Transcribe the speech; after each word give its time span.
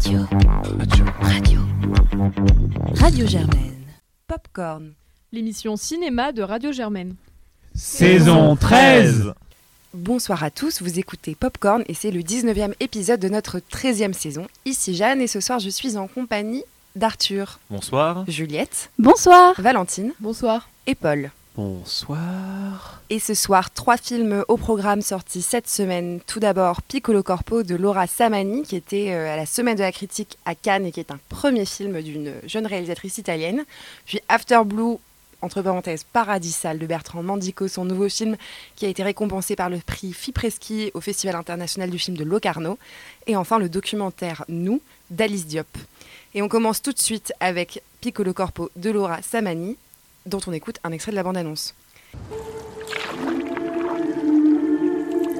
Radio. 0.00 0.20
Radio. 0.80 1.04
Radio. 1.20 1.60
Radio 2.94 3.26
Germaine. 3.26 3.84
Popcorn. 4.26 4.92
L'émission 5.30 5.76
cinéma 5.76 6.32
de 6.32 6.40
Radio 6.42 6.72
Germaine. 6.72 7.16
Saison 7.74 8.56
13 8.56 9.34
Bonsoir 9.92 10.42
à 10.42 10.50
tous, 10.50 10.80
vous 10.80 10.98
écoutez 10.98 11.34
Popcorn 11.34 11.82
et 11.86 11.92
c'est 11.92 12.10
le 12.10 12.20
19e 12.20 12.72
épisode 12.80 13.20
de 13.20 13.28
notre 13.28 13.58
13e 13.58 14.14
saison. 14.14 14.46
Ici 14.64 14.94
Jeanne 14.94 15.20
et 15.20 15.26
ce 15.26 15.40
soir 15.40 15.58
je 15.58 15.68
suis 15.68 15.98
en 15.98 16.06
compagnie 16.08 16.62
d'Arthur, 16.96 17.60
Bonsoir. 17.68 18.24
Juliette, 18.26 18.90
Bonsoir. 18.98 19.52
Valentine 19.60 20.12
Bonsoir. 20.18 20.70
et 20.86 20.94
Paul. 20.94 21.30
Bonsoir. 21.56 23.02
Et 23.10 23.18
ce 23.18 23.34
soir, 23.34 23.72
trois 23.72 23.96
films 23.96 24.44
au 24.46 24.56
programme 24.56 25.02
sortis 25.02 25.42
cette 25.42 25.68
semaine. 25.68 26.20
Tout 26.26 26.38
d'abord, 26.38 26.80
Piccolo 26.80 27.24
Corpo 27.24 27.64
de 27.64 27.74
Laura 27.74 28.06
Samani, 28.06 28.62
qui 28.62 28.76
était 28.76 29.10
euh, 29.10 29.32
à 29.32 29.36
la 29.36 29.46
Semaine 29.46 29.76
de 29.76 29.82
la 29.82 29.90
Critique 29.90 30.38
à 30.44 30.54
Cannes 30.54 30.86
et 30.86 30.92
qui 30.92 31.00
est 31.00 31.10
un 31.10 31.18
premier 31.28 31.64
film 31.64 32.00
d'une 32.02 32.34
jeune 32.46 32.66
réalisatrice 32.66 33.18
italienne. 33.18 33.64
Puis 34.06 34.20
After 34.28 34.60
Blue, 34.64 34.96
entre 35.42 35.60
parenthèses, 35.60 36.04
Paradis 36.04 36.52
Sale 36.52 36.78
de 36.78 36.86
Bertrand 36.86 37.24
Mandico, 37.24 37.66
son 37.66 37.84
nouveau 37.84 38.08
film 38.08 38.36
qui 38.76 38.86
a 38.86 38.88
été 38.88 39.02
récompensé 39.02 39.56
par 39.56 39.70
le 39.70 39.78
prix 39.78 40.12
Fipreschi 40.12 40.92
au 40.94 41.00
Festival 41.00 41.34
international 41.34 41.90
du 41.90 41.98
film 41.98 42.16
de 42.16 42.24
Locarno. 42.24 42.78
Et 43.26 43.34
enfin, 43.34 43.58
le 43.58 43.68
documentaire 43.68 44.44
Nous 44.48 44.80
d'Alice 45.10 45.46
Diop. 45.46 45.66
Et 46.34 46.42
on 46.42 46.48
commence 46.48 46.80
tout 46.80 46.92
de 46.92 46.98
suite 46.98 47.32
avec 47.40 47.82
Piccolo 48.00 48.32
Corpo 48.32 48.70
de 48.76 48.90
Laura 48.90 49.20
Samani, 49.22 49.76
dont 50.26 50.40
on 50.46 50.52
écoute 50.52 50.78
un 50.84 50.92
extrait 50.92 51.12
de 51.12 51.16
la 51.16 51.22
bande-annonce. 51.22 51.74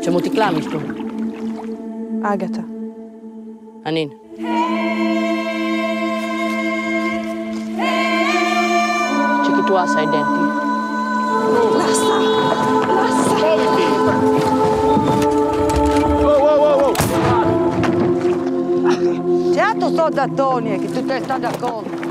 Čemu 0.03 0.21
ti 0.21 0.31
klamiš 0.31 0.65
tu? 0.65 0.79
Agatha. 2.25 2.65
Anin. 3.85 4.11
Čekaj 9.45 9.65
tu 9.67 9.77
asa 9.77 10.01
identi. 10.03 10.45
Certo 19.55 19.89
so 19.95 20.09
da 20.09 20.27
Tony 20.29 20.79
che 20.79 20.87
tu 20.93 21.05
te 21.05 21.21
sta 21.23 21.39
d'accordo. 21.39 22.10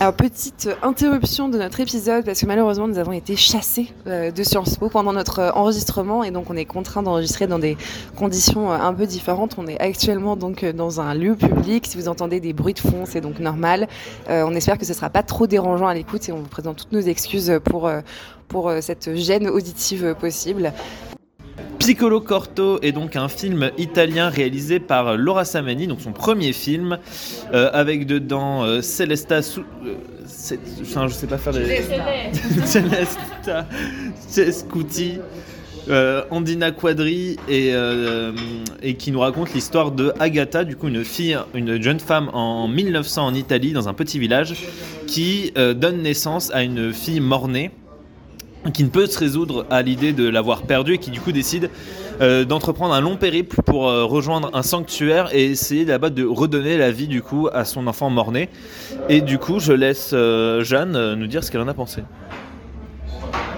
Alors 0.00 0.14
petite 0.14 0.68
interruption 0.82 1.48
de 1.48 1.58
notre 1.58 1.80
épisode 1.80 2.24
parce 2.24 2.40
que 2.40 2.46
malheureusement 2.46 2.86
nous 2.86 2.98
avons 2.98 3.10
été 3.10 3.34
chassés 3.34 3.92
euh, 4.06 4.30
de 4.30 4.44
Sciences 4.44 4.76
Po 4.76 4.88
pendant 4.88 5.12
notre 5.12 5.40
euh, 5.40 5.50
enregistrement 5.50 6.22
et 6.22 6.30
donc 6.30 6.50
on 6.50 6.56
est 6.56 6.66
contraint 6.66 7.02
d'enregistrer 7.02 7.48
dans 7.48 7.58
des 7.58 7.76
conditions 8.14 8.70
euh, 8.70 8.76
un 8.76 8.94
peu 8.94 9.06
différentes. 9.06 9.56
On 9.58 9.66
est 9.66 9.80
actuellement 9.80 10.36
donc 10.36 10.64
dans 10.64 11.00
un 11.00 11.14
lieu 11.14 11.34
public. 11.34 11.84
Si 11.84 11.96
vous 11.96 12.08
entendez 12.08 12.38
des 12.38 12.52
bruits 12.52 12.74
de 12.74 12.78
fond, 12.78 13.06
c'est 13.06 13.20
donc 13.20 13.40
normal. 13.40 13.88
On 14.28 14.54
espère 14.54 14.78
que 14.78 14.86
ce 14.86 14.94
sera 14.94 15.10
pas 15.10 15.24
trop 15.24 15.48
dérangeant 15.48 15.88
à 15.88 15.94
l'écoute 15.94 16.28
et 16.28 16.32
on 16.32 16.38
vous 16.38 16.48
présente 16.48 16.76
toutes 16.76 16.92
nos 16.92 17.00
excuses 17.00 17.58
pour 17.64 17.90
pour 18.46 18.72
cette 18.80 19.14
gêne 19.16 19.48
auditive 19.48 20.14
possible. 20.18 20.72
Piccolo 21.78 22.20
Corto 22.20 22.78
est 22.82 22.92
donc 22.92 23.16
un 23.16 23.28
film 23.28 23.70
italien 23.78 24.28
réalisé 24.28 24.78
par 24.80 25.16
Laura 25.16 25.44
Samani, 25.44 25.86
donc 25.86 26.00
son 26.00 26.12
premier 26.12 26.52
film, 26.52 26.98
euh, 27.54 27.70
avec 27.72 28.06
dedans 28.06 28.64
euh, 28.64 28.82
Celesta 28.82 29.40
Su- 29.42 29.60
euh, 29.86 29.94
c'est- 30.26 30.58
enfin, 30.82 31.06
je 31.08 31.14
sais 31.14 31.26
pas 31.26 31.38
faire 31.38 31.52
les. 31.54 31.82
Celesta 32.66 33.66
Cescuti, 34.28 35.14
euh, 35.88 36.24
Andina 36.30 36.72
Quadri 36.72 37.36
et, 37.48 37.70
euh, 37.72 38.32
et 38.82 38.94
qui 38.94 39.10
nous 39.10 39.20
raconte 39.20 39.54
l'histoire 39.54 39.90
de 39.90 40.12
Agatha, 40.20 40.64
du 40.64 40.76
coup 40.76 40.88
une 40.88 41.04
fille, 41.04 41.38
une 41.54 41.80
jeune 41.82 42.00
femme 42.00 42.28
en 42.34 42.68
1900 42.68 43.24
en 43.28 43.34
Italie 43.34 43.72
dans 43.72 43.88
un 43.88 43.94
petit 43.94 44.18
village 44.18 44.54
qui 45.06 45.52
euh, 45.56 45.72
donne 45.72 46.02
naissance 46.02 46.50
à 46.52 46.62
une 46.64 46.92
fille 46.92 47.20
mort-née 47.20 47.70
qui 48.72 48.84
ne 48.84 48.88
peut 48.88 49.06
se 49.06 49.18
résoudre 49.18 49.66
à 49.70 49.82
l'idée 49.82 50.12
de 50.12 50.28
l'avoir 50.28 50.62
perdue 50.62 50.94
et 50.94 50.98
qui 50.98 51.10
du 51.10 51.20
coup 51.20 51.32
décide 51.32 51.70
euh, 52.20 52.44
d'entreprendre 52.44 52.94
un 52.94 53.00
long 53.00 53.16
périple 53.16 53.62
pour 53.62 53.88
euh, 53.88 54.04
rejoindre 54.04 54.50
un 54.54 54.62
sanctuaire 54.62 55.34
et 55.34 55.46
essayer 55.46 55.84
là-bas 55.84 56.10
de 56.10 56.24
redonner 56.24 56.76
la 56.76 56.90
vie 56.90 57.06
du 57.06 57.22
coup 57.22 57.48
à 57.52 57.64
son 57.64 57.86
enfant 57.86 58.10
mort-né. 58.10 58.48
Et 59.08 59.20
du 59.20 59.38
coup, 59.38 59.60
je 59.60 59.72
laisse 59.72 60.10
euh, 60.12 60.64
Jeanne 60.64 61.14
nous 61.14 61.26
dire 61.26 61.44
ce 61.44 61.50
qu'elle 61.50 61.60
en 61.60 61.68
a 61.68 61.74
pensé. 61.74 62.02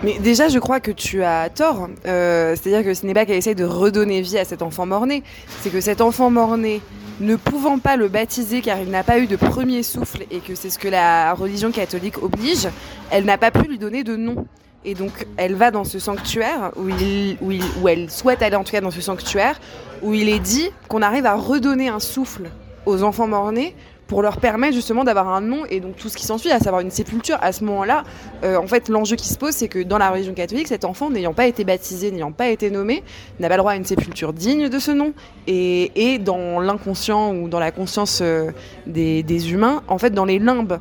Mais 0.02 0.18
déjà, 0.18 0.48
je 0.48 0.58
crois 0.58 0.80
que 0.80 0.90
tu 0.90 1.22
as 1.22 1.50
tort. 1.50 1.88
C'est-à-dire 2.04 2.84
que 2.84 2.94
ce 2.94 3.04
n'est 3.04 3.12
pas 3.12 3.26
qu'elle 3.26 3.36
essaye 3.36 3.54
de 3.54 3.64
redonner 3.64 4.22
vie 4.22 4.38
à 4.38 4.44
cet 4.44 4.62
enfant 4.62 4.86
mort-né. 4.86 5.22
C'est 5.60 5.70
que 5.70 5.80
cet 5.80 6.00
enfant 6.00 6.30
mort-né, 6.30 6.80
ne 7.20 7.36
pouvant 7.36 7.78
pas 7.78 7.96
le 7.96 8.08
baptiser 8.08 8.62
car 8.62 8.78
il 8.80 8.90
n'a 8.90 9.02
pas 9.02 9.18
eu 9.18 9.26
de 9.26 9.36
premier 9.36 9.82
souffle 9.82 10.24
et 10.30 10.38
que 10.40 10.54
c'est 10.54 10.70
ce 10.70 10.78
que 10.78 10.88
la 10.88 11.34
religion 11.34 11.70
catholique 11.70 12.22
oblige, 12.22 12.68
elle 13.10 13.24
n'a 13.24 13.38
pas 13.38 13.50
pu 13.50 13.68
lui 13.68 13.78
donner 13.78 14.04
de 14.04 14.16
nom. 14.16 14.46
Et 14.84 14.94
donc, 14.94 15.26
elle 15.36 15.54
va 15.54 15.70
dans 15.70 15.84
ce 15.84 15.98
sanctuaire, 15.98 16.72
où, 16.76 17.88
elle 17.88 18.10
souhaite 18.10 18.42
aller 18.42 18.56
en 18.56 18.64
tout 18.64 18.72
cas 18.72 18.80
dans 18.80 18.90
ce 18.90 19.00
sanctuaire, 19.00 19.60
où 20.02 20.14
il 20.14 20.28
est 20.28 20.38
dit 20.38 20.70
qu'on 20.88 21.02
arrive 21.02 21.26
à 21.26 21.34
redonner 21.34 21.88
un 21.88 22.00
souffle 22.00 22.50
aux 22.86 23.02
enfants 23.02 23.26
mort-nés 23.26 23.74
pour 24.06 24.22
leur 24.22 24.38
permettre 24.38 24.74
justement 24.74 25.04
d'avoir 25.04 25.28
un 25.28 25.40
nom 25.40 25.64
et 25.70 25.78
donc 25.78 25.94
tout 25.94 26.08
ce 26.08 26.16
qui 26.16 26.26
s'ensuit, 26.26 26.50
à 26.50 26.58
savoir 26.58 26.80
une 26.80 26.90
sépulture. 26.90 27.38
À 27.42 27.52
ce 27.52 27.62
moment-là, 27.62 28.02
euh, 28.42 28.56
en 28.56 28.66
fait, 28.66 28.88
l'enjeu 28.88 29.14
qui 29.14 29.28
se 29.28 29.38
pose, 29.38 29.52
c'est 29.52 29.68
que 29.68 29.78
dans 29.80 29.98
la 29.98 30.10
religion 30.10 30.34
catholique, 30.34 30.66
cet 30.66 30.84
enfant 30.84 31.10
n'ayant 31.10 31.32
pas 31.32 31.46
été 31.46 31.62
baptisé, 31.62 32.10
n'ayant 32.10 32.32
pas 32.32 32.48
été 32.48 32.70
nommé, 32.70 33.04
n'a 33.38 33.48
pas 33.48 33.54
le 33.54 33.60
droit 33.60 33.72
à 33.72 33.76
une 33.76 33.84
sépulture 33.84 34.32
digne 34.32 34.68
de 34.68 34.78
ce 34.80 34.90
nom. 34.90 35.12
Et, 35.46 35.92
et 35.94 36.18
dans 36.18 36.58
l'inconscient 36.58 37.36
ou 37.36 37.48
dans 37.48 37.60
la 37.60 37.70
conscience 37.70 38.18
euh, 38.20 38.50
des, 38.86 39.22
des 39.22 39.52
humains, 39.52 39.82
en 39.86 39.98
fait, 39.98 40.10
dans 40.10 40.24
les 40.24 40.40
limbes. 40.40 40.80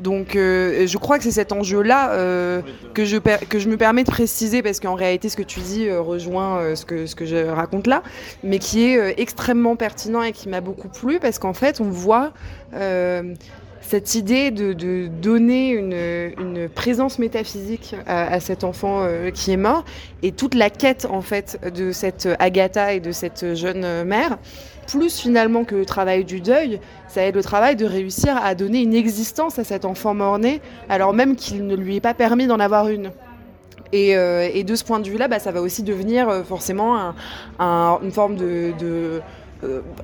Donc, 0.00 0.34
euh, 0.34 0.86
je 0.86 0.98
crois 0.98 1.18
que 1.18 1.24
c'est 1.24 1.30
cet 1.30 1.52
enjeu-là 1.52 2.12
euh, 2.12 2.62
que, 2.94 3.04
je 3.04 3.16
que 3.16 3.58
je 3.58 3.68
me 3.68 3.76
permets 3.76 4.04
de 4.04 4.10
préciser, 4.10 4.62
parce 4.62 4.80
qu'en 4.80 4.94
réalité, 4.94 5.28
ce 5.28 5.36
que 5.36 5.42
tu 5.42 5.60
dis 5.60 5.88
euh, 5.88 6.00
rejoint 6.00 6.74
ce, 6.74 6.84
que, 6.84 7.06
ce 7.06 7.14
que 7.14 7.24
je 7.24 7.36
raconte 7.36 7.86
là, 7.86 8.02
mais 8.42 8.58
qui 8.58 8.84
est 8.84 9.20
extrêmement 9.20 9.76
pertinent 9.76 10.22
et 10.22 10.32
qui 10.32 10.48
m'a 10.48 10.60
beaucoup 10.60 10.88
plu, 10.88 11.20
parce 11.20 11.38
qu'en 11.38 11.54
fait, 11.54 11.80
on 11.80 11.90
voit 11.90 12.32
cette 13.86 14.14
idée 14.14 14.50
de, 14.50 15.08
donner 15.08 15.70
une, 15.70 16.68
présence 16.74 17.18
métaphysique 17.18 17.94
à, 18.06 18.40
cet 18.40 18.64
enfant 18.64 19.02
euh, 19.02 19.30
qui 19.30 19.52
est 19.52 19.56
mort 19.56 19.84
et 20.22 20.32
toute 20.32 20.54
la 20.54 20.70
quête 20.70 21.06
en 21.10 21.20
fait 21.20 21.60
de 21.74 21.92
cette 21.92 22.28
Agatha 22.38 22.94
et 22.94 23.00
de 23.00 23.12
cette 23.12 23.54
jeune 23.54 24.04
mère, 24.04 24.38
plus 24.86 25.20
finalement 25.20 25.64
que 25.64 25.74
le 25.74 25.86
travail 25.86 26.24
du 26.24 26.40
deuil, 26.40 26.80
ça 27.08 27.22
être 27.22 27.36
le 27.36 27.42
travail 27.42 27.76
de 27.76 27.86
réussir 27.86 28.36
à 28.42 28.54
donner 28.54 28.82
une 28.82 28.94
existence 28.94 29.58
à 29.58 29.64
cet 29.64 29.84
enfant 29.84 30.14
mort-né 30.14 30.60
alors 30.88 31.12
même 31.12 31.36
qu'il 31.36 31.66
ne 31.66 31.76
lui 31.76 31.96
est 31.96 32.00
pas 32.00 32.14
permis 32.14 32.46
d'en 32.46 32.60
avoir 32.60 32.88
une. 32.88 33.10
Et, 33.92 34.16
euh, 34.16 34.62
de 34.62 34.74
ce 34.74 34.82
point 34.82 34.98
de 34.98 35.08
vue-là, 35.08 35.28
bah, 35.28 35.38
ça 35.38 35.52
va 35.52 35.60
aussi 35.60 35.84
devenir 35.84 36.28
euh, 36.28 36.42
forcément 36.42 36.98
un- 36.98 37.14
un- 37.60 38.00
une 38.02 38.10
forme 38.10 38.34
de, 38.34 38.72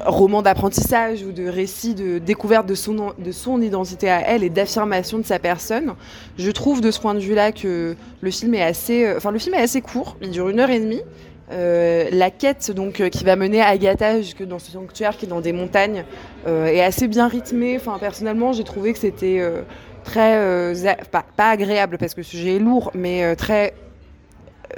roman 0.04 0.42
d'apprentissage 0.42 1.22
ou 1.22 1.32
de 1.32 1.46
récit 1.48 1.94
de 1.94 2.18
découverte 2.18 2.66
de 2.66 2.74
son, 2.74 3.12
de 3.18 3.32
son 3.32 3.60
identité 3.60 4.10
à 4.10 4.20
elle 4.20 4.42
et 4.42 4.50
d'affirmation 4.50 5.18
de 5.18 5.24
sa 5.24 5.38
personne. 5.38 5.94
Je 6.38 6.50
trouve 6.50 6.80
de 6.80 6.90
ce 6.90 7.00
point 7.00 7.14
de 7.14 7.20
vue-là 7.20 7.52
que 7.52 7.96
le 8.20 8.30
film 8.30 8.54
est 8.54 8.62
assez, 8.62 9.04
euh, 9.04 9.16
enfin 9.16 9.30
le 9.30 9.38
film 9.38 9.54
est 9.54 9.62
assez 9.62 9.80
court, 9.80 10.16
il 10.22 10.30
dure 10.30 10.48
une 10.48 10.60
heure 10.60 10.70
et 10.70 10.80
demie. 10.80 11.02
Euh, 11.52 12.08
la 12.12 12.30
quête 12.30 12.70
donc 12.70 13.00
euh, 13.00 13.08
qui 13.08 13.24
va 13.24 13.34
mener 13.34 13.60
Agatha 13.60 14.20
jusque 14.20 14.44
dans 14.44 14.60
ce 14.60 14.70
sanctuaire 14.70 15.16
qui 15.16 15.26
est 15.26 15.28
dans 15.28 15.40
des 15.40 15.52
montagnes 15.52 16.04
euh, 16.46 16.66
est 16.66 16.82
assez 16.82 17.08
bien 17.08 17.26
rythmée. 17.26 17.76
Enfin 17.76 17.98
personnellement 17.98 18.52
j'ai 18.52 18.62
trouvé 18.62 18.92
que 18.92 19.00
c'était 19.00 19.40
euh, 19.40 19.62
très 20.04 20.36
euh, 20.36 20.74
pas, 21.10 21.24
pas 21.36 21.50
agréable 21.50 21.98
parce 21.98 22.14
que 22.14 22.20
le 22.20 22.24
sujet 22.24 22.56
est 22.56 22.58
lourd, 22.60 22.92
mais 22.94 23.24
euh, 23.24 23.34
très 23.34 23.74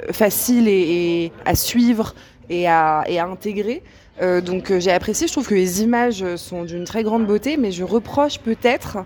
euh, 0.01 0.11
facile 0.11 0.67
et 0.67 1.31
à 1.45 1.55
suivre 1.55 2.15
et 2.49 2.67
à, 2.67 3.03
et 3.07 3.19
à 3.19 3.25
intégrer. 3.25 3.83
Euh, 4.21 4.41
donc 4.41 4.69
euh, 4.69 4.79
j'ai 4.79 4.91
apprécié, 4.91 5.27
je 5.27 5.33
trouve 5.33 5.47
que 5.47 5.55
les 5.55 5.81
images 5.81 6.21
euh, 6.21 6.37
sont 6.37 6.63
d'une 6.63 6.83
très 6.83 7.03
grande 7.03 7.25
beauté, 7.25 7.57
mais 7.57 7.71
je 7.71 7.83
reproche 7.83 8.39
peut-être 8.39 8.99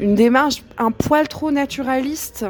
une 0.00 0.14
démarche 0.14 0.62
un 0.78 0.92
poil 0.92 1.28
trop 1.28 1.50
naturaliste. 1.50 2.46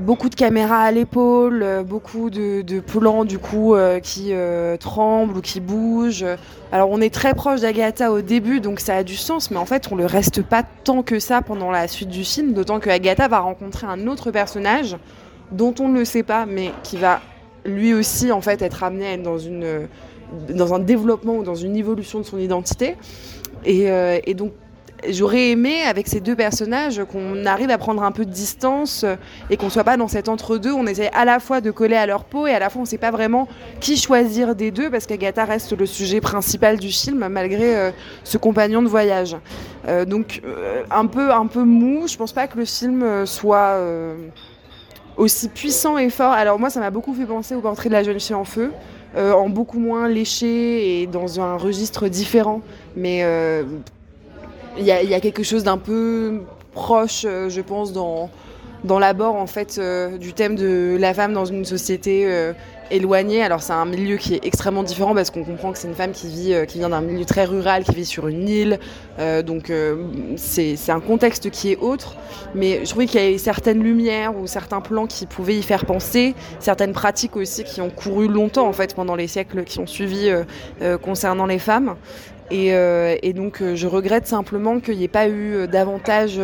Beaucoup 0.00 0.28
de 0.28 0.34
caméras 0.34 0.80
à 0.80 0.90
l'épaule, 0.90 1.64
beaucoup 1.86 2.30
de, 2.30 2.80
plans 2.80 3.24
du 3.24 3.38
coup 3.38 3.76
qui 4.02 4.32
tremblent 4.80 5.38
ou 5.38 5.40
qui 5.40 5.60
bougent. 5.60 6.26
Alors 6.72 6.90
on 6.90 7.00
est 7.00 7.14
très 7.14 7.32
proche 7.32 7.60
d'Agatha 7.60 8.10
au 8.10 8.22
début, 8.22 8.58
donc 8.58 8.80
ça 8.80 8.96
a 8.96 9.02
du 9.04 9.14
sens, 9.14 9.52
mais 9.52 9.56
en 9.56 9.64
fait 9.64 9.92
on 9.92 9.94
le 9.94 10.04
reste 10.04 10.42
pas 10.42 10.64
tant 10.82 11.04
que 11.04 11.20
ça 11.20 11.42
pendant 11.42 11.70
la 11.70 11.86
suite 11.86 12.08
du 12.08 12.24
film, 12.24 12.54
d'autant 12.54 12.80
que 12.80 12.90
Agatha 12.90 13.28
va 13.28 13.38
rencontrer 13.38 13.86
un 13.86 14.08
autre 14.08 14.32
personnage 14.32 14.96
dont 15.52 15.74
on 15.78 15.88
ne 15.88 16.00
le 16.00 16.04
sait 16.04 16.24
pas, 16.24 16.44
mais 16.44 16.72
qui 16.82 16.96
va 16.96 17.20
lui 17.64 17.94
aussi 17.94 18.32
en 18.32 18.40
fait 18.40 18.62
être 18.62 18.82
amené 18.82 19.16
dans 19.16 19.38
une 19.38 19.86
dans 20.48 20.74
un 20.74 20.78
développement 20.78 21.36
ou 21.36 21.42
dans 21.42 21.54
une 21.54 21.76
évolution 21.76 22.20
de 22.20 22.24
son 22.24 22.38
identité. 22.38 22.96
Et, 23.64 23.90
euh, 23.90 24.18
et 24.24 24.34
donc 24.34 24.52
j'aurais 25.08 25.50
aimé 25.50 25.82
avec 25.82 26.08
ces 26.08 26.20
deux 26.20 26.34
personnages 26.34 27.02
qu'on 27.04 27.44
arrive 27.44 27.70
à 27.70 27.78
prendre 27.78 28.02
un 28.02 28.12
peu 28.12 28.24
de 28.24 28.30
distance 28.30 29.04
et 29.50 29.56
qu'on 29.56 29.68
soit 29.68 29.84
pas 29.84 29.96
dans 29.96 30.08
cet 30.08 30.28
entre-deux. 30.28 30.72
On 30.72 30.86
essaie 30.86 31.10
à 31.12 31.24
la 31.24 31.38
fois 31.38 31.60
de 31.60 31.70
coller 31.70 31.96
à 31.96 32.06
leur 32.06 32.24
peau 32.24 32.46
et 32.46 32.52
à 32.52 32.58
la 32.58 32.70
fois 32.70 32.82
on 32.82 32.84
sait 32.84 32.98
pas 32.98 33.10
vraiment 33.10 33.46
qui 33.80 33.96
choisir 33.96 34.54
des 34.54 34.70
deux 34.70 34.90
parce 34.90 35.06
qu'Agatha 35.06 35.44
reste 35.44 35.78
le 35.78 35.86
sujet 35.86 36.20
principal 36.20 36.78
du 36.78 36.88
film 36.88 37.26
malgré 37.28 37.76
euh, 37.76 37.90
ce 38.24 38.38
compagnon 38.38 38.82
de 38.82 38.88
voyage. 38.88 39.36
Euh, 39.86 40.04
donc 40.04 40.42
un 40.90 41.06
peu 41.06 41.30
un 41.32 41.46
peu 41.46 41.62
mou. 41.62 42.08
Je 42.08 42.16
pense 42.16 42.32
pas 42.32 42.46
que 42.46 42.58
le 42.58 42.64
film 42.64 43.26
soit 43.26 43.78
aussi 45.16 45.48
puissant 45.48 45.98
et 45.98 46.10
fort. 46.10 46.32
Alors 46.32 46.58
moi 46.58 46.70
ça 46.70 46.80
m'a 46.80 46.90
beaucoup 46.90 47.14
fait 47.14 47.26
penser 47.26 47.54
au 47.54 47.60
portrait 47.60 47.88
de 47.88 47.94
la 47.94 48.02
jeune 48.02 48.20
fille 48.20 48.34
en 48.34 48.44
feu. 48.44 48.72
Euh, 49.16 49.32
en 49.32 49.48
beaucoup 49.48 49.78
moins 49.78 50.08
léché 50.08 51.02
et 51.02 51.06
dans 51.06 51.40
un 51.40 51.56
registre 51.56 52.08
différent. 52.08 52.60
Mais 52.96 53.20
euh, 53.22 53.62
il 54.78 54.84
y, 54.84 54.90
a- 54.92 55.20
quelque 55.20 55.42
chose 55.42 55.64
d'un 55.64 55.78
peu 55.78 56.42
proche, 56.72 57.24
euh, 57.24 57.48
je 57.48 57.60
pense, 57.62 57.92
dans, 57.92 58.28
dans 58.84 58.98
l'abord 58.98 59.34
en 59.36 59.46
fait 59.46 59.80
du 60.20 60.32
thème 60.34 60.54
de 60.54 60.96
la 61.00 61.14
femme 61.14 61.32
dans 61.32 61.46
une 61.46 61.64
société 61.64 62.52
éloignée. 62.90 63.42
Alors 63.42 63.62
c'est 63.62 63.72
un 63.72 63.84
milieu 63.84 64.16
qui 64.16 64.34
est 64.34 64.44
extrêmement 64.44 64.82
différent 64.82 65.14
parce 65.14 65.30
qu'on 65.30 65.44
comprend 65.44 65.72
que 65.72 65.78
c'est 65.78 65.88
une 65.88 65.94
femme 65.94 66.12
qui 66.12 66.28
vit, 66.28 66.54
euh, 66.54 66.64
qui 66.64 66.78
vient 66.78 66.88
d'un 66.88 67.00
milieu 67.00 67.24
très 67.24 67.44
rural, 67.44 67.84
qui 67.84 67.94
vit 67.94 68.04
sur 68.04 68.28
une 68.28 68.48
île. 68.48 68.78
Euh, 69.18 69.42
donc 69.42 69.70
euh, 69.70 70.06
c'est 70.36 70.76
un 70.90 71.00
contexte 71.00 71.50
qui 71.50 71.72
est 71.72 71.76
autre. 71.76 72.16
Mais 72.54 72.84
je 72.84 72.90
trouvais 72.90 73.06
qu'il 73.06 73.20
y 73.20 73.24
avait 73.24 73.38
certaines 73.38 73.82
lumières 73.82 74.36
ou 74.36 74.46
certains 74.46 74.80
plans 74.80 75.06
qui 75.06 75.26
pouvaient 75.26 75.56
y 75.56 75.62
faire 75.62 75.86
penser, 75.86 76.34
certaines 76.58 76.92
pratiques 76.92 77.36
aussi 77.36 77.64
qui 77.64 77.80
ont 77.80 77.90
couru 77.90 78.28
longtemps 78.28 78.66
en 78.66 78.72
fait 78.72 78.94
pendant 78.94 79.14
les 79.14 79.26
siècles 79.26 79.64
qui 79.64 79.78
ont 79.78 79.86
suivi 79.86 80.30
concernant 81.02 81.46
les 81.46 81.58
femmes. 81.58 81.96
Et, 82.50 82.68
et 82.68 83.32
donc 83.32 83.62
je 83.74 83.86
regrette 83.86 84.26
simplement 84.26 84.80
qu'il 84.80 84.96
n'y 84.96 85.04
ait 85.04 85.08
pas 85.08 85.28
eu 85.28 85.66
davantage 85.66 86.36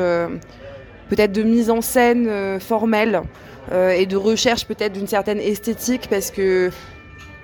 peut-être 1.08 1.32
de 1.32 1.42
mise 1.42 1.70
en 1.70 1.80
scène 1.80 2.58
formelle 2.60 3.22
et 3.70 4.06
de 4.06 4.17
recherche 4.17 4.67
peut-être 4.67 4.93
d'une 4.93 5.06
certaine 5.06 5.38
esthétique 5.38 6.09
parce 6.11 6.31
que 6.31 6.70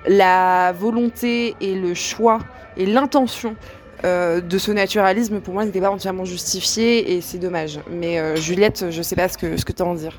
la 0.07 0.73
volonté 0.73 1.55
et 1.61 1.75
le 1.75 1.93
choix 1.93 2.39
et 2.77 2.85
l'intention 2.85 3.55
euh, 4.05 4.39
de 4.39 4.57
ce 4.57 4.71
naturalisme 4.71 5.41
pour 5.41 5.53
moi 5.53 5.65
n'était 5.65 5.81
pas 5.81 5.91
entièrement 5.91 6.23
justifié 6.23 7.13
et 7.13 7.21
c'est 7.21 7.37
dommage. 7.37 7.79
Mais 7.91 8.17
euh, 8.17 8.35
Juliette, 8.37 8.85
je 8.89 9.01
sais 9.01 9.15
pas 9.15 9.27
ce 9.27 9.37
que, 9.37 9.57
ce 9.57 9.65
que 9.65 9.73
tu 9.73 9.81
en 9.81 9.93
dire. 9.93 10.17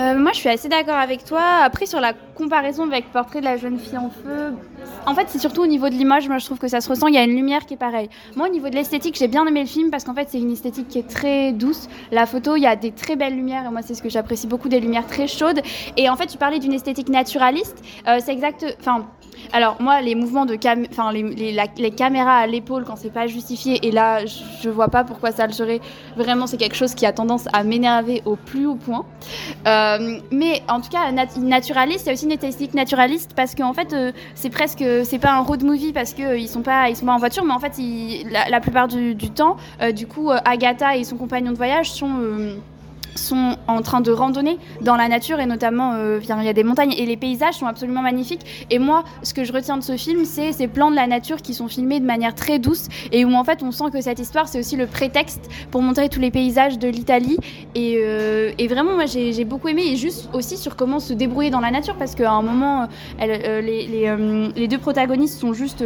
Euh, 0.00 0.18
moi, 0.18 0.32
je 0.32 0.38
suis 0.38 0.48
assez 0.48 0.68
d'accord 0.68 0.96
avec 0.96 1.24
toi. 1.24 1.42
Après, 1.62 1.86
sur 1.86 2.00
la 2.00 2.12
comparaison 2.34 2.84
avec 2.84 3.12
Portrait 3.12 3.40
de 3.40 3.44
la 3.44 3.56
jeune 3.56 3.78
fille 3.78 3.98
en 3.98 4.10
feu, 4.10 4.54
en 5.06 5.14
fait, 5.14 5.26
c'est 5.28 5.38
surtout 5.38 5.62
au 5.62 5.66
niveau 5.66 5.88
de 5.88 5.94
l'image, 5.94 6.28
moi, 6.28 6.38
je 6.38 6.46
trouve 6.46 6.58
que 6.58 6.68
ça 6.68 6.80
se 6.80 6.88
ressent. 6.88 7.08
Il 7.08 7.14
y 7.14 7.18
a 7.18 7.24
une 7.24 7.34
lumière 7.34 7.66
qui 7.66 7.74
est 7.74 7.78
pareille. 7.78 8.08
Moi, 8.36 8.48
au 8.48 8.50
niveau 8.50 8.68
de 8.68 8.74
l'esthétique, 8.74 9.16
j'ai 9.18 9.28
bien 9.28 9.46
aimé 9.46 9.60
le 9.60 9.66
film 9.66 9.90
parce 9.90 10.04
qu'en 10.04 10.14
fait, 10.14 10.28
c'est 10.30 10.38
une 10.38 10.52
esthétique 10.52 10.88
qui 10.88 10.98
est 10.98 11.08
très 11.08 11.52
douce. 11.52 11.88
La 12.10 12.26
photo, 12.26 12.56
il 12.56 12.62
y 12.62 12.66
a 12.66 12.76
des 12.76 12.92
très 12.92 13.16
belles 13.16 13.36
lumières 13.36 13.66
et 13.66 13.70
moi, 13.70 13.82
c'est 13.82 13.94
ce 13.94 14.02
que 14.02 14.08
j'apprécie 14.08 14.46
beaucoup, 14.46 14.68
des 14.68 14.80
lumières 14.80 15.06
très 15.06 15.26
chaudes. 15.26 15.60
Et 15.96 16.08
en 16.08 16.16
fait, 16.16 16.26
tu 16.26 16.38
parlais 16.38 16.58
d'une 16.58 16.72
esthétique 16.72 17.08
naturaliste. 17.08 17.82
Euh, 18.08 18.18
c'est 18.24 18.32
exact. 18.32 18.64
Enfin, 18.80 19.06
alors 19.52 19.76
moi, 19.80 20.00
les 20.00 20.14
mouvements 20.14 20.46
de 20.46 20.54
cam, 20.54 20.84
enfin 20.90 21.12
les, 21.12 21.22
les- 21.22 21.90
caméras 21.90 22.36
à 22.38 22.46
l'épaule 22.46 22.84
quand 22.84 22.96
c'est 22.96 23.12
pas 23.12 23.26
justifié, 23.26 23.86
et 23.86 23.90
là, 23.90 24.24
je, 24.24 24.38
je 24.62 24.70
vois 24.70 24.88
pas 24.88 25.04
pourquoi 25.04 25.30
ça 25.30 25.46
le 25.46 25.52
serait. 25.52 25.80
Vraiment, 26.16 26.46
c'est 26.46 26.56
quelque 26.56 26.76
chose 26.76 26.94
qui 26.94 27.04
a 27.06 27.12
tendance 27.12 27.44
à 27.52 27.64
m'énerver 27.64 28.22
au 28.24 28.36
plus 28.36 28.66
haut 28.66 28.76
point. 28.76 29.04
Euh, 29.66 30.18
mais 30.30 30.62
en 30.68 30.80
tout 30.80 30.90
cas, 30.90 31.10
nat- 31.12 31.36
naturaliste, 31.38 32.04
c'est 32.04 32.12
aussi 32.12 32.24
une 32.24 32.32
esthétique 32.32 32.74
naturaliste 32.74 33.32
parce 33.36 33.54
qu'en 33.54 33.72
fait, 33.72 33.92
euh, 33.92 34.12
c'est 34.34 34.50
presque, 34.50 34.84
c'est 35.04 35.18
pas 35.18 35.32
un 35.32 35.40
road 35.40 35.62
movie 35.62 35.92
parce 35.92 36.14
que 36.14 36.22
euh, 36.22 36.38
ils 36.38 36.48
sont 36.48 36.62
pas, 36.62 36.88
ils 36.88 36.96
sont 36.96 37.06
pas 37.06 37.14
en 37.14 37.18
voiture, 37.18 37.44
mais 37.44 37.52
en 37.52 37.58
fait, 37.60 37.78
la, 38.30 38.60
plupart 38.60 38.88
du, 38.88 39.16
temps, 39.30 39.56
du 39.94 40.06
coup, 40.06 40.30
Agatha 40.44 40.96
et 40.96 41.04
son 41.04 41.16
compagnon 41.16 41.52
de 41.52 41.56
voyage 41.56 41.90
sont 41.90 42.08
sont 43.14 43.56
en 43.68 43.82
train 43.82 44.00
de 44.00 44.10
randonner 44.10 44.58
dans 44.80 44.96
la 44.96 45.08
nature 45.08 45.40
et 45.40 45.46
notamment 45.46 45.94
euh, 45.94 46.20
il 46.22 46.44
y 46.44 46.48
a 46.48 46.52
des 46.52 46.64
montagnes 46.64 46.92
et 46.96 47.06
les 47.06 47.16
paysages 47.16 47.54
sont 47.54 47.66
absolument 47.66 48.02
magnifiques. 48.02 48.66
Et 48.70 48.78
moi 48.78 49.04
ce 49.22 49.34
que 49.34 49.44
je 49.44 49.52
retiens 49.52 49.76
de 49.76 49.82
ce 49.82 49.96
film 49.96 50.24
c'est 50.24 50.52
ces 50.52 50.68
plans 50.68 50.90
de 50.90 50.96
la 50.96 51.06
nature 51.06 51.42
qui 51.42 51.54
sont 51.54 51.68
filmés 51.68 52.00
de 52.00 52.06
manière 52.06 52.34
très 52.34 52.58
douce 52.58 52.88
et 53.10 53.24
où 53.24 53.32
en 53.34 53.44
fait 53.44 53.62
on 53.62 53.70
sent 53.70 53.90
que 53.92 54.00
cette 54.00 54.18
histoire 54.18 54.48
c'est 54.48 54.58
aussi 54.58 54.76
le 54.76 54.86
prétexte 54.86 55.48
pour 55.70 55.82
montrer 55.82 56.08
tous 56.08 56.20
les 56.20 56.30
paysages 56.30 56.78
de 56.78 56.88
l'Italie. 56.88 57.38
Et, 57.74 57.98
euh, 57.98 58.52
vraiment 58.68 58.94
moi 58.94 59.04
j'ai 59.06 59.44
beaucoup 59.44 59.68
aimé 59.68 59.82
et 59.86 59.96
juste 59.96 60.30
aussi 60.32 60.56
sur 60.56 60.76
comment 60.76 60.98
se 60.98 61.12
débrouiller 61.12 61.50
dans 61.50 61.60
la 61.60 61.70
nature 61.70 61.94
parce 61.96 62.14
qu'à 62.14 62.30
un 62.30 62.40
moment 62.40 62.88
euh, 63.20 63.60
les, 63.60 64.68
deux 64.68 64.78
protagonistes 64.78 65.38
sont 65.38 65.52
juste 65.52 65.84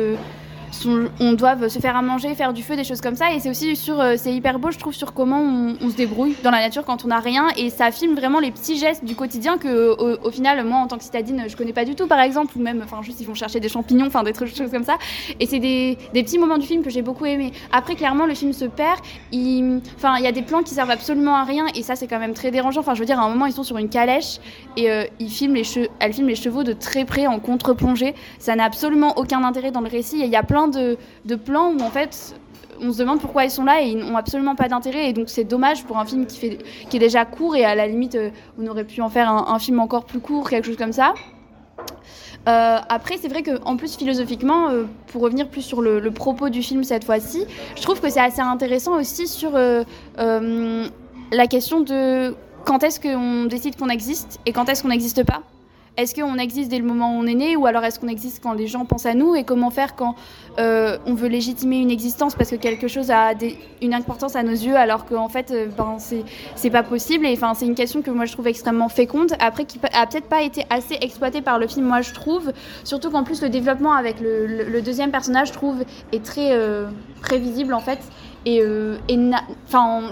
on 1.20 1.32
doit 1.32 1.68
se 1.68 1.78
faire 1.78 1.96
à 1.96 2.02
manger, 2.02 2.34
faire 2.34 2.52
du 2.52 2.62
feu, 2.62 2.76
des 2.76 2.84
choses 2.84 3.00
comme 3.00 3.16
ça. 3.16 3.32
Et 3.32 3.40
c'est 3.40 3.50
aussi 3.50 3.76
sur, 3.76 4.00
euh, 4.00 4.14
c'est 4.16 4.32
hyper 4.32 4.58
beau, 4.58 4.70
je 4.70 4.78
trouve, 4.78 4.94
sur 4.94 5.12
comment 5.14 5.40
on, 5.40 5.90
se 5.90 5.96
débrouille 5.96 6.36
dans 6.42 6.50
la 6.50 6.60
nature 6.60 6.84
quand 6.84 7.04
on 7.04 7.08
n'a 7.08 7.20
rien. 7.20 7.48
Et 7.56 7.70
ça 7.70 7.90
filme 7.90 8.14
vraiment 8.14 8.40
les 8.40 8.50
petits 8.50 8.78
gestes 8.78 9.04
du 9.04 9.14
quotidien 9.14 9.58
que, 9.58 9.96
au, 10.22 10.30
final, 10.30 10.64
moi, 10.64 10.78
en 10.78 10.86
tant 10.86 10.98
que 10.98 11.04
citadine, 11.04 11.44
je 11.48 11.56
connais 11.56 11.72
pas 11.72 11.84
du 11.84 11.94
tout, 11.94 12.06
par 12.06 12.20
exemple, 12.20 12.52
ou 12.56 12.60
même, 12.60 12.82
enfin, 12.84 13.02
juste 13.02 13.20
ils 13.20 13.26
vont 13.26 13.34
chercher 13.34 13.60
des 13.60 13.68
champignons, 13.68 14.06
enfin, 14.06 14.22
des 14.22 14.32
trucs, 14.32 14.54
choses 14.54 14.70
comme 14.70 14.84
ça. 14.84 14.98
Et 15.40 15.46
c'est 15.46 15.58
des, 15.58 15.98
des 16.12 16.22
petits 16.22 16.38
moments 16.38 16.58
du 16.58 16.66
film 16.66 16.82
que 16.82 16.90
j'ai 16.90 17.02
beaucoup 17.02 17.26
aimé. 17.26 17.52
Après, 17.72 17.94
clairement, 17.94 18.26
le 18.26 18.34
film 18.34 18.52
se 18.52 18.64
perd. 18.64 19.00
Il, 19.32 19.80
enfin, 19.96 20.16
il 20.18 20.24
y 20.24 20.28
a 20.28 20.32
des 20.32 20.42
plans 20.42 20.62
qui 20.62 20.74
servent 20.74 20.90
absolument 20.90 21.36
à 21.36 21.44
rien, 21.44 21.66
et 21.74 21.82
ça, 21.82 21.96
c'est 21.96 22.06
quand 22.06 22.18
même 22.18 22.34
très 22.34 22.50
dérangeant. 22.50 22.80
Enfin, 22.80 22.94
je 22.94 23.00
veux 23.00 23.06
dire, 23.06 23.20
à 23.20 23.24
un 23.24 23.28
moment, 23.28 23.46
ils 23.46 23.52
sont 23.52 23.64
sur 23.64 23.78
une 23.78 23.88
calèche 23.88 24.38
et 24.76 24.90
euh, 24.90 25.04
ils 25.20 25.30
filment 25.30 25.54
les 25.54 25.66
elle 26.00 26.12
filme 26.12 26.28
les 26.28 26.36
chevaux 26.36 26.64
de 26.64 26.72
très 26.72 27.04
près 27.04 27.26
en 27.26 27.38
contre-plongée. 27.38 28.14
Ça 28.38 28.56
n'a 28.56 28.64
absolument 28.64 29.14
aucun 29.16 29.44
intérêt 29.44 29.70
dans 29.70 29.80
le 29.80 29.88
récit. 29.88 30.20
Il 30.20 30.28
y 30.28 30.36
a 30.36 30.42
plein 30.42 30.55
de, 30.66 30.96
plans 31.36 31.72
où 31.72 31.80
en 31.80 31.90
fait 31.90 32.34
on 32.80 32.92
se 32.92 32.98
demande 32.98 33.20
pourquoi 33.20 33.44
ils 33.44 33.50
sont 33.50 33.64
là 33.64 33.82
et 33.82 33.88
ils 33.88 33.98
n'ont 33.98 34.16
absolument 34.16 34.54
pas 34.54 34.68
d'intérêt. 34.68 35.10
Et 35.10 35.12
donc 35.12 35.28
c'est 35.28 35.44
dommage 35.44 35.84
pour 35.84 35.98
un 35.98 36.04
film 36.04 36.26
qui, 36.26 36.38
fait, 36.38 36.58
qui 36.88 36.96
est 36.96 37.00
déjà 37.00 37.24
court 37.24 37.56
et 37.56 37.64
à 37.64 37.74
la 37.74 37.86
limite 37.86 38.14
euh, 38.14 38.30
on 38.58 38.66
aurait 38.66 38.84
pu 38.84 39.00
en 39.00 39.08
faire 39.08 39.30
un, 39.30 39.58
film 39.58 39.80
encore 39.80 40.04
plus 40.04 40.20
court, 40.20 40.48
quelque 40.48 40.66
chose 40.66 40.76
comme 40.76 40.92
ça. 40.92 41.14
Euh, 42.48 42.78
après, 42.88 43.16
c'est 43.20 43.28
vrai 43.28 43.42
qu'en 43.42 43.76
plus, 43.76 43.96
philosophiquement, 43.96 44.68
euh, 44.68 44.84
pour 45.08 45.22
revenir 45.22 45.48
plus 45.48 45.62
sur 45.62 45.82
le, 45.82 46.10
propos 46.10 46.48
du 46.48 46.62
film 46.62 46.84
cette 46.84 47.04
fois-ci, 47.04 47.44
je 47.76 47.82
trouve 47.82 48.00
que 48.00 48.08
c'est 48.08 48.20
assez 48.20 48.40
intéressant 48.40 48.98
aussi 48.98 49.26
sur 49.26 49.52
la 51.32 51.46
question 51.48 51.80
de 51.80 52.34
quand 52.64 52.82
est-ce 52.82 53.00
qu'on 53.00 53.44
décide 53.44 53.76
qu'on 53.76 53.88
existe 53.88 54.38
et 54.46 54.52
quand 54.52 54.68
est-ce 54.68 54.82
qu'on 54.82 54.88
n'existe 54.88 55.24
pas. 55.24 55.42
Est-ce 55.96 56.14
qu'on 56.14 56.36
existe 56.36 56.70
dès 56.70 56.78
le 56.78 56.84
moment 56.84 57.16
où 57.16 57.20
on 57.22 57.26
est 57.26 57.34
né 57.34 57.56
ou 57.56 57.64
alors 57.64 57.82
est-ce 57.84 57.98
qu'on 57.98 58.08
existe 58.08 58.42
quand 58.42 58.52
les 58.52 58.66
gens 58.66 58.84
pensent 58.84 59.06
à 59.06 59.14
nous 59.14 59.34
et 59.34 59.44
comment 59.44 59.70
faire 59.70 59.96
quand 59.96 60.14
euh, 60.58 60.98
on 61.06 61.14
veut 61.14 61.28
légitimer 61.28 61.78
une 61.78 61.90
existence 61.90 62.34
parce 62.34 62.50
que 62.50 62.56
quelque 62.56 62.86
chose 62.86 63.10
a 63.10 63.32
une 63.80 63.94
importance 63.94 64.36
à 64.36 64.42
nos 64.42 64.50
yeux 64.50 64.76
alors 64.76 65.06
qu'en 65.06 65.28
fait 65.28 65.50
euh, 65.50 65.66
ben, 65.76 65.96
c'est 66.54 66.70
pas 66.70 66.82
possible 66.82 67.24
et 67.24 67.38
c'est 67.54 67.66
une 67.66 67.74
question 67.74 68.02
que 68.02 68.10
moi 68.10 68.26
je 68.26 68.32
trouve 68.32 68.46
extrêmement 68.46 68.90
féconde 68.90 69.32
après 69.40 69.64
qui 69.64 69.80
a 69.92 70.06
peut-être 70.06 70.28
pas 70.28 70.42
été 70.42 70.64
assez 70.68 70.98
exploitée 71.00 71.40
par 71.40 71.58
le 71.58 71.66
film 71.66 71.86
moi 71.86 72.02
je 72.02 72.12
trouve. 72.12 72.52
Surtout 72.84 73.10
qu'en 73.10 73.24
plus 73.24 73.42
le 73.42 73.48
développement 73.48 73.92
avec 73.92 74.16
le 74.20 74.80
deuxième 74.82 75.10
personnage 75.10 75.48
je 75.48 75.52
trouve 75.54 75.82
est 76.12 76.22
très 76.22 76.52
euh, 76.52 76.86
prévisible 77.22 77.72
en 77.72 77.80
fait 77.80 77.98
et, 78.46 78.60
euh, 78.62 78.96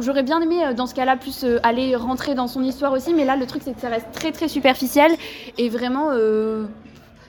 j'aurais 0.00 0.24
bien 0.24 0.40
aimé 0.40 0.56
euh, 0.64 0.74
dans 0.74 0.86
ce 0.86 0.94
cas-là 0.94 1.16
plus 1.16 1.44
euh, 1.44 1.60
aller 1.62 1.94
rentrer 1.94 2.34
dans 2.34 2.48
son 2.48 2.64
histoire 2.64 2.92
aussi 2.92 3.14
mais 3.14 3.24
là 3.24 3.36
le 3.36 3.46
truc 3.46 3.62
c'est 3.64 3.72
que 3.72 3.80
ça 3.80 3.88
reste 3.88 4.10
très 4.12 4.32
très 4.32 4.48
superficiel 4.48 5.12
et 5.56 5.68
vraiment 5.68 6.10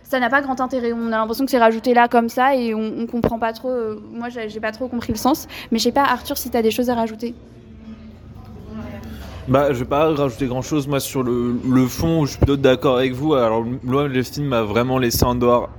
ça 0.03 0.19
n'a 0.19 0.29
pas 0.29 0.41
grand 0.41 0.61
intérêt. 0.61 0.93
On 0.93 1.07
a 1.07 1.17
l'impression 1.17 1.45
que 1.45 1.51
c'est 1.51 1.59
rajouté 1.59 1.93
là 1.93 2.07
comme 2.07 2.29
ça 2.29 2.55
et 2.55 2.73
on, 2.73 2.93
on 2.99 3.07
comprend 3.07 3.39
pas 3.39 3.53
trop. 3.53 3.71
moi, 4.13 4.29
j'ai 4.29 4.59
pas 4.59 4.71
trop 4.71 4.87
compris 4.87 5.11
le 5.11 5.17
sens. 5.17 5.47
Mais 5.71 5.79
je 5.79 5.85
sais 5.85 5.91
pas, 5.91 6.03
Arthur, 6.03 6.37
si 6.37 6.51
tu 6.51 6.57
as 6.57 6.61
des 6.61 6.69
choses 6.69 6.91
à 6.91 6.95
rajouter. 6.95 7.33
Bah, 9.47 9.73
je 9.73 9.79
vais 9.79 9.85
pas 9.85 10.13
rajouter 10.13 10.45
grand 10.45 10.61
chose 10.61 10.87
moi 10.87 10.99
sur 10.99 11.23
le, 11.23 11.87
fond, 11.87 12.25
je 12.25 12.31
suis 12.31 12.37
plutôt 12.37 12.55
d'accord 12.55 12.97
avec 12.97 13.13
vous. 13.13 13.33
Alors, 13.33 13.63
le 13.63 14.23
film 14.23 14.47
m'a 14.47 14.61
vraiment 14.61 14.99
laissé 14.99 15.23
en 15.23 15.33
dehors. 15.33 15.69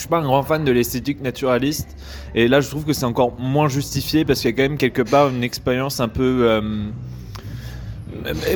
Je 0.00 0.04
suis 0.04 0.08
pas 0.08 0.16
un 0.16 0.22
grand 0.22 0.42
fan 0.42 0.64
de 0.64 0.72
l'esthétique 0.72 1.20
naturaliste, 1.20 1.94
et 2.34 2.48
là, 2.48 2.62
je 2.62 2.70
trouve 2.70 2.86
que 2.86 2.94
c'est 2.94 3.04
encore 3.04 3.38
moins 3.38 3.68
justifié 3.68 4.24
parce 4.24 4.40
qu'il 4.40 4.48
y 4.48 4.52
a 4.54 4.56
quand 4.56 4.62
même 4.62 4.78
quelque 4.78 5.02
part 5.02 5.28
une 5.28 5.44
expérience 5.44 6.00
un 6.00 6.08
peu. 6.08 6.48
euh, 6.48 6.88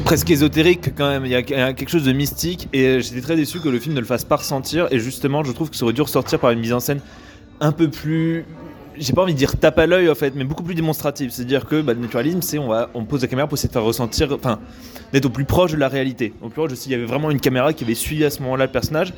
presque 0.07 0.31
ésotérique 0.31 0.95
quand 0.97 1.07
même, 1.07 1.27
il 1.27 1.33
y 1.33 1.35
a 1.35 1.41
il 1.41 1.75
quelque 1.75 1.91
chose 1.91 2.05
de 2.05 2.13
mystique 2.13 2.71
et 2.73 3.03
j'étais 3.03 3.21
très 3.21 3.37
déçu 3.37 3.61
que 3.61 3.69
le 3.69 3.79
film 3.79 3.95
ne 3.95 4.01
le 4.01 4.07
fasse 4.07 4.25
pas 4.25 4.37
ressentir 4.37 4.89
et 4.91 4.99
justement 4.99 5.45
je 5.45 5.53
trouve 5.53 5.69
que 5.69 5.77
ça 5.77 5.85
aurait 5.85 5.93
dû 5.93 6.03
ressortir 6.03 6.41
par 6.41 6.51
une 6.51 6.61
mise 6.61 6.73
en 6.73 6.81
scène 6.81 7.01
un 7.61 7.73
peu 7.73 7.89
plus 7.89 8.45
j'ai 8.97 9.13
pas 9.13 9.23
envie 9.23 9.33
de 9.33 9.39
dire 9.39 9.57
tape 9.59 9.79
à 9.79 9.87
l'œil 9.87 10.09
en 10.09 10.15
fait, 10.15 10.35
mais 10.35 10.45
beaucoup 10.45 10.63
plus 10.63 10.75
démonstrative. 10.75 11.31
C'est-à-dire 11.31 11.67
que 11.67 11.81
bah, 11.81 11.95
le 11.95 12.01
naturalisme, 12.01 12.43
c'est 12.43 12.59
on 12.59 13.05
pose 13.05 13.23
la 13.23 13.29
caméra 13.29 13.49
pour 13.49 13.57
essayer 13.57 13.69
de 13.69 13.73
faire 13.73 13.83
ressentir, 13.83 14.33
enfin, 14.33 14.61
d'être 15.13 15.27
au 15.27 15.31
plus 15.31 15.45
proche 15.45 15.73
de 15.73 15.77
la 15.77 15.89
réalité. 15.89 16.33
Au 16.43 16.49
plus 16.49 16.55
proche 16.55 16.71
de 16.71 16.77
s'il 16.77 16.93
y 16.93 16.95
avait 16.95 17.05
vraiment 17.05 17.31
une 17.31 17.41
caméra 17.41 17.73
qui 17.73 17.85
avait 17.85 17.95
suivi 17.95 18.25
à 18.25 18.31
ce 18.31 18.43
moment-là 18.43 18.67
le 18.67 18.73
personnage. 18.73 19.13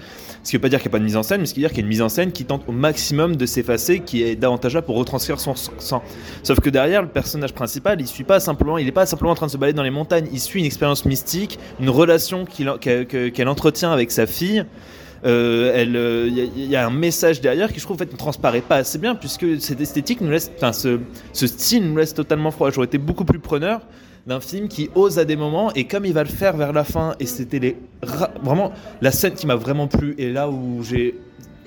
Ce 0.47 0.51
qui 0.53 0.57
veut 0.59 0.61
pas 0.61 0.69
dire 0.69 0.79
qu'il 0.81 0.89
n'y 0.89 0.93
a 0.93 0.97
pas 0.97 0.99
de 1.01 1.05
mise 1.05 1.17
en 1.17 1.25
scène, 1.25 1.41
mais 1.41 1.47
ce 1.47 1.55
qui 1.55 1.59
veut 1.59 1.63
dire 1.67 1.71
qu'il 1.71 1.79
y 1.79 1.81
a 1.81 1.87
une 1.87 1.89
mise 1.89 2.03
en 2.03 2.09
scène 2.09 2.31
qui 2.31 2.45
tente 2.45 2.63
au 2.69 2.73
maximum 2.73 3.35
de 3.35 3.47
s'effacer, 3.47 3.99
qui 3.99 4.23
est 4.23 4.37
davantage 4.37 4.75
là 4.75 4.81
pour 4.83 4.95
retranscrire 4.97 5.41
son 5.41 5.57
sang. 5.57 6.05
Sauf 6.45 6.61
que 6.61 6.71
derrière, 6.71 7.03
le 7.03 7.09
personnage 7.09 7.53
principal, 7.53 8.01
il 8.01 8.07
suit 8.07 8.23
pas 8.23 8.39
simplement, 8.39 8.79
il 8.79 8.87
est 8.87 8.93
pas 8.93 9.07
simplement 9.07 9.33
en 9.33 9.35
train 9.35 9.47
de 9.47 9.51
se 9.51 9.57
balader 9.57 9.77
dans 9.77 9.83
les 9.83 9.91
montagnes, 9.91 10.29
il 10.33 10.39
suit 10.39 10.61
une 10.61 10.67
expérience 10.67 11.05
mystique, 11.05 11.59
une 11.81 11.91
relation 11.91 12.45
qu'elle 12.45 12.79
que- 12.79 13.29
qu'elle 13.31 13.49
entretient 13.49 13.91
avec 13.91 14.13
sa 14.13 14.27
fille 14.29 14.65
Euh, 15.25 15.73
euh, 15.75 16.27
il 16.29 16.37
y, 16.37 16.41
a- 16.41 16.45
il 16.45 16.71
y 16.71 16.77
a 16.77 16.87
un 16.87 16.91
message 16.91 17.41
derrière 17.41 17.73
qui 17.73 17.81
je 17.81 17.85
trouve 17.85 17.97
en 17.97 17.99
fait 17.99 18.13
ne 18.13 18.17
transparaît 18.19 18.61
pas 18.61 18.77
assez 18.77 18.99
bien 18.99 19.15
puisque 19.17 19.61
cette 19.61 19.81
esthétique 19.81 20.21
nous 20.21 20.31
laisse, 20.31 20.53
enfin 20.57 20.73
ce, 20.73 21.01
ce 21.33 21.47
style 21.49 21.89
nous 21.89 21.97
laisse 21.97 22.13
totalement 22.15 22.51
froid. 22.53 22.71
J'aurais 22.71 22.87
été 22.87 22.99
beaucoup 22.99 23.25
plus 23.25 23.41
preneur 23.41 23.81
d'un 24.27 24.41
film 24.41 24.69
qui 24.69 24.91
ose 24.95 25.19
à 25.19 25.25
des 25.25 25.37
moments 25.37 25.73
et 25.75 25.85
comme 25.85 26.05
il 26.05 26.13
va 26.13 26.23
le 26.25 26.29
faire 26.29 26.57
vers 26.57 26.73
la 26.73 26.85
fin 26.85 27.15
et 27.21 27.27
c'était 27.27 27.59
les 27.59 27.77
ra- 28.03 28.33
vraiment 28.43 28.73
la 29.01 29.13
scène 29.13 29.35
qui 29.35 29.47
m'a 29.47 29.55
vraiment 29.57 29.87
plu 29.87 30.15
et 30.19 30.33
là 30.33 30.49
où 30.49 30.83
j'ai 30.83 31.15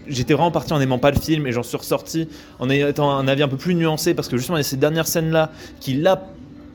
j'étais 0.07 0.33
vraiment 0.33 0.51
parti 0.51 0.73
en 0.73 0.79
n'aimant 0.79 0.97
pas 0.99 1.11
le 1.11 1.19
film 1.19 1.47
et 1.47 1.51
j'en 1.51 1.63
suis 1.63 1.77
ressorti 1.77 2.27
en 2.59 2.69
ayant 2.69 2.91
un 2.99 3.27
avis 3.27 3.43
un 3.43 3.47
peu 3.47 3.57
plus 3.57 3.75
nuancé 3.75 4.13
parce 4.13 4.27
que 4.27 4.37
justement 4.37 4.57
il 4.57 4.61
y 4.61 4.65
a 4.65 4.67
ces 4.67 4.77
dernières 4.77 5.07
scènes 5.07 5.31
là 5.31 5.51
qui 5.79 5.93
là 5.93 6.27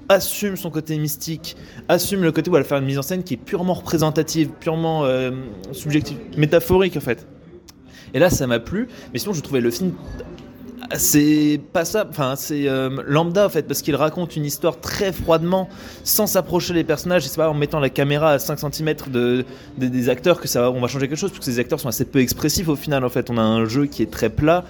assume 0.08 0.56
son 0.56 0.70
côté 0.70 0.98
mystique, 0.98 1.56
assume 1.88 2.22
le 2.22 2.30
côté 2.30 2.50
où 2.50 2.56
elle 2.56 2.62
va 2.62 2.68
faire 2.68 2.78
une 2.78 2.84
mise 2.84 2.98
en 2.98 3.02
scène 3.02 3.22
qui 3.24 3.34
est 3.34 3.38
purement 3.38 3.72
représentative, 3.74 4.50
purement 4.60 5.04
euh, 5.04 5.30
subjective, 5.72 6.18
métaphorique 6.36 6.96
en 6.96 7.00
fait. 7.00 7.26
Et 8.12 8.18
là, 8.18 8.28
ça 8.30 8.46
m'a 8.46 8.60
plu, 8.60 8.86
mais 9.12 9.18
sinon, 9.18 9.32
je 9.32 9.40
trouvais 9.40 9.60
le 9.62 9.70
film 9.70 9.92
assez 10.90 11.60
pas 11.72 11.84
ça, 11.84 12.06
enfin 12.08 12.34
c'est 12.36 12.66
lambda 13.06 13.46
en 13.46 13.48
fait 13.48 13.62
parce 13.66 13.82
qu'il 13.82 13.96
raconte 13.96 14.36
une 14.36 14.44
histoire 14.44 14.80
très 14.80 15.12
froidement, 15.12 15.68
sans 16.04 16.26
s'approcher 16.26 16.74
des 16.74 16.84
personnages. 16.84 17.22
C'est 17.26 17.36
pas 17.36 17.48
en 17.50 17.54
mettant 17.54 17.80
la 17.80 17.90
caméra 17.90 18.30
à 18.32 18.38
5 18.38 18.58
cm 18.58 18.94
de, 19.08 19.44
de- 19.78 19.86
des 19.88 20.08
acteurs 20.08 20.40
que 20.40 20.48
ça, 20.48 20.60
va- 20.62 20.70
on 20.70 20.80
va 20.80 20.88
changer 20.88 21.08
quelque 21.08 21.18
chose, 21.18 21.30
parce 21.30 21.44
que 21.44 21.50
ces 21.52 21.58
acteurs 21.58 21.80
sont 21.80 21.88
assez 21.88 22.04
peu 22.04 22.20
expressifs 22.20 22.68
au 22.68 22.76
final. 22.76 23.04
En 23.04 23.08
fait, 23.08 23.30
on 23.30 23.38
a 23.38 23.42
un 23.42 23.64
jeu 23.66 23.86
qui 23.86 24.02
est 24.02 24.10
très 24.10 24.30
plat, 24.30 24.64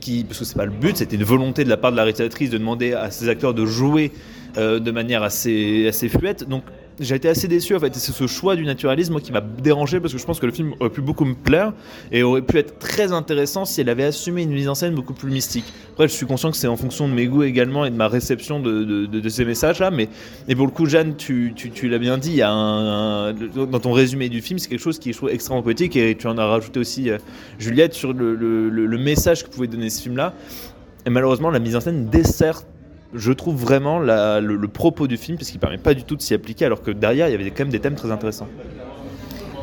qui 0.00 0.24
parce 0.24 0.38
que 0.38 0.44
c'est 0.44 0.56
pas 0.56 0.64
le 0.64 0.70
but, 0.72 0.96
c'était 0.96 1.16
une 1.16 1.24
volonté 1.24 1.64
de 1.64 1.68
la 1.68 1.76
part 1.76 1.92
de 1.92 1.96
la 1.96 2.02
réalisatrice 2.04 2.50
de 2.50 2.58
demander 2.58 2.92
à 2.94 3.10
ces 3.10 3.28
acteurs 3.28 3.54
de 3.54 3.66
jouer 3.66 4.12
euh, 4.58 4.80
de 4.80 4.90
manière 4.90 5.22
assez, 5.22 5.86
assez 5.88 6.08
fluette. 6.08 6.48
Donc 6.48 6.64
j'ai 6.98 7.14
été 7.14 7.28
assez 7.28 7.48
déçu 7.48 7.74
en 7.74 7.78
fait. 7.78 7.94
C'est 7.94 8.12
ce 8.12 8.26
choix 8.26 8.56
du 8.56 8.64
naturalisme 8.64 9.20
qui 9.20 9.32
m'a 9.32 9.40
dérangé 9.40 10.00
parce 10.00 10.12
que 10.12 10.18
je 10.18 10.24
pense 10.26 10.40
que 10.40 10.46
le 10.46 10.52
film 10.52 10.74
aurait 10.80 10.90
pu 10.90 11.00
beaucoup 11.00 11.24
me 11.24 11.34
plaire 11.34 11.72
et 12.12 12.22
aurait 12.22 12.42
pu 12.42 12.58
être 12.58 12.78
très 12.78 13.12
intéressant 13.12 13.64
si 13.64 13.80
elle 13.80 13.88
avait 13.88 14.04
assumé 14.04 14.42
une 14.42 14.52
mise 14.52 14.68
en 14.68 14.74
scène 14.74 14.94
beaucoup 14.94 15.14
plus 15.14 15.30
mystique. 15.30 15.64
Après, 15.92 16.08
je 16.08 16.12
suis 16.12 16.26
conscient 16.26 16.50
que 16.50 16.56
c'est 16.56 16.66
en 16.66 16.76
fonction 16.76 17.08
de 17.08 17.14
mes 17.14 17.26
goûts 17.26 17.42
également 17.42 17.84
et 17.84 17.90
de 17.90 17.96
ma 17.96 18.08
réception 18.08 18.60
de, 18.60 19.28
ces 19.28 19.44
messages-là. 19.44 19.90
Mais 19.90 20.08
pour 20.56 20.66
le 20.66 20.72
coup, 20.72 20.86
Jeanne, 20.86 21.16
tu, 21.16 21.54
l'as 21.84 21.98
bien 21.98 22.18
dit, 22.18 22.38
dans 22.38 23.80
ton 23.80 23.92
résumé 23.92 24.28
du 24.28 24.40
film, 24.40 24.58
c'est 24.58 24.68
quelque 24.68 24.80
chose 24.80 24.98
qui 24.98 25.10
est 25.10 25.12
je 25.12 25.26
extrêmement 25.28 25.62
poétique 25.62 25.96
et 25.96 26.16
tu 26.16 26.26
en 26.26 26.38
as 26.38 26.46
rajouté 26.46 26.80
aussi, 26.80 27.10
euh, 27.10 27.18
Juliette, 27.58 27.94
sur 27.94 28.12
le- 28.12 28.34
le 28.34 28.98
message 28.98 29.44
que 29.44 29.50
pouvait 29.50 29.66
donner 29.66 29.90
ce 29.90 30.02
film-là. 30.02 30.34
Et 31.06 31.10
malheureusement, 31.10 31.50
la 31.50 31.58
mise 31.58 31.76
en 31.76 31.80
scène 31.80 32.06
dessert 32.06 32.62
je 33.14 33.32
trouve 33.32 33.56
vraiment 33.56 33.98
le, 33.98 34.66
propos 34.66 35.06
du 35.06 35.16
film, 35.16 35.36
parce 35.36 35.50
qu'il 35.50 35.60
permet 35.60 35.78
pas 35.78 35.94
du 35.94 36.04
tout 36.04 36.16
de 36.16 36.22
s'y 36.22 36.34
appliquer, 36.34 36.64
alors 36.64 36.82
que 36.82 36.90
derrière, 36.90 37.28
il 37.28 37.32
y 37.32 37.34
avait 37.34 37.50
quand 37.50 37.64
même 37.64 37.70
des 37.70 37.80
thèmes 37.80 37.94
très 37.94 38.10
intéressants. 38.10 38.48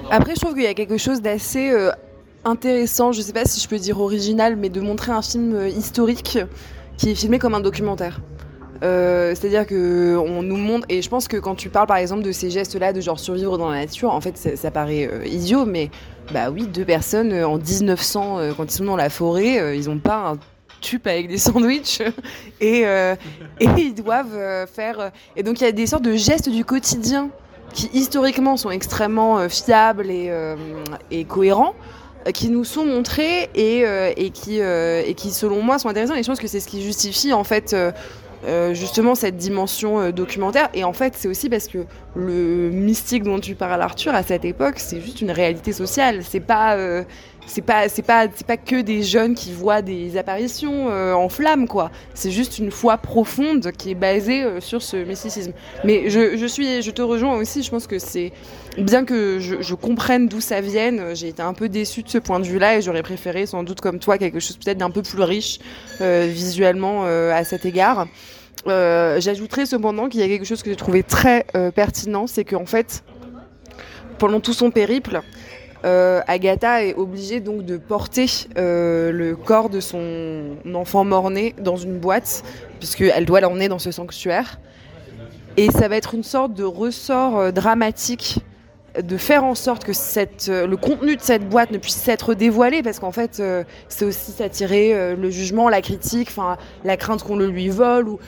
Après, 0.10 0.36
je 0.36 0.40
trouve 0.40 0.54
qu'il 0.54 0.64
y 0.64 0.68
a 0.68 0.74
quelque 0.74 0.98
chose 0.98 1.22
d'assez 1.22 1.70
euh, 1.70 1.92
intéressant, 2.46 3.12
je 3.12 3.22
sais 3.22 3.34
pas 3.34 3.46
si 3.46 3.60
je 3.60 3.68
peux 3.68 3.78
dire 3.78 4.00
original, 4.00 4.56
mais 4.56 4.70
de 4.70 4.80
montrer 4.80 5.12
un 5.12 5.22
film 5.22 5.54
euh, 5.54 5.68
historique 5.68 6.40
qui 6.98 7.10
est 7.10 7.16
filmé 7.16 7.40
comme 7.40 7.54
un 7.54 7.60
documentaire. 7.60 8.22
Euh, 8.84 9.34
C'est-à-dire 9.36 9.66
que 9.66 10.16
on 10.18 10.44
nous 10.44 10.56
montre, 10.56 10.86
et 10.90 11.02
je 11.02 11.10
pense 11.10 11.28
que 11.28 11.38
quand 11.38 11.56
tu 11.56 11.70
parles 11.70 11.88
par 11.88 11.98
exemple 11.98 12.24
de 12.24 12.32
ces 12.32 12.50
gestes-là, 12.50 12.94
de 12.94 13.02
genre 13.02 13.20
survivre 13.20 13.58
dans 13.58 13.70
la 13.70 13.80
nature, 13.80 14.14
en 14.14 14.22
fait 14.22 14.38
ça, 14.38 14.72
paraît 14.72 15.10
idiot, 15.26 15.66
mais 15.66 15.90
bah 16.34 16.52
oui, 16.52 16.68
deux 16.68 16.86
personnes 16.86 17.34
en 17.44 17.58
1900, 17.58 18.40
euh, 18.40 18.52
quand 18.56 18.66
ils 18.66 18.72
sont 18.72 18.86
dans 18.86 18.96
la 18.96 19.10
forêt, 19.10 19.78
ils 19.78 19.90
ont 19.90 19.98
pas 19.98 20.32
un 20.32 20.38
tube 20.82 21.08
avec 21.08 21.28
des 21.28 21.38
sandwichs 21.48 22.02
et, 22.62 22.86
euh, 22.86 23.16
et 23.60 23.68
ils 23.78 23.94
doivent 23.94 24.36
euh, 24.36 24.66
faire. 24.68 25.00
euh, 25.00 25.10
Et 25.36 25.44
donc 25.44 25.60
il 25.62 25.64
y 25.64 25.68
a 25.68 25.72
des 25.72 25.88
sortes 25.88 26.04
de 26.04 26.16
gestes 26.16 26.50
du 26.50 26.64
quotidien 26.66 27.30
qui 27.74 27.90
historiquement 27.94 28.58
sont 28.58 28.72
extrêmement 28.72 29.50
fiables 29.50 30.10
et, 30.10 30.32
et 31.12 31.26
cohérents 31.26 31.76
qui 32.34 32.50
nous 32.50 32.64
sont 32.64 32.86
montrés 32.86 33.50
et, 33.56 33.84
et, 34.16 34.30
qui, 34.30 34.60
et 34.60 35.14
qui 35.18 35.32
selon 35.32 35.62
moi 35.62 35.78
sont 35.78 35.90
intéressants 35.90 36.16
et 36.16 36.24
je 36.24 36.28
pense 36.28 36.40
que 36.40 36.48
c'est 36.48 36.62
ce 36.62 36.68
qui 36.68 36.82
justifie 36.82 37.34
en 37.34 37.44
fait 37.44 37.76
justement 38.72 39.16
cette 39.16 39.36
dimension 39.36 40.12
documentaire 40.12 40.70
et 40.74 40.86
en 40.86 40.94
fait 40.94 41.14
c'est 41.18 41.28
aussi 41.28 41.50
parce 41.50 41.68
que 41.68 41.80
le 42.16 42.70
mystique 42.72 43.24
dont 43.24 43.40
tu 43.40 43.54
parles 43.54 43.82
Arthur 43.82 44.16
à 44.16 44.24
cette 44.24 44.46
époque 44.46 44.76
c'est 44.78 45.02
juste 45.02 45.20
une 45.20 45.32
réalité 45.32 45.74
sociale 45.74 46.22
c'est 46.24 46.40
pas 46.40 46.78
c'est 47.48 47.62
pas 47.62 47.88
c'est 47.90 48.02
pas 48.02 48.28
c'est 48.36 48.46
pas 48.46 48.58
que 48.58 48.82
des 48.82 49.02
jeunes 49.02 49.34
qui 49.34 49.54
voient 49.54 49.82
des 49.82 50.18
apparitions 50.18 50.90
euh, 50.90 51.14
en 51.14 51.30
flammes 51.30 51.68
quoi. 51.68 51.90
C'est 52.14 52.30
juste 52.30 52.60
une 52.60 52.72
foi 52.72 52.98
profonde 52.98 53.72
qui 53.72 53.92
est 53.92 53.96
basée 53.96 54.44
euh, 54.44 54.60
sur 54.60 54.84
ce 54.84 54.98
mysticisme. 54.98 55.54
Mais 55.84 56.10
je, 56.10 56.38
je 56.38 56.46
suis 56.46 56.82
je 56.82 56.92
te 56.92 57.02
rejoins 57.02 57.38
aussi 57.38 57.64
je 57.64 57.72
pense 57.72 57.88
que 57.88 58.00
c'est 58.00 58.34
bien 58.78 59.06
que 59.06 59.40
je, 59.40 59.74
comprenne 59.74 60.28
d'où 60.28 60.42
ça 60.42 60.62
vienne 60.62 61.00
euh, 61.00 61.16
j'ai 61.16 61.30
été 61.30 61.42
un 61.42 61.54
peu 61.54 61.70
déçue 61.70 62.04
de 62.04 62.10
ce 62.10 62.18
point 62.18 62.40
de 62.40 62.46
vue 62.46 62.60
là 62.60 62.78
et 62.78 62.82
j'aurais 62.82 63.02
préféré 63.02 63.46
sans 63.46 63.64
doute 63.64 63.80
comme 63.80 64.00
toi 64.00 64.18
quelque 64.18 64.40
chose 64.40 64.58
peut-être 64.58 64.78
d'un 64.78 64.92
peu 64.92 65.02
plus 65.02 65.22
riche 65.22 65.60
visuellement 66.00 67.06
à 67.06 67.44
cet 67.44 67.66
égard. 67.66 68.08
J'ajouterais 68.66 69.66
cependant 69.66 70.10
qu'il 70.10 70.20
y 70.20 70.24
a 70.24 70.28
quelque 70.28 70.46
chose 70.46 70.62
que 70.62 70.70
j'ai 70.70 70.76
trouvé 70.76 71.02
très 71.02 71.46
pertinent, 71.74 72.28
c'est 72.28 72.44
qu'en 72.44 72.66
fait, 72.66 73.04
pendant 74.18 74.40
tout 74.40 74.54
son 74.54 74.70
périple, 74.72 75.22
euh, 75.88 76.22
Agatha 76.28 76.84
est 76.84 76.96
obligée 76.96 77.40
donc 77.40 77.64
de 77.64 77.78
porter 77.78 78.26
euh, 78.58 79.12
le 79.12 79.36
corps 79.38 79.70
de 79.70 79.80
son 79.80 80.58
enfant 80.74 81.06
mort-né 81.06 81.56
dans 81.60 81.78
une 81.78 81.98
boîte, 81.98 82.44
puisqu'elle 82.80 83.26
doit 83.26 83.40
l'emmener 83.40 83.70
dans 83.70 83.80
ce 83.80 83.92
sanctuaire. 83.92 84.60
Et 85.56 85.72
ça 85.72 85.88
va 85.88 85.96
être 85.96 86.14
une 86.14 86.24
sorte 86.24 86.54
de 86.54 86.66
ressort 86.66 87.40
euh, 87.40 87.52
dramatique 87.52 88.40
de 89.02 89.16
faire 89.16 89.44
en 89.44 89.54
sorte 89.54 89.84
que 89.84 89.92
le 90.66 90.76
contenu 90.76 91.16
de 91.16 91.22
cette 91.22 91.48
boîte 91.48 91.70
ne 91.70 91.78
puisse 91.78 92.08
être 92.08 92.34
dévoilé, 92.34 92.82
parce 92.82 92.98
qu'en 92.98 93.12
fait, 93.12 93.44
c'est 93.90 94.06
aussi 94.06 94.32
s'attirer 94.32 95.16
le 95.16 95.30
jugement, 95.30 95.70
la 95.70 95.84
critique, 95.84 96.32
la 96.84 96.98
crainte 96.98 97.22
qu'on 97.22 97.36
le 97.36 97.46
lui 97.46 97.70
vole. 97.70 98.10
Ou... 98.10 98.20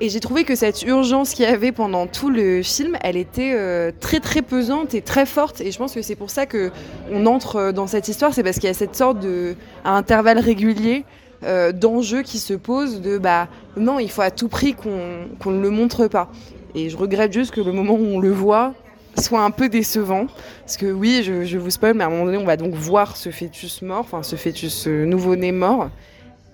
Et 0.00 0.10
j'ai 0.10 0.20
trouvé 0.20 0.44
que 0.44 0.54
cette 0.54 0.82
urgence 0.82 1.32
qu'il 1.32 1.44
y 1.44 1.48
avait 1.48 1.72
pendant 1.72 2.06
tout 2.06 2.28
le 2.28 2.62
film, 2.62 2.98
elle 3.02 3.16
était 3.16 3.52
euh, 3.54 3.90
très 3.98 4.20
très 4.20 4.42
pesante 4.42 4.94
et 4.94 5.00
très 5.00 5.24
forte. 5.24 5.62
Et 5.62 5.72
je 5.72 5.78
pense 5.78 5.94
que 5.94 6.02
c'est 6.02 6.16
pour 6.16 6.28
ça 6.28 6.44
que 6.44 6.70
on 7.10 7.24
entre 7.24 7.56
euh, 7.56 7.72
dans 7.72 7.86
cette 7.86 8.08
histoire, 8.08 8.34
c'est 8.34 8.42
parce 8.42 8.56
qu'il 8.56 8.66
y 8.66 8.70
a 8.70 8.74
cette 8.74 8.94
sorte 8.94 9.20
de, 9.20 9.54
à 9.84 9.96
intervalles 9.96 10.38
réguliers, 10.38 11.04
euh, 11.44 11.72
d'enjeux 11.72 12.22
qui 12.22 12.38
se 12.38 12.52
posent 12.52 13.00
de 13.00 13.16
bah 13.16 13.48
non, 13.78 13.98
il 13.98 14.10
faut 14.10 14.20
à 14.20 14.30
tout 14.30 14.48
prix 14.48 14.74
qu'on 14.74 15.28
qu'on 15.38 15.50
ne 15.50 15.62
le 15.62 15.70
montre 15.70 16.08
pas. 16.08 16.30
Et 16.74 16.90
je 16.90 16.96
regrette 16.98 17.32
juste 17.32 17.52
que 17.52 17.62
le 17.62 17.72
moment 17.72 17.94
où 17.94 18.04
on 18.04 18.20
le 18.20 18.32
voit 18.32 18.74
soit 19.18 19.42
un 19.42 19.50
peu 19.50 19.70
décevant. 19.70 20.26
Parce 20.60 20.76
que 20.76 20.92
oui, 20.92 21.22
je, 21.24 21.44
je 21.44 21.56
vous 21.56 21.70
spoil, 21.70 21.94
mais 21.94 22.04
à 22.04 22.08
un 22.08 22.10
moment 22.10 22.26
donné, 22.26 22.36
on 22.36 22.44
va 22.44 22.58
donc 22.58 22.74
voir 22.74 23.16
ce 23.16 23.30
fœtus 23.30 23.80
mort, 23.80 24.00
enfin 24.00 24.22
ce 24.22 24.36
fœtus 24.36 24.86
nouveau-né 24.88 25.52
mort. 25.52 25.88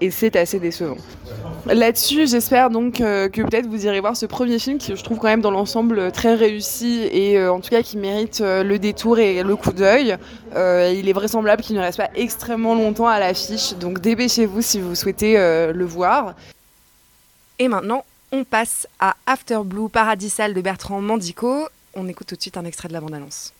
Et 0.02 0.10
c'est 0.10 0.34
assez 0.34 0.58
décevant. 0.58 0.96
Là-dessus, 1.66 2.26
j'espère 2.26 2.70
donc 2.70 3.00
euh, 3.00 3.28
que 3.28 3.40
peut-être 3.42 3.66
vous 3.66 3.86
irez 3.86 4.00
voir 4.00 4.16
ce 4.16 4.26
premier 4.26 4.58
film 4.58 4.78
qui, 4.78 4.96
je 4.96 5.04
trouve, 5.04 5.18
quand 5.18 5.28
même 5.28 5.40
dans 5.40 5.52
l'ensemble 5.52 5.96
euh, 5.96 6.10
très 6.10 6.34
réussi 6.34 7.08
et 7.12 7.38
euh, 7.38 7.52
en 7.52 7.60
tout 7.60 7.70
cas 7.70 7.82
qui 7.82 7.96
mérite 7.96 8.40
euh, 8.40 8.64
le 8.64 8.80
détour 8.80 9.20
et 9.20 9.44
le 9.44 9.54
coup 9.54 9.70
d'œil. 9.72 10.16
Euh, 10.56 10.92
il 10.92 11.08
est 11.08 11.12
vraisemblable 11.12 11.62
qu'il 11.62 11.76
ne 11.76 11.80
reste 11.80 11.98
pas 11.98 12.10
extrêmement 12.16 12.74
longtemps 12.74 13.06
à 13.06 13.20
l'affiche, 13.20 13.74
donc 13.74 14.00
dépêchez-vous 14.00 14.60
si 14.60 14.80
vous 14.80 14.96
souhaitez 14.96 15.38
euh, 15.38 15.72
le 15.72 15.84
voir. 15.84 16.34
Et 17.60 17.68
maintenant, 17.68 18.04
on 18.32 18.42
passe 18.42 18.88
à 18.98 19.14
After 19.26 19.60
Blue 19.64 19.88
Paradisal 19.88 20.52
de 20.52 20.60
Bertrand 20.60 21.00
Mandico. 21.00 21.68
On 21.94 22.08
écoute 22.08 22.26
tout 22.26 22.34
de 22.34 22.42
suite 22.42 22.56
un 22.56 22.64
extrait 22.64 22.88
de 22.88 22.92
la 22.92 23.00
bande-annonce. 23.00 23.52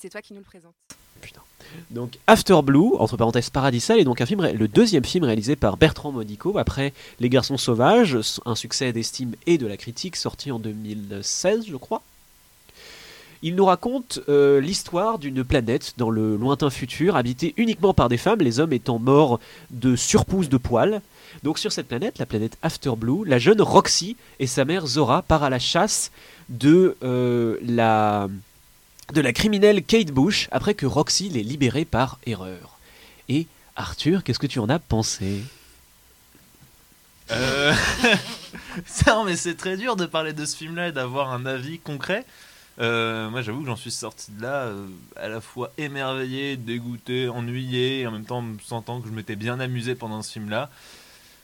C'est 0.00 0.08
toi 0.08 0.22
qui 0.22 0.32
nous 0.32 0.40
le 0.40 0.44
présente. 0.44 0.74
Donc 1.90 2.18
After 2.26 2.60
Blue, 2.62 2.96
entre 2.98 3.16
parenthèses 3.16 3.50
Paradisal, 3.50 3.98
est 3.98 4.04
donc 4.04 4.20
un 4.20 4.26
film, 4.26 4.46
le 4.46 4.68
deuxième 4.68 5.04
film 5.04 5.24
réalisé 5.24 5.56
par 5.56 5.76
Bertrand 5.76 6.12
Modico 6.12 6.58
après 6.58 6.92
Les 7.20 7.28
Garçons 7.28 7.56
Sauvages, 7.56 8.18
un 8.44 8.54
succès 8.54 8.92
d'estime 8.92 9.34
et 9.46 9.58
de 9.58 9.66
la 9.66 9.76
critique 9.76 10.16
sorti 10.16 10.50
en 10.50 10.58
2016, 10.58 11.66
je 11.68 11.76
crois. 11.76 12.02
Il 13.44 13.56
nous 13.56 13.64
raconte 13.64 14.20
euh, 14.28 14.60
l'histoire 14.60 15.18
d'une 15.18 15.42
planète 15.42 15.94
dans 15.96 16.10
le 16.10 16.36
lointain 16.36 16.70
futur, 16.70 17.16
habitée 17.16 17.54
uniquement 17.56 17.92
par 17.92 18.08
des 18.08 18.16
femmes, 18.16 18.38
les 18.38 18.60
hommes 18.60 18.72
étant 18.72 19.00
morts 19.00 19.40
de 19.70 19.96
surpousse 19.96 20.48
de 20.48 20.56
poils. 20.56 21.02
Donc 21.42 21.58
sur 21.58 21.72
cette 21.72 21.88
planète, 21.88 22.18
la 22.18 22.26
planète 22.26 22.56
After 22.62 22.92
Blue, 22.96 23.24
la 23.26 23.38
jeune 23.38 23.60
Roxy 23.60 24.16
et 24.38 24.46
sa 24.46 24.64
mère 24.64 24.86
Zora 24.86 25.22
partent 25.22 25.42
à 25.42 25.50
la 25.50 25.58
chasse 25.58 26.12
de 26.50 26.96
euh, 27.02 27.56
la 27.66 28.28
de 29.12 29.20
la 29.20 29.32
criminelle 29.32 29.82
Kate 29.84 30.10
Bush 30.10 30.48
après 30.50 30.74
que 30.74 30.86
Roxy 30.86 31.28
l'ait 31.28 31.42
libérée 31.42 31.84
par 31.84 32.18
erreur. 32.26 32.78
Et 33.28 33.46
Arthur, 33.76 34.24
qu'est-ce 34.24 34.38
que 34.38 34.46
tu 34.46 34.58
en 34.58 34.68
as 34.68 34.78
pensé? 34.78 35.42
Euh, 37.30 37.72
ça, 38.86 39.22
mais 39.24 39.36
c'est 39.36 39.54
très 39.54 39.76
dur 39.76 39.96
de 39.96 40.06
parler 40.06 40.32
de 40.32 40.44
ce 40.44 40.56
film-là 40.56 40.88
et 40.88 40.92
d'avoir 40.92 41.32
un 41.32 41.46
avis 41.46 41.78
concret. 41.78 42.24
Euh, 42.78 43.28
moi, 43.28 43.42
j'avoue 43.42 43.60
que 43.60 43.66
j'en 43.66 43.76
suis 43.76 43.90
sorti 43.90 44.32
de 44.32 44.42
là 44.42 44.62
euh, 44.62 44.86
à 45.16 45.28
la 45.28 45.40
fois 45.40 45.72
émerveillé, 45.76 46.56
dégoûté, 46.56 47.28
ennuyé, 47.28 48.00
et 48.00 48.06
en 48.06 48.12
même 48.12 48.24
temps 48.24 48.44
sentant 48.64 49.00
que 49.00 49.08
je 49.08 49.12
m'étais 49.12 49.36
bien 49.36 49.60
amusé 49.60 49.94
pendant 49.94 50.22
ce 50.22 50.32
film-là. 50.32 50.70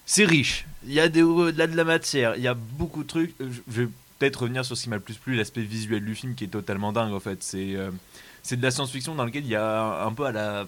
C'est 0.06 0.24
riche. 0.24 0.64
Il 0.86 0.92
y 0.92 1.00
a 1.00 1.08
des, 1.08 1.20
là 1.20 1.66
de 1.66 1.76
la 1.76 1.84
matière. 1.84 2.34
Il 2.36 2.42
y 2.42 2.48
a 2.48 2.54
beaucoup 2.54 3.02
de 3.02 3.08
trucs. 3.08 3.34
Euh, 3.42 3.50
je 3.70 3.82
vais 3.82 3.88
peut-être 4.18 4.42
revenir 4.42 4.64
sur 4.64 4.76
ce 4.76 4.84
qui 4.84 4.88
m'a 4.88 4.96
le 4.96 5.02
plus 5.02 5.16
plu, 5.16 5.36
l'aspect 5.36 5.62
visuel 5.62 6.04
du 6.04 6.14
film 6.14 6.34
qui 6.34 6.44
est 6.44 6.48
totalement 6.48 6.92
dingue 6.92 7.12
en 7.12 7.20
fait. 7.20 7.42
C'est 7.42 7.74
euh, 7.76 7.90
c'est 8.42 8.56
de 8.56 8.62
la 8.62 8.70
science-fiction 8.70 9.14
dans 9.14 9.24
lequel 9.24 9.44
il 9.44 9.50
y 9.50 9.56
a 9.56 10.04
un 10.04 10.12
peu 10.12 10.24
à 10.24 10.32
la 10.32 10.66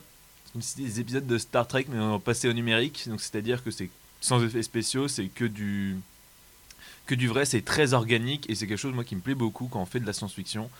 comme 0.53 0.63
des 0.77 1.01
épisodes 1.01 1.27
de 1.27 1.39
Star 1.39 1.67
Trek 1.67 1.87
mais 1.89 1.99
en 1.99 2.21
passé 2.21 2.49
au 2.49 2.53
numérique. 2.53 3.09
Donc 3.09 3.21
c'est-à-dire 3.21 3.63
que 3.63 3.71
c'est 3.71 3.91
sans 4.21 4.43
effets 4.45 4.63
spéciaux, 4.63 5.09
c'est 5.09 5.27
que 5.27 5.45
du 5.45 5.97
que 7.07 7.15
du 7.15 7.27
vrai, 7.27 7.45
c'est 7.45 7.63
très 7.63 7.93
organique 7.93 8.49
et 8.49 8.55
c'est 8.55 8.67
quelque 8.67 8.79
chose 8.79 8.95
moi 8.95 9.05
qui 9.05 9.17
me 9.17 9.21
plaît 9.21 9.35
beaucoup 9.35 9.67
quand 9.67 9.81
on 9.81 9.87
fait 9.87 10.01
de 10.01 10.07
la 10.07 10.13
science-fiction. 10.13 10.71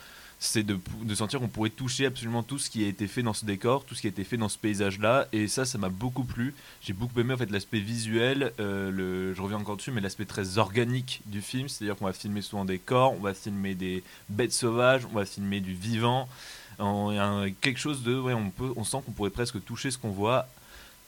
C'est 0.43 0.63
de, 0.63 0.81
sentir 1.15 1.39
qu'on 1.39 1.49
pourrait 1.49 1.69
toucher 1.69 2.07
absolument 2.07 2.43
tout 2.43 2.59
ce 2.59 2.71
qui 2.71 2.83
a 2.83 2.89
été 2.89 3.07
fait 3.07 3.23
dans 3.23 3.35
ce 3.35 3.45
décor, 3.45 3.85
tout 3.85 3.95
ce 3.95 4.01
qui 4.01 4.07
a 4.07 4.11
été 4.11 4.25
fait 4.25 4.39
dans 4.39 4.49
ce 4.49 4.57
paysage-là. 4.57 5.29
Et 5.33 5.49
ça, 5.49 5.67
ça 5.67 5.77
m'a 5.77 5.91
beaucoup 5.91 6.25
plu. 6.25 6.55
J'ai 6.81 6.95
beaucoup 6.95 7.21
aimé 7.21 7.35
en 7.35 7.37
fait 7.37 7.51
l'aspect 7.51 7.79
visuel. 7.81 8.51
euh, 8.59 8.91
le, 8.91 9.35
je 9.35 9.43
reviens 9.43 9.59
encore 9.59 9.77
dessus, 9.77 9.91
mais 9.91 10.01
l'aspect 10.01 10.25
très 10.25 10.57
organique 10.57 11.21
du 11.27 11.43
film. 11.43 11.69
C'est-à-dire 11.69 11.95
qu'on 11.95 12.07
va 12.07 12.15
filmer 12.15 12.41
souvent 12.41 12.65
des 12.65 12.79
corps, 12.79 13.13
on 13.13 13.21
va 13.21 13.35
filmer 13.35 13.75
des 13.75 14.03
bêtes 14.31 14.55
sauvages, 14.55 15.05
on 15.05 15.15
va 15.15 15.27
filmer 15.27 15.61
du 15.61 15.75
vivant. 15.75 16.27
Un- 16.79 17.51
quelque 17.61 17.79
chose 17.79 18.03
de, 18.03 18.19
ouais, 18.19 18.33
on 18.33 18.49
peut, 18.49 18.73
on 18.77 18.85
sent 18.85 19.03
qu'on 19.05 19.13
pourrait 19.13 19.29
presque 19.29 19.63
toucher 19.63 19.91
ce 19.91 19.99
qu'on 19.99 20.09
voit. 20.11 20.49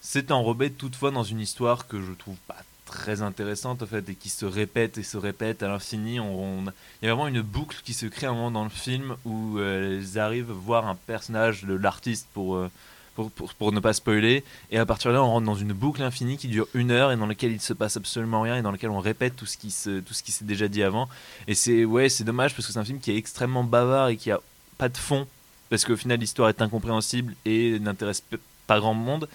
C'est 0.02 0.30
enrobé 0.30 0.70
toutefois 0.70 1.10
dans 1.10 1.24
une 1.24 1.40
histoire 1.40 1.86
que 1.86 2.02
je 2.02 2.12
trouve 2.12 2.36
pas 2.46 2.58
très 2.92 3.22
intéressante 3.22 3.82
en 3.82 3.86
fait 3.86 4.06
et 4.08 4.14
qui 4.14 4.28
se 4.28 4.44
répète 4.44 4.98
et 4.98 5.02
se 5.02 5.16
répète 5.16 5.62
à 5.62 5.68
l'infini. 5.68 6.20
On, 6.20 6.64
il 7.00 7.06
y 7.06 7.08
a 7.08 7.14
vraiment 7.14 7.26
une 7.26 7.40
boucle 7.40 7.80
qui 7.82 7.94
se 7.94 8.06
crée 8.06 8.26
un 8.26 8.34
moment 8.34 8.50
dans 8.50 8.64
le 8.64 8.70
film 8.70 9.16
où 9.24 9.58
euh, 9.58 9.98
ils 10.00 10.18
arrivent 10.18 10.50
voir 10.50 10.86
un 10.86 10.94
personnage 10.94 11.64
de 11.64 11.74
l'artiste 11.74 12.28
pour, 12.34 12.56
euh, 12.56 12.70
pour, 13.14 13.30
pour, 13.30 13.54
pour 13.54 13.72
ne 13.72 13.80
pas 13.80 13.94
spoiler. 13.94 14.44
Et 14.70 14.78
à 14.78 14.84
partir 14.84 15.10
de 15.10 15.16
là 15.16 15.22
on 15.22 15.30
rentre 15.30 15.46
dans 15.46 15.54
une 15.54 15.72
boucle 15.72 16.02
infinie 16.02 16.36
qui 16.36 16.48
dure 16.48 16.68
une 16.74 16.90
heure 16.90 17.10
et 17.10 17.16
dans 17.16 17.26
laquelle 17.26 17.52
il 17.52 17.60
se 17.60 17.72
passe 17.72 17.96
absolument 17.96 18.42
rien 18.42 18.56
et 18.56 18.62
dans 18.62 18.72
laquelle 18.72 18.90
on 18.90 19.00
répète 19.00 19.36
tout 19.36 19.46
ce 19.46 19.56
qui 19.56 19.70
se, 19.70 20.02
s'est 20.10 20.44
déjà 20.44 20.68
dit 20.68 20.82
avant. 20.82 21.08
Et 21.48 21.54
c'est 21.54 21.86
ouais 21.86 22.10
c'est 22.10 22.24
dommage 22.24 22.54
parce 22.54 22.66
que 22.66 22.72
c'est 22.74 22.78
un 22.78 22.84
film 22.84 23.00
qui 23.00 23.10
est 23.10 23.16
extrêmement 23.16 23.64
bavard 23.64 24.08
et 24.08 24.16
qui 24.16 24.30
a 24.30 24.40
pas 24.76 24.90
de 24.90 24.98
fond 24.98 25.26
parce 25.70 25.86
qu'au 25.86 25.96
final 25.96 26.20
l'histoire 26.20 26.50
est 26.50 26.60
incompréhensible 26.60 27.34
et 27.46 27.78
n'intéresse 27.80 28.22
pas 28.66 28.78
grand 28.78 28.94
monde 28.94 29.26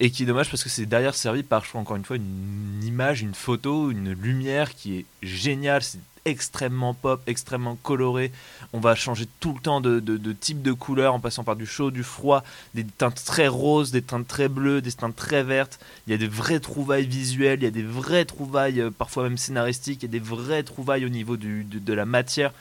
et 0.00 0.10
qui 0.10 0.24
est 0.24 0.26
dommage 0.26 0.50
parce 0.50 0.62
que 0.62 0.68
c'est 0.68 0.86
derrière 0.86 1.14
servi 1.14 1.42
par, 1.42 1.64
je 1.64 1.70
crois 1.70 1.80
encore 1.80 1.96
une 1.96 2.04
fois, 2.04 2.16
une 2.16 2.82
image, 2.84 3.22
une 3.22 3.34
photo, 3.34 3.90
une 3.90 4.12
lumière 4.12 4.74
qui 4.74 4.98
est 4.98 5.04
géniale. 5.22 5.82
C'est 5.82 6.00
extrêmement 6.26 6.92
pop, 6.92 7.22
extrêmement 7.26 7.76
coloré. 7.76 8.32
On 8.72 8.80
va 8.80 8.94
changer 8.94 9.26
tout 9.40 9.54
le 9.54 9.60
temps 9.60 9.80
de, 9.80 10.32
type 10.32 10.60
de 10.60 10.72
couleur 10.72 11.14
en 11.14 11.20
passant 11.20 11.44
par 11.44 11.56
du 11.56 11.66
chaud, 11.66 11.90
du 11.90 12.02
froid, 12.02 12.42
des 12.74 12.84
teintes 12.84 13.22
très 13.24 13.48
roses, 13.48 13.92
des 13.92 14.02
teintes 14.02 14.26
très 14.26 14.48
bleues, 14.48 14.82
des 14.82 14.92
teintes 14.92 15.16
très 15.16 15.44
vertes. 15.44 15.78
Il 16.06 16.10
y 16.10 16.14
a 16.14 16.18
des 16.18 16.26
vraies 16.26 16.60
trouvailles 16.60 17.06
visuelles, 17.06 17.60
il 17.60 17.64
y 17.64 17.68
a 17.68 17.70
des 17.70 17.82
vraies 17.84 18.24
trouvailles, 18.24 18.80
euh, 18.80 18.90
parfois 18.90 19.22
même 19.22 19.38
scénaristiques, 19.38 20.02
il 20.02 20.06
y 20.06 20.08
a 20.16 20.18
des 20.18 20.24
vraies 20.24 20.64
trouvailles 20.64 21.06
au 21.06 21.10
niveau 21.10 21.36
de, 21.36 21.62
de 21.62 21.92
la 21.92 22.04
matière. 22.04 22.52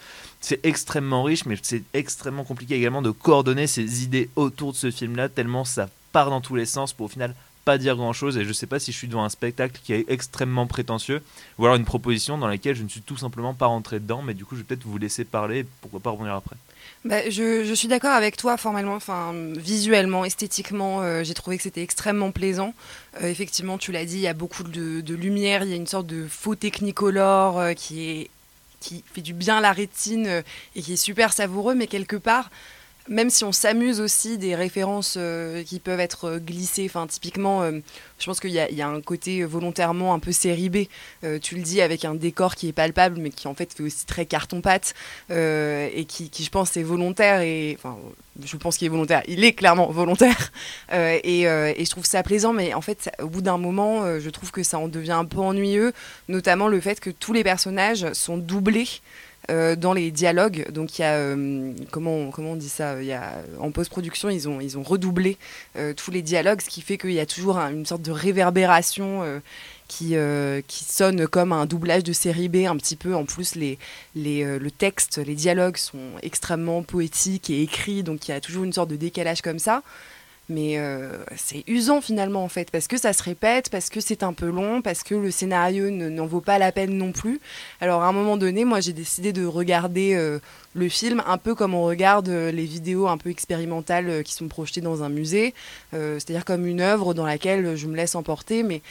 C'est 0.41 0.63
extrêmement 0.63 1.23
riche, 1.23 1.45
mais 1.45 1.57
c'est 1.61 1.83
extrêmement 1.95 2.43
compliqué 2.43 2.75
également 2.75 3.01
de 3.01 3.09
coordonner 3.09 3.65
ces 3.65 4.03
idées 4.03 4.29
autour 4.35 4.73
de 4.73 4.77
ce 4.77 4.91
film-là, 4.91 5.27
tellement 5.27 5.65
ça 5.65 5.89
part 6.15 6.29
dans 6.29 6.39
tous 6.39 6.55
les 6.55 6.65
sens 6.65 6.93
pour 6.93 7.07
au 7.07 7.09
final 7.09 7.35
pas 7.65 7.77
dire 7.77 7.97
grand 7.97 8.13
chose 8.13 8.37
et 8.37 8.45
je 8.45 8.53
sais 8.53 8.67
pas 8.67 8.79
si 8.79 8.93
je 8.93 8.97
suis 8.97 9.09
devant 9.09 9.25
un 9.25 9.29
spectacle 9.29 9.81
qui 9.83 9.91
est 9.91 10.05
extrêmement 10.07 10.65
prétentieux 10.65 11.21
ou 11.57 11.65
alors 11.65 11.75
une 11.75 11.83
proposition 11.83 12.37
dans 12.37 12.47
laquelle 12.47 12.73
je 12.77 12.83
ne 12.83 12.87
suis 12.87 13.01
tout 13.01 13.17
simplement 13.17 13.53
pas 13.53 13.65
rentré 13.65 13.99
dedans 13.99 14.21
mais 14.21 14.33
du 14.33 14.45
coup 14.45 14.55
je 14.55 14.61
vais 14.61 14.65
peut-être 14.65 14.85
vous 14.85 14.97
laisser 14.97 15.25
parler 15.25 15.65
pourquoi 15.81 15.99
pas 15.99 16.11
revenir 16.11 16.33
après 16.33 16.55
Bah, 17.03 17.29
je, 17.29 17.73
suis 17.73 17.89
d'accord 17.89 18.13
avec 18.13 18.37
toi 18.37 18.55
formellement, 18.55 18.95
enfin 18.95 19.33
visuellement, 19.57 20.23
esthétiquement, 20.23 21.01
euh, 21.01 21.25
j'ai 21.25 21.33
trouvé 21.33 21.57
que 21.57 21.63
c'était 21.63 21.83
extrêmement 21.83 22.31
plaisant. 22.31 22.73
Euh, 23.21 23.27
effectivement, 23.27 23.77
tu 23.77 23.91
l'as 23.91 24.05
dit, 24.05 24.15
il 24.15 24.21
y 24.21 24.27
a 24.27 24.33
beaucoup 24.33 24.63
de, 24.63 25.13
lumière, 25.13 25.63
il 25.63 25.69
y 25.69 25.73
a 25.73 25.75
une 25.75 25.91
sorte 25.95 26.07
de 26.07 26.27
faux 26.27 26.55
technicolor 26.55 27.59
euh, 27.59 27.73
qui 27.73 27.95
est 28.09 28.29
qui 28.79 29.03
fait 29.13 29.21
du 29.21 29.33
bien 29.33 29.57
à 29.57 29.61
la 29.61 29.73
rétine 29.73 30.43
et 30.75 30.81
qui 30.81 30.93
est 30.93 31.03
super 31.09 31.33
savoureux, 31.33 31.75
mais 31.75 31.87
quelque 31.87 32.17
part, 32.17 32.51
même 33.07 33.29
si 33.29 33.43
on 33.43 33.51
s'amuse 33.51 34.01
aussi 34.01 34.37
des 34.37 34.55
références 34.55 35.15
euh, 35.17 35.63
qui 35.63 35.79
peuvent 35.79 35.99
être 35.99 36.25
euh, 36.25 36.39
glissées, 36.39 36.85
enfin 36.89 37.05
typiquement, 37.07 37.61
euh, 37.61 37.79
je 38.19 38.25
pense 38.25 38.39
qu'il 38.39 38.49
y, 38.51 38.59
a- 38.59 38.87
un 38.87 39.01
côté 39.01 39.43
volontairement 39.43 40.13
un 40.13 40.19
peu 40.19 40.31
série 40.31 40.69
B. 40.69 40.77
Tu 41.41 41.55
le 41.55 41.61
dis 41.61 41.81
avec 41.81 42.05
un 42.05 42.15
décor 42.15 42.55
qui 42.55 42.67
est 42.69 42.73
palpable, 42.73 43.17
mais 43.19 43.29
qui 43.29 43.47
en 43.47 43.53
fait 43.55 43.73
fait 43.73 43.83
aussi 43.83 44.05
très 44.05 44.25
carton-pâte 44.25 44.93
et 45.29 46.05
qui, 46.07 46.31
je 46.43 46.49
pense, 46.49 46.77
est 46.77 46.83
volontaire 46.83 47.41
et 47.41 47.75
enfin, 47.77 47.97
je 48.43 48.55
pense 48.57 48.77
qu'il 48.77 48.85
est 48.85 48.89
volontaire. 48.89 49.21
Il 49.27 49.43
est 49.43 49.53
clairement 49.53 49.89
volontaire 49.91 50.51
et, 50.93 51.41
et 51.41 51.85
je 51.85 51.89
trouve 51.89 52.05
ça 52.05 52.23
plaisant, 52.23 52.53
mais 52.53 52.73
en 52.73 52.81
fait, 52.81 53.11
au 53.21 53.27
bout 53.27 53.41
d'un 53.41 53.57
moment, 53.57 54.19
je 54.19 54.29
trouve 54.29 54.51
que 54.51 54.63
ça 54.63 54.77
en 54.79 54.87
devient 54.87 55.11
un 55.11 55.25
peu 55.25 55.39
ennuyeux, 55.39 55.91
notamment 56.29 56.67
le 56.67 56.79
fait 56.79 56.99
que 56.99 57.09
tous 57.09 57.33
les 57.33 57.43
personnages 57.43 58.11
sont 58.13 58.37
doublés. 58.37 58.87
Euh, 59.49 59.75
dans 59.75 59.93
les 59.93 60.11
dialogues, 60.11 60.65
donc 60.71 60.97
il 60.97 61.01
y 61.01 61.05
a 61.05 61.13
euh, 61.15 61.71
comment 61.91 62.31
comment 62.31 62.51
on 62.51 62.55
dit 62.55 62.69
ça 62.69 63.01
Il 63.01 63.05
y 63.07 63.13
a 63.13 63.33
en 63.59 63.71
post-production 63.71 64.29
ils 64.29 64.47
ont 64.49 64.59
ils 64.61 64.77
ont 64.77 64.83
redoublé 64.83 65.37
euh, 65.77 65.93
tous 65.93 66.11
les 66.11 66.21
dialogues, 66.21 66.61
ce 66.61 66.69
qui 66.69 66.81
fait 66.81 66.97
qu'il 66.97 67.11
y 67.13 67.19
a 67.19 67.25
toujours 67.25 67.57
un- 67.57 67.71
une 67.71 67.85
sorte 67.85 68.01
de 68.01 68.11
réverbération 68.11 69.23
qui, 69.87 70.15
qui 70.67 70.83
sonne 70.83 71.27
comme 71.27 71.51
un 71.51 71.65
doublage 71.67 72.03
de 72.03 72.13
série 72.13 72.49
B 72.49 72.65
un 72.67 72.75
petit 72.77 72.95
peu. 72.95 73.13
En 73.15 73.25
plus, 73.25 73.55
les, 73.55 73.77
les, 74.15 74.57
le 74.57 74.71
texte, 74.71 75.19
les 75.19 75.35
dialogues 75.35 75.77
sont 75.77 75.99
extrêmement 76.23 76.81
poétiques 76.81 77.49
et 77.51 77.61
écrits, 77.61 78.01
donc 78.03 78.27
il 78.27 78.31
y 78.31 78.33
a 78.33 78.41
toujours 78.41 78.63
une 78.63 78.73
sorte 78.73 78.89
de 78.89 78.95
décalage 78.95 79.41
comme 79.41 79.59
ça. 79.59 79.83
Mais 80.47 80.77
euh, 80.77 81.09
c'est 81.35 81.63
usant 81.65 82.01
finalement 82.01 82.43
en 82.43 82.49
fait, 82.49 82.69
parce 82.69 82.87
que 82.87 82.97
ça 82.97 83.13
se 83.13 83.23
répète, 83.23 83.69
parce 83.71 83.89
que 83.89 83.99
c'est 83.99 84.21
un 84.21 84.31
peu 84.31 84.45
long, 84.47 84.83
parce 84.83 85.01
que 85.01 85.15
le 85.15 85.31
scénario 85.31 85.89
ne- 85.89 86.07
n'en 86.07 86.27
vaut 86.27 86.39
pas 86.39 86.59
la 86.59 86.71
peine 86.71 86.95
non 86.95 87.11
plus. 87.11 87.39
Alors 87.81 88.03
à 88.03 88.07
un 88.07 88.11
moment 88.11 88.37
donné, 88.37 88.63
moi 88.63 88.79
j'ai 88.79 88.93
décidé 88.93 89.33
de 89.33 89.43
regarder 89.43 90.13
euh, 90.13 90.37
le 90.75 90.87
film 90.87 91.23
un 91.25 91.39
peu 91.39 91.55
comme 91.55 91.73
on 91.73 91.83
regarde 91.83 92.29
euh, 92.29 92.51
les 92.51 92.65
vidéos 92.65 93.07
un 93.07 93.17
peu 93.17 93.31
expérimentales 93.31 94.23
qui 94.23 94.33
sont 94.33 94.47
projetées 94.47 94.81
dans 94.81 95.01
un 95.01 95.09
musée, 95.09 95.55
c'est-à-dire 95.91 96.45
comme 96.45 96.67
une 96.67 96.81
œuvre 96.81 97.15
dans 97.15 97.25
laquelle 97.25 97.75
je 97.75 97.87
me 97.87 97.95
laisse 97.95 98.13
emporter, 98.13 98.61
mais 98.61 98.81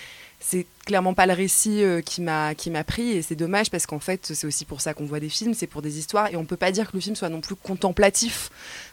c'est 0.41 0.67
clairement 0.87 1.15
pas 1.15 1.27
le 1.27 1.35
récit 1.35 1.83
qui 2.05 2.21
m'a 2.21 2.55
qui 2.55 2.71
m'a 2.71 2.83
pris 2.85 3.13
et 3.13 3.23
c'est 3.23 3.37
dommage 3.37 3.71
parce 3.71 3.87
qu'en 3.87 4.01
fait 4.01 4.33
c'est 4.35 4.47
aussi 4.47 4.65
pour 4.65 4.81
ça 4.81 4.93
qu'on 4.93 5.07
voit 5.07 5.21
des 5.21 5.29
films, 5.29 5.55
c'est 5.55 5.67
pour 5.69 5.83
des 5.83 5.99
histoires 5.99 6.29
et 6.33 6.37
on 6.37 6.45
peut 6.45 6.57
pas 6.57 6.73
dire 6.73 6.91
que 6.91 6.97
le 6.97 7.01
film 7.01 7.15
soit 7.17 7.29
non 7.29 7.41
plus 7.41 7.55
contemplatif. 7.55 8.51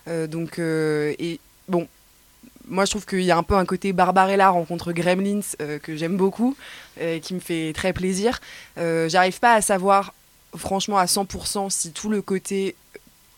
Donc 0.07 0.59
et 0.59 1.39
bon, 1.67 1.87
moi 2.71 2.85
je 2.85 2.91
trouve 2.91 3.05
qu'il 3.05 3.21
y 3.21 3.31
a 3.31 3.37
un 3.37 3.43
peu 3.43 3.55
un 3.55 3.65
côté 3.65 3.93
Barbarella 3.93 4.49
rencontre 4.49 4.93
Gremlins 4.93 5.41
euh, 5.61 5.77
que 5.77 5.95
j'aime 5.95 6.17
beaucoup 6.17 6.55
euh, 6.99 7.15
et 7.17 7.19
qui 7.19 7.33
me 7.35 7.39
fait 7.39 7.73
très 7.75 7.93
plaisir. 7.93 8.39
Euh, 8.77 9.07
J'arrive 9.09 9.39
pas 9.39 9.53
à 9.53 9.61
savoir 9.61 10.13
franchement 10.57 10.97
à 10.97 11.05
100% 11.05 11.69
si 11.69 11.91
tout 11.91 12.09
le 12.09 12.21
côté 12.21 12.75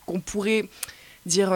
qu'on 0.06 0.20
pourrait 0.20 0.64
dire 1.26 1.52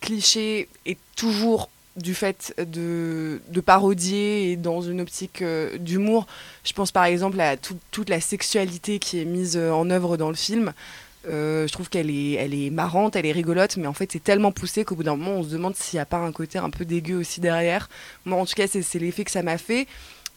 cliché 0.00 0.68
est 0.84 0.98
toujours 1.16 1.70
du 1.96 2.14
fait 2.14 2.54
de, 2.58 3.40
parodier 3.64 4.52
et 4.52 4.56
dans 4.56 4.82
une 4.82 5.00
optique 5.00 5.42
d'humour. 5.78 6.26
Je 6.64 6.72
pense 6.72 6.92
par 6.92 7.04
exemple 7.04 7.40
à 7.40 7.56
tout- 7.56 7.78
toute 7.90 8.10
la 8.10 8.20
sexualité 8.20 8.98
qui 8.98 9.20
est 9.20 9.24
mise 9.24 9.56
en 9.56 9.88
œuvre 9.90 10.16
dans 10.16 10.28
le 10.28 10.34
film. 10.34 10.72
Euh, 11.28 11.66
je 11.66 11.72
trouve 11.72 11.88
qu'elle 11.88 12.10
est, 12.10 12.32
elle 12.32 12.54
est 12.54 12.70
marrante, 12.70 13.16
elle 13.16 13.26
est 13.26 13.32
rigolote, 13.32 13.76
mais 13.76 13.86
en 13.86 13.92
fait 13.92 14.12
c'est 14.12 14.22
tellement 14.22 14.52
poussé 14.52 14.84
qu'au 14.84 14.94
bout 14.94 15.02
d'un 15.02 15.16
moment 15.16 15.40
on 15.40 15.42
se 15.42 15.48
demande 15.48 15.74
s'il 15.74 15.96
n'y 15.96 16.00
a 16.00 16.06
pas 16.06 16.18
un 16.18 16.32
côté 16.32 16.58
un 16.58 16.70
peu 16.70 16.84
dégueu 16.84 17.16
aussi 17.16 17.40
derrière. 17.40 17.88
Moi 18.24 18.40
en 18.40 18.46
tout 18.46 18.54
cas 18.54 18.66
c'est 18.68 18.98
l'effet 18.98 19.24
que 19.24 19.30
ça 19.30 19.42
m'a 19.42 19.58
fait. 19.58 19.86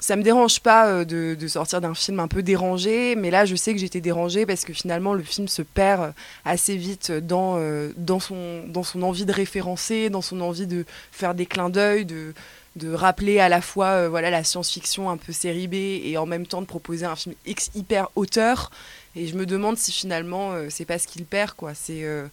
Ça 0.02 0.16
me 0.16 0.24
dérange 0.24 0.62
pas 0.62 0.88
euh, 0.88 1.06
de, 1.06 1.48
sortir 1.48 1.82
d'un 1.82 1.94
film 1.94 2.20
un 2.20 2.28
peu 2.28 2.42
dérangé, 2.42 3.16
mais 3.16 3.30
là 3.30 3.46
je 3.46 3.56
sais 3.56 3.74
que 3.74 3.80
j'étais 3.80 4.02
dérangée 4.02 4.46
parce 4.46 4.64
que 4.66 4.74
finalement 4.74 5.14
le 5.14 5.24
film 5.24 5.48
se 5.48 5.62
perd 5.62 6.02
euh, 6.02 6.12
assez 6.46 6.76
vite 6.76 7.12
dans, 7.12 7.60
dans, 7.98 8.20
son, 8.20 8.64
dans 8.68 8.84
son 8.84 9.04
envie 9.04 9.26
de 9.26 9.34
référencer, 9.34 10.10
dans 10.10 10.22
son 10.22 10.42
envie 10.42 10.68
de 10.68 10.86
faire 11.12 11.36
des 11.36 11.46
clins 11.46 11.70
d'œil, 11.70 12.06
de, 12.06 12.34
de 12.78 12.92
rappeler 12.94 13.40
à 13.40 13.50
la 13.50 13.62
fois 13.62 14.08
voilà, 14.08 14.32
la 14.32 14.44
science-fiction 14.44 15.10
un 15.10 15.18
peu 15.18 15.34
série 15.34 15.68
B 15.68 15.76
et 15.76 16.18
en 16.18 16.26
même 16.26 16.48
temps 16.48 16.62
de 16.62 16.68
proposer 16.68 17.06
un 17.06 17.16
film 17.16 17.36
X 17.46 17.70
hyper 17.76 18.10
hauteur. 18.16 18.72
Et 19.16 19.28
je 19.28 19.36
me 19.36 19.46
demande 19.46 19.78
si 19.78 19.92
finalement 19.92 20.52
euh, 20.54 20.68
c'est 20.70 20.86
pas 20.86 21.00
ce 21.00 21.08
qu'il 21.08 21.26
perd. 21.26 21.52
Quoi. 21.54 21.74
C'est, 21.74 22.04
euh, 22.04 22.26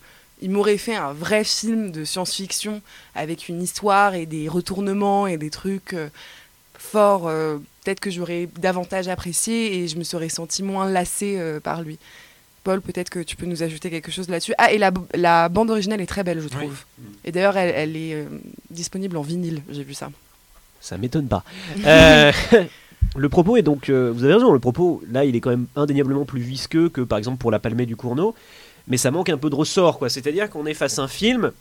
il 0.43 0.51
m'aurait 0.51 0.77
fait 0.79 0.95
un 0.97 1.13
vrai 1.13 1.45
film 1.45 1.91
de 1.91 2.05
science-fiction 2.05 2.83
avec 3.15 3.49
une 3.49 3.63
histoire 3.63 4.15
et 4.15 4.27
des 4.27 4.49
retournements 4.49 5.27
et 5.27 5.39
des 5.39 5.51
trucs 5.51 5.95
euh, 5.95 6.09
forts. 6.79 7.29
euh, 7.29 7.59
Peut-être 7.85 8.01
que 8.01 8.11
j'aurais 8.11 8.49
davantage 8.59 9.07
apprécié 9.09 9.79
et 9.79 9.87
je 9.89 9.97
me 9.97 10.03
serais 10.05 10.29
senti 10.29 10.63
moins 10.65 10.91
lassée 10.91 11.37
euh, 11.39 11.61
par 11.61 11.83
lui. 11.83 11.99
Paul, 12.65 12.81
peut-être 12.83 13.11
que 13.11 13.21
tu 13.21 13.37
peux 13.37 13.47
nous 13.47 13.63
ajouter 13.63 13.91
quelque 13.91 14.11
chose 14.11 14.29
là-dessus. 14.29 14.53
Ah, 14.59 14.73
et 14.73 14.79
la, 14.79 14.91
la 15.15 15.49
bande 15.49 15.71
originale 15.71 16.01
est 16.01 16.07
très 16.07 16.25
belle, 16.25 16.41
je 16.41 16.49
trouve. 16.49 16.85
Et 17.25 17.31
d'ailleurs, 17.31 17.57
elle, 17.57 17.73
elle 17.77 17.97
est 17.97 18.15
euh, 18.15 18.25
disponible 18.71 19.17
en 19.17 19.23
vinyle, 19.23 19.63
j'ai 19.71 19.85
vu 19.85 19.95
ça. 19.95 20.11
Ça 20.81 20.99
m'étonne 20.99 21.29
pas. 21.29 21.45
Le 23.17 23.29
propos 23.29 23.57
est 23.57 23.63
donc, 23.63 23.89
euh, 23.89 24.13
vous 24.15 24.25
avez 24.25 24.35
raison, 24.35 24.53
le 24.53 24.59
propos 24.59 25.03
là, 25.11 25.25
il 25.25 25.37
est 25.37 25.41
quand 25.41 25.51
même 25.51 25.67
indéniablement 25.75 26.25
plus 26.25 26.41
visqueux 26.41 26.89
que 26.89 27.01
par 27.01 27.19
exemple 27.19 27.39
pour 27.39 27.51
La 27.51 27.59
Palmée 27.59 27.87
du 27.87 27.97
Cournot, 27.97 28.35
mais 28.89 28.97
ça 28.97 29.11
manque 29.11 29.31
un 29.31 29.39
peu 29.39 29.51
de 29.51 29.55
ressort, 29.55 29.99
quoi. 29.99 30.11
C'est-à-dire 30.11 30.51
qu'on 30.51 30.67
est 30.67 30.75
face 30.75 30.99
à 30.99 31.03
un 31.03 31.09
film 31.09 31.53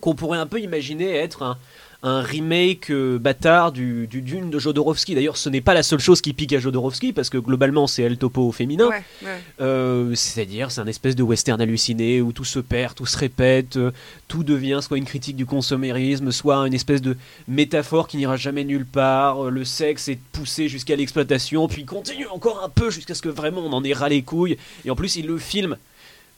qu'on 0.00 0.14
pourrait 0.14 0.38
un 0.38 0.46
peu 0.46 0.60
imaginer 0.60 1.14
être 1.14 1.42
un, 1.42 1.58
un 2.04 2.20
remake 2.20 2.90
euh, 2.90 3.18
bâtard 3.18 3.70
du, 3.70 4.08
du 4.08 4.22
Dune 4.22 4.50
de 4.50 4.58
Jodorowsky. 4.58 5.14
D'ailleurs, 5.14 5.36
ce 5.36 5.48
n'est 5.48 5.60
pas 5.60 5.74
la 5.74 5.84
seule 5.84 6.00
chose 6.00 6.20
qui 6.20 6.32
pique 6.32 6.52
à 6.52 6.58
Jodorowsky, 6.58 7.12
parce 7.12 7.30
que 7.30 7.38
globalement, 7.38 7.86
c'est 7.86 8.02
El 8.02 8.18
Topo 8.18 8.42
au 8.48 8.52
féminin. 8.52 8.88
Ouais, 8.88 9.04
ouais. 9.22 9.40
Euh, 9.60 10.12
C'est-à-dire, 10.14 10.72
c'est 10.72 10.80
un 10.80 10.86
espèce 10.86 11.14
de 11.14 11.22
western 11.22 11.60
halluciné 11.60 12.20
où 12.20 12.32
tout 12.32 12.44
se 12.44 12.58
perd, 12.58 12.94
tout 12.96 13.06
se 13.06 13.16
répète, 13.16 13.76
euh, 13.76 13.92
tout 14.26 14.42
devient 14.42 14.80
soit 14.82 14.98
une 14.98 15.04
critique 15.04 15.36
du 15.36 15.46
consommérisme, 15.46 16.32
soit 16.32 16.56
une 16.66 16.74
espèce 16.74 17.02
de 17.02 17.16
métaphore 17.46 18.08
qui 18.08 18.16
n'ira 18.16 18.36
jamais 18.36 18.64
nulle 18.64 18.86
part. 18.86 19.50
Le 19.50 19.64
sexe 19.64 20.08
est 20.08 20.18
poussé 20.32 20.68
jusqu'à 20.68 20.96
l'exploitation, 20.96 21.68
puis 21.68 21.84
continue 21.84 22.26
encore 22.26 22.62
un 22.64 22.68
peu 22.68 22.90
jusqu'à 22.90 23.14
ce 23.14 23.22
que 23.22 23.28
vraiment 23.28 23.60
on 23.60 23.72
en 23.72 23.84
ait 23.84 23.92
ras 23.92 24.08
les 24.08 24.22
couilles. 24.22 24.58
Et 24.84 24.90
en 24.90 24.96
plus, 24.96 25.14
il 25.16 25.26
le 25.26 25.38
filme. 25.38 25.76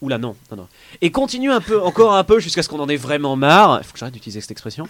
Oula, 0.05 0.19
non, 0.19 0.37
non, 0.51 0.57
non. 0.59 0.69
Et 1.01 1.11
continue 1.11 1.51
un 1.51 1.61
peu, 1.61 1.81
encore 1.83 2.15
un 2.15 2.25
peu 2.25 2.39
jusqu'à 2.41 2.63
ce 2.63 2.69
qu'on 2.69 2.81
en 2.81 2.89
ait 2.89 2.97
vraiment 2.97 3.37
marre. 3.37 3.79
Il 3.81 3.85
faut 3.85 3.93
que 3.93 3.99
j'arrête 3.99 4.15
d'utiliser 4.15 4.41
cette 4.41 4.51
expression. 4.51 4.87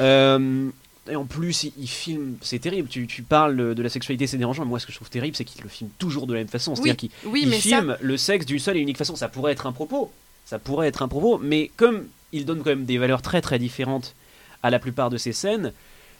Euh, 0.00 0.68
et 1.10 1.14
en 1.16 1.24
plus, 1.24 1.64
il, 1.64 1.72
il 1.78 1.86
filme, 1.88 2.36
c'est 2.40 2.58
terrible. 2.58 2.88
Tu, 2.88 3.06
tu 3.06 3.22
parles 3.22 3.74
de 3.74 3.82
la 3.82 3.88
sexualité, 3.88 4.26
c'est 4.26 4.38
dérangeant. 4.38 4.64
Mais 4.64 4.70
moi, 4.70 4.78
ce 4.80 4.86
que 4.86 4.92
je 4.92 4.96
trouve 4.96 5.08
terrible, 5.10 5.36
c'est 5.36 5.44
qu'il 5.44 5.62
le 5.62 5.68
filme 5.68 5.90
toujours 5.98 6.26
de 6.26 6.34
la 6.34 6.40
même 6.40 6.48
façon. 6.48 6.74
C'est-à-dire 6.74 6.96
Oui, 7.26 7.42
qu'il 7.42 7.48
oui, 7.50 7.54
ça- 7.60 7.60
filme 7.78 7.96
le 8.00 8.16
sexe 8.16 8.44
d'une 8.46 8.58
seule 8.58 8.76
et 8.76 8.80
unique 8.80 8.98
façon. 8.98 9.14
Ça 9.16 9.28
pourrait 9.28 9.52
être 9.52 9.66
un 9.66 9.72
propos. 9.72 10.10
Ça 10.44 10.58
pourrait 10.58 10.88
être 10.88 11.02
un 11.02 11.08
propos. 11.08 11.38
Mais 11.38 11.70
comme 11.76 12.06
il 12.32 12.44
donne 12.44 12.58
quand 12.58 12.70
même 12.70 12.84
des 12.84 12.98
valeurs 12.98 13.22
très 13.22 13.40
très 13.40 13.58
différentes 13.58 14.14
à 14.62 14.70
la 14.70 14.78
plupart 14.80 15.10
de 15.10 15.16
ses 15.16 15.32
scènes, 15.32 15.72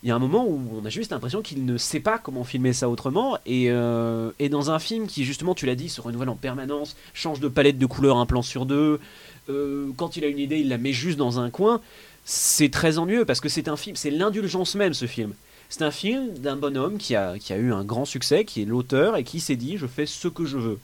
il 0.07 0.11
y 0.11 0.13
a 0.13 0.15
un 0.15 0.21
moment 0.21 0.47
où 0.47 0.61
on 0.81 0.85
a 0.85 0.89
juste 0.89 1.11
l'impression 1.11 1.43
qu'il 1.43 1.65
ne 1.65 1.77
sait 1.77 1.99
pas 1.99 2.17
comment 2.17 2.45
filmer 2.45 2.73
ça 2.73 2.89
autrement. 2.89 3.39
Et, 3.45 3.73
euh, 3.73 4.31
et 4.39 4.49
dans 4.49 4.71
un 4.71 4.79
film 4.79 5.09
qui, 5.09 5.25
justement, 5.25 5.53
tu 5.53 5.67
l'as 5.67 5.75
dit, 5.75 5.89
se 5.89 6.01
renouvelle 6.01 6.29
en 6.29 6.37
permanence, 6.37 6.97
change 7.13 7.41
de 7.41 7.49
palette 7.49 7.77
de 7.77 7.87
couleurs 7.87 8.19
un 8.19 8.25
plan 8.25 8.41
sur 8.41 8.67
deux, 8.67 9.01
euh, 9.49 9.89
quand 9.97 10.17
il 10.17 10.23
a 10.23 10.29
une 10.29 10.39
idée, 10.39 10.61
il 10.61 10.69
la 10.69 10.79
met 10.79 10.93
juste 10.93 11.19
dans 11.19 11.41
un 11.41 11.51
coin, 11.51 11.81
c'est 12.25 12.71
très 12.71 12.99
ennuyeux 12.99 13.25
parce 13.25 13.41
que 13.41 13.49
c'est 13.49 13.67
un 13.67 13.77
film, 13.77 13.97
c'est 13.97 14.13
l'indulgence 14.13 14.77
même 14.77 14.95
ce 14.95 15.07
film. 15.07 15.35
C'est 15.71 15.83
un 15.83 15.91
film 15.91 16.35
d'un 16.35 16.55
bonhomme 16.55 16.99
qui 16.99 17.17
a, 17.17 17.35
eu 17.57 17.73
un 17.73 17.83
grand 17.83 18.05
succès, 18.05 18.45
qui 18.45 18.63
est 18.63 18.65
l'auteur 18.65 19.17
et 19.17 19.25
qui 19.25 19.41
s'est 19.41 19.57
dit 19.57 19.77
je 19.77 19.89
fais 19.89 20.07
ce 20.07 20.29
que 20.29 20.45
je 20.45 20.57
veux. 20.57 20.79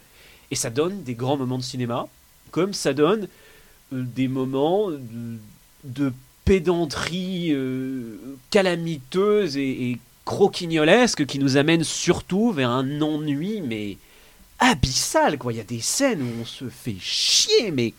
Et 0.50 0.56
ça 0.56 0.68
donne 0.68 1.04
des 1.04 1.14
grands 1.14 1.36
moments 1.36 1.58
de 1.58 1.62
cinéma, 1.62 2.08
comme 2.50 2.74
ça 2.74 2.92
donne 2.92 3.28
euh, 3.92 4.02
des 4.02 4.26
moments 4.26 4.90
de 5.84 6.12
pédanterie 6.44 7.52
euh, 7.52 8.16
calamiteuse 8.50 9.56
et, 9.56 9.90
et 9.90 9.98
croquignolesque 10.24 11.26
qui 11.26 11.38
nous 11.38 11.56
amènent 11.56 11.84
surtout 11.84 12.52
vers 12.52 12.70
un 12.70 13.00
ennui, 13.02 13.60
mais 13.60 13.96
abyssal 14.58 15.38
quoi. 15.38 15.52
Il 15.52 15.56
y 15.56 15.60
a 15.60 15.64
des 15.64 15.80
scènes 15.80 16.22
où 16.22 16.42
on 16.42 16.44
se 16.44 16.66
fait 16.68 16.96
chier, 17.00 17.70
mais 17.72 17.92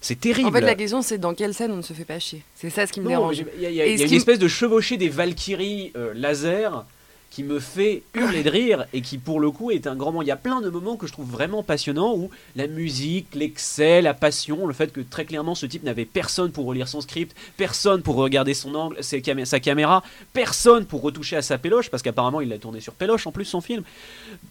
c'est 0.00 0.18
terrible. 0.18 0.48
En 0.48 0.52
fait, 0.52 0.60
la 0.60 0.74
question, 0.74 1.02
c'est 1.02 1.18
dans 1.18 1.34
quelle 1.34 1.54
scène 1.54 1.70
on 1.70 1.76
ne 1.76 1.82
se 1.82 1.92
fait 1.92 2.04
pas 2.04 2.18
chier? 2.18 2.42
C'est 2.56 2.70
ça 2.70 2.86
ce 2.86 2.92
qui 2.92 3.00
me 3.00 3.04
Non, 3.04 3.10
dérange. 3.10 3.44
Il 3.56 3.62
y 3.62 3.66
a, 3.66 3.70
y 3.70 3.80
a- 3.80 3.86
y 3.86 4.02
a 4.02 4.06
une 4.06 4.12
espèce 4.14 4.38
de 4.40 4.48
chevauchée 4.48 4.96
des 4.96 5.08
Valkyries 5.08 5.92
euh, 5.96 6.12
laser 6.14 6.84
qui 7.32 7.44
me 7.44 7.60
fait 7.60 8.02
hurler 8.12 8.42
de 8.42 8.50
rire 8.50 8.84
et 8.92 9.00
qui 9.00 9.16
pour 9.16 9.40
le 9.40 9.50
coup 9.50 9.70
est 9.70 9.86
un 9.86 9.96
grand 9.96 10.12
moment. 10.12 10.20
Il 10.20 10.28
y 10.28 10.32
a 10.32 10.36
plein 10.36 10.60
de 10.60 10.68
moments 10.68 10.98
que 10.98 11.06
je 11.06 11.12
trouve 11.12 11.30
vraiment 11.30 11.62
passionnants 11.62 12.14
où 12.14 12.30
la 12.56 12.66
musique, 12.66 13.34
l'excès, 13.34 14.02
la 14.02 14.12
passion, 14.12 14.66
le 14.66 14.74
fait 14.74 14.92
que 14.92 15.00
très 15.00 15.24
clairement 15.24 15.54
ce 15.54 15.64
type 15.64 15.82
n'avait 15.82 16.04
personne 16.04 16.52
pour 16.52 16.66
relire 16.66 16.88
son 16.88 17.00
script, 17.00 17.34
personne 17.56 18.02
pour 18.02 18.16
regarder 18.16 18.52
son 18.52 18.74
angle, 18.74 19.02
sa 19.02 19.60
caméra, 19.60 20.02
personne 20.34 20.84
pour 20.84 21.00
retoucher 21.00 21.36
à 21.36 21.42
sa 21.42 21.56
péloche 21.56 21.88
parce 21.88 22.02
qu'apparemment 22.02 22.42
il 22.42 22.50
l'a 22.50 22.58
tourné 22.58 22.82
sur 22.82 22.92
péloche 22.92 23.26
en 23.26 23.32
plus 23.32 23.46
son 23.46 23.62
film, 23.62 23.82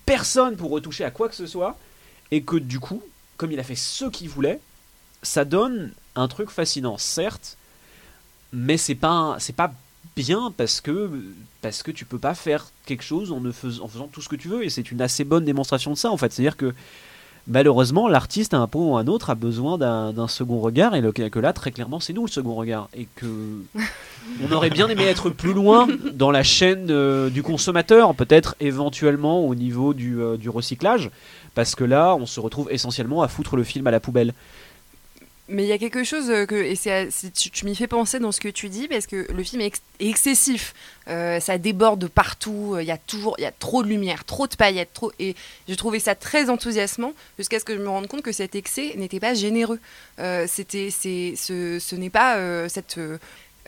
personne 0.08 0.56
pour 0.56 0.72
retoucher 0.72 1.04
à 1.04 1.12
quoi 1.12 1.30
que 1.30 1.36
ce 1.36 1.46
soit 1.46 1.78
et 2.32 2.42
que 2.42 2.56
du 2.56 2.80
coup, 2.80 3.04
comme 3.38 3.52
il 3.52 3.60
a 3.60 3.64
fait 3.64 3.76
ce 3.76 4.06
qu'il 4.06 4.28
voulait, 4.28 4.60
ça 5.22 5.46
donne 5.46 5.94
un 6.16 6.28
truc 6.28 6.50
fascinant, 6.50 6.98
certes, 6.98 7.58
mais 8.52 8.78
c'est 8.78 8.96
pas 8.96 9.36
c'est 9.38 9.56
pas 9.56 9.72
bien 10.16 10.54
parce 10.56 10.82
que 10.82 11.10
parce 11.62 11.84
que 11.84 11.92
tu 11.92 12.06
peux 12.06 12.18
pas 12.20 12.34
faire 12.36 12.68
quelque 12.86 13.04
chose 13.04 13.32
en 13.32 13.40
ne 13.40 13.52
fais- 13.52 13.80
en 13.82 13.88
faisant 13.88 14.08
tout 14.12 14.22
ce 14.22 14.30
que 14.30 14.36
tu 14.36 14.48
veux. 14.48 14.64
Et 14.64 14.70
c'est 14.70 14.92
une 14.92 15.02
assez 15.02 15.24
bonne 15.24 15.46
démonstration 15.46 15.92
de 15.92 15.98
ça 15.98 16.10
en 16.12 16.18
fait. 16.18 16.32
C'est 16.32 16.42
à 16.42 16.46
dire 16.46 16.58
que 16.58 16.74
malheureusement 17.48 18.08
l'artiste 18.08 18.54
à 18.54 18.60
un 18.60 18.68
point 18.68 18.86
ou 18.86 18.98
à 18.98 19.02
un 19.02 19.08
autre 19.08 19.30
a 19.30 19.36
besoin 19.36 19.78
d'un 19.78 20.28
second 20.28 20.60
regard. 20.60 20.96
Et 20.96 21.02
le, 21.02 21.12
que 21.12 21.40
là 21.40 21.54
très 21.54 21.72
clairement 21.72 22.00
c'est 22.00 22.14
nous 22.14 22.26
le 22.26 22.32
second 22.32 22.56
regard. 22.56 22.90
Et 22.96 23.08
que 23.16 23.26
on 24.48 24.52
aurait 24.52 24.70
bien 24.70 24.88
aimé 24.90 25.04
être 25.06 25.30
plus 25.30 25.54
loin 25.54 25.88
dans 26.14 26.32
la 26.32 26.44
chaîne 26.44 26.88
euh, 26.90 27.30
du 27.30 27.44
consommateur 27.44 28.14
peut-être 28.16 28.56
éventuellement 28.60 29.46
au 29.46 29.56
niveau 29.56 29.94
du, 29.94 30.20
euh, 30.22 30.38
du 30.38 30.50
recyclage. 30.50 31.10
Parce 31.56 31.76
que 31.76 31.84
là 31.84 32.16
on 32.16 32.26
se 32.26 32.40
retrouve 32.40 32.68
essentiellement 32.72 33.22
à 33.24 33.28
foutre 33.28 33.56
le 33.56 33.64
film 33.64 33.88
à 33.88 33.92
la 33.92 34.00
poubelle 34.00 34.34
Mais 35.50 35.64
il 35.64 35.68
y 35.68 35.74
a 35.74 35.78
quelque 35.78 36.04
chose 36.06 36.30
euh, 36.30 36.46
que 36.46 36.56
et 36.56 36.76
c'est- 36.76 37.10
tu, 37.34 37.50
tu 37.50 37.66
m'y 37.66 37.76
fais 37.76 37.88
penser 37.88 38.20
dans 38.20 38.32
ce 38.32 38.40
que 38.40 38.48
tu 38.48 38.70
dis 38.70 38.88
parce 38.88 39.06
que 39.06 39.28
le 39.32 39.44
film 39.44 39.62
est, 39.62 39.66
ex- 39.68 39.82
est 40.00 40.08
excessif. 40.10 40.74
Euh, 41.10 41.40
ça 41.42 41.58
déborde 41.58 42.00
de 42.00 42.08
partout. 42.08 42.74
euh, 42.76 42.82
Il 42.84 42.88
y 42.88 42.92
a 42.92 42.98
toujours, 42.98 43.36
il 43.38 43.42
y 43.42 43.46
a 43.48 43.52
trop 43.52 43.84
de 43.84 43.90
lumière, 43.90 44.24
trop 44.24 44.48
de 44.48 44.56
paillettes, 44.56 44.94
trop. 44.94 45.12
Et 45.20 45.36
j'ai 45.68 45.76
trouvé 45.76 46.00
ça 46.00 46.16
très 46.16 46.50
enthousiasmant 46.50 47.14
jusqu'à 47.38 47.60
ce 47.60 47.66
que 47.66 47.76
je 47.76 47.82
me 47.82 47.90
rende 47.90 48.08
compte 48.08 48.22
que 48.22 48.32
cet 48.32 48.56
excès 48.56 48.94
n'était 48.96 49.20
pas 49.20 49.34
généreux. 49.34 49.80
Euh, 50.20 50.46
c'était, 50.48 50.90
c'est, 50.90 51.34
ce, 51.36 51.80
ce 51.80 51.96
n'est 51.96 52.10
pas 52.12 52.38
euh, 52.38 52.70
cette 52.70 52.98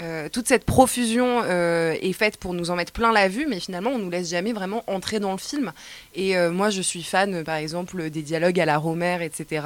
euh, 0.02 0.28
toute 0.28 0.48
cette 0.48 0.66
profusion 0.66 1.44
euh, 1.44 1.96
est 2.02 2.14
faite 2.14 2.38
pour 2.38 2.54
nous 2.54 2.72
en 2.72 2.76
mettre 2.76 2.92
plein 2.92 3.12
la 3.12 3.28
vue, 3.28 3.46
mais 3.48 3.60
finalement, 3.60 3.92
on 3.92 4.00
nous 4.00 4.10
laisse 4.10 4.30
jamais 4.30 4.54
vraiment 4.54 4.84
entrer 4.88 5.20
dans 5.20 5.32
le 5.32 5.38
film. 5.38 5.72
Et 6.16 6.36
euh, 6.36 6.52
moi, 6.52 6.70
je 6.72 6.82
suis 6.82 7.04
fan, 7.04 7.44
par 7.44 7.56
exemple, 7.56 8.10
des 8.10 8.24
dialogues 8.24 8.60
à 8.60 8.66
la 8.66 8.78
Romer, 8.78 9.20
etc., 9.22 9.66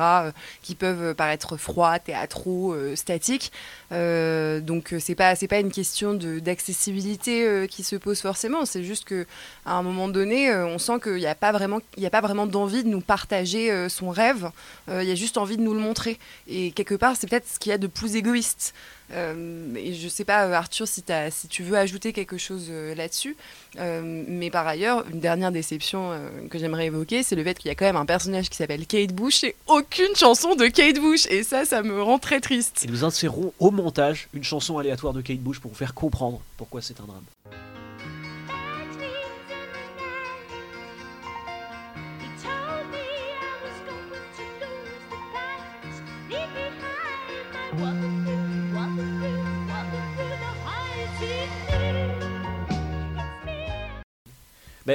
qui 0.62 0.76
peuvent 0.76 1.16
paraître 1.16 1.56
froids, 1.58 2.00
théâtraux, 2.00 2.76
statiques. 2.96 3.52
Donc, 3.92 4.94
c'est 5.00 5.16
pas 5.16 5.36
pas 5.48 5.60
une 5.60 5.72
question 5.72 6.14
d'accessibilité 6.14 7.68
qui 7.70 7.84
se 7.84 7.96
pose 7.96 8.20
forcément. 8.20 8.66
C'est 8.66 8.84
juste 8.84 9.06
que 9.06 9.26
à 9.66 9.74
un 9.74 9.84
moment 9.84 10.10
donné, 10.10 10.54
on 10.54 10.78
sent 10.78 11.00
qu'il 11.02 11.16
n'y 11.16 11.26
a 11.26 11.36
pas 11.36 11.52
vraiment 11.52 11.80
a 12.04 12.10
pas 12.10 12.22
vraiment 12.22 12.48
d'envie 12.48 12.84
de 12.84 12.90
nous 12.90 13.02
partager 13.02 13.88
son 13.90 14.10
rêve. 14.10 14.50
Il 14.90 15.04
y 15.04 15.12
a 15.12 15.16
juste 15.16 15.38
envie 15.38 15.58
de 15.58 15.62
nous 15.62 15.74
le 15.74 15.80
montrer. 15.80 16.20
Et 16.48 16.72
quelque 16.72 16.96
part, 16.96 17.16
c'est 17.18 17.30
peut-être 17.30 17.48
ce 17.48 17.60
qu'il 17.60 17.70
y 17.70 17.74
a 17.74 17.78
de 17.78 17.88
plus 17.88 18.16
égoïste. 18.16 18.74
Euh, 19.14 19.74
et 19.76 19.94
je 19.94 20.08
sais 20.08 20.26
pas, 20.26 20.46
euh, 20.46 20.54
Arthur, 20.54 20.88
si, 20.88 21.04
tu 21.50 21.64
veux 21.64 21.78
ajouter 21.78 22.14
quelque 22.14 22.38
chose 22.38 22.68
euh, 22.70 22.94
là-dessus. 22.96 23.36
Euh, 23.80 24.24
mais 24.28 24.50
par 24.50 24.68
ailleurs, 24.68 25.06
une 25.12 25.20
dernière 25.20 25.52
déception 25.52 26.12
euh, 26.12 26.30
que 26.50 26.58
j'aimerais 26.60 26.88
évoquer, 26.88 27.24
c'est 27.24 27.36
le 27.36 27.44
fait 27.44 27.58
qu'il 27.58 27.70
y 27.70 27.72
a 27.72 27.76
quand 27.76 27.86
même 27.86 27.96
un 27.96 28.06
personnage 28.06 28.50
qui 28.50 28.58
s'appelle 28.58 28.86
Kate 28.86 29.14
Bush 29.14 29.44
et 29.44 29.56
aucune 29.68 30.16
chanson 30.16 30.56
de 30.56 30.68
Kate 30.68 31.00
Bush. 31.00 31.26
Et 31.30 31.44
ça, 31.44 31.66
ça 31.66 31.84
me 31.84 32.02
rend 32.02 32.20
très 32.20 32.40
triste. 32.40 32.84
et 32.86 32.88
nous 32.88 33.04
insérerons 33.04 33.54
au 33.60 33.72
montage 33.72 34.28
une 34.34 34.44
chanson 34.44 34.78
aléatoire 34.78 35.14
de 35.14 35.22
Kate 35.22 35.40
Bush 35.40 35.60
pour 35.60 35.72
vous 35.72 35.78
faire 35.78 35.94
comprendre 35.94 36.42
pourquoi 36.58 36.82
c'est 36.82 37.00
un 37.00 37.06
drame 37.06 37.24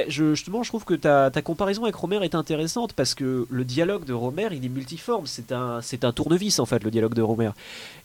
Je, 0.07 0.33
justement, 0.33 0.63
je 0.63 0.69
trouve 0.69 0.85
que 0.85 0.95
ta, 0.95 1.29
comparaison 1.41 1.83
avec 1.83 1.95
Romer 1.95 2.23
est 2.23 2.33
intéressante 2.33 2.93
parce 2.93 3.13
que 3.13 3.45
le 3.49 3.63
dialogue 3.63 4.05
de 4.05 4.13
Romer, 4.13 4.47
il 4.51 4.65
est 4.65 4.69
multiforme. 4.69 5.27
C'est 5.27 5.51
un, 5.51 5.81
c'est 5.81 6.03
un 6.03 6.11
tournevis, 6.11 6.59
en 6.59 6.65
fait, 6.65 6.83
le 6.83 6.89
dialogue 6.89 7.13
de 7.13 7.21
Romer. 7.21 7.51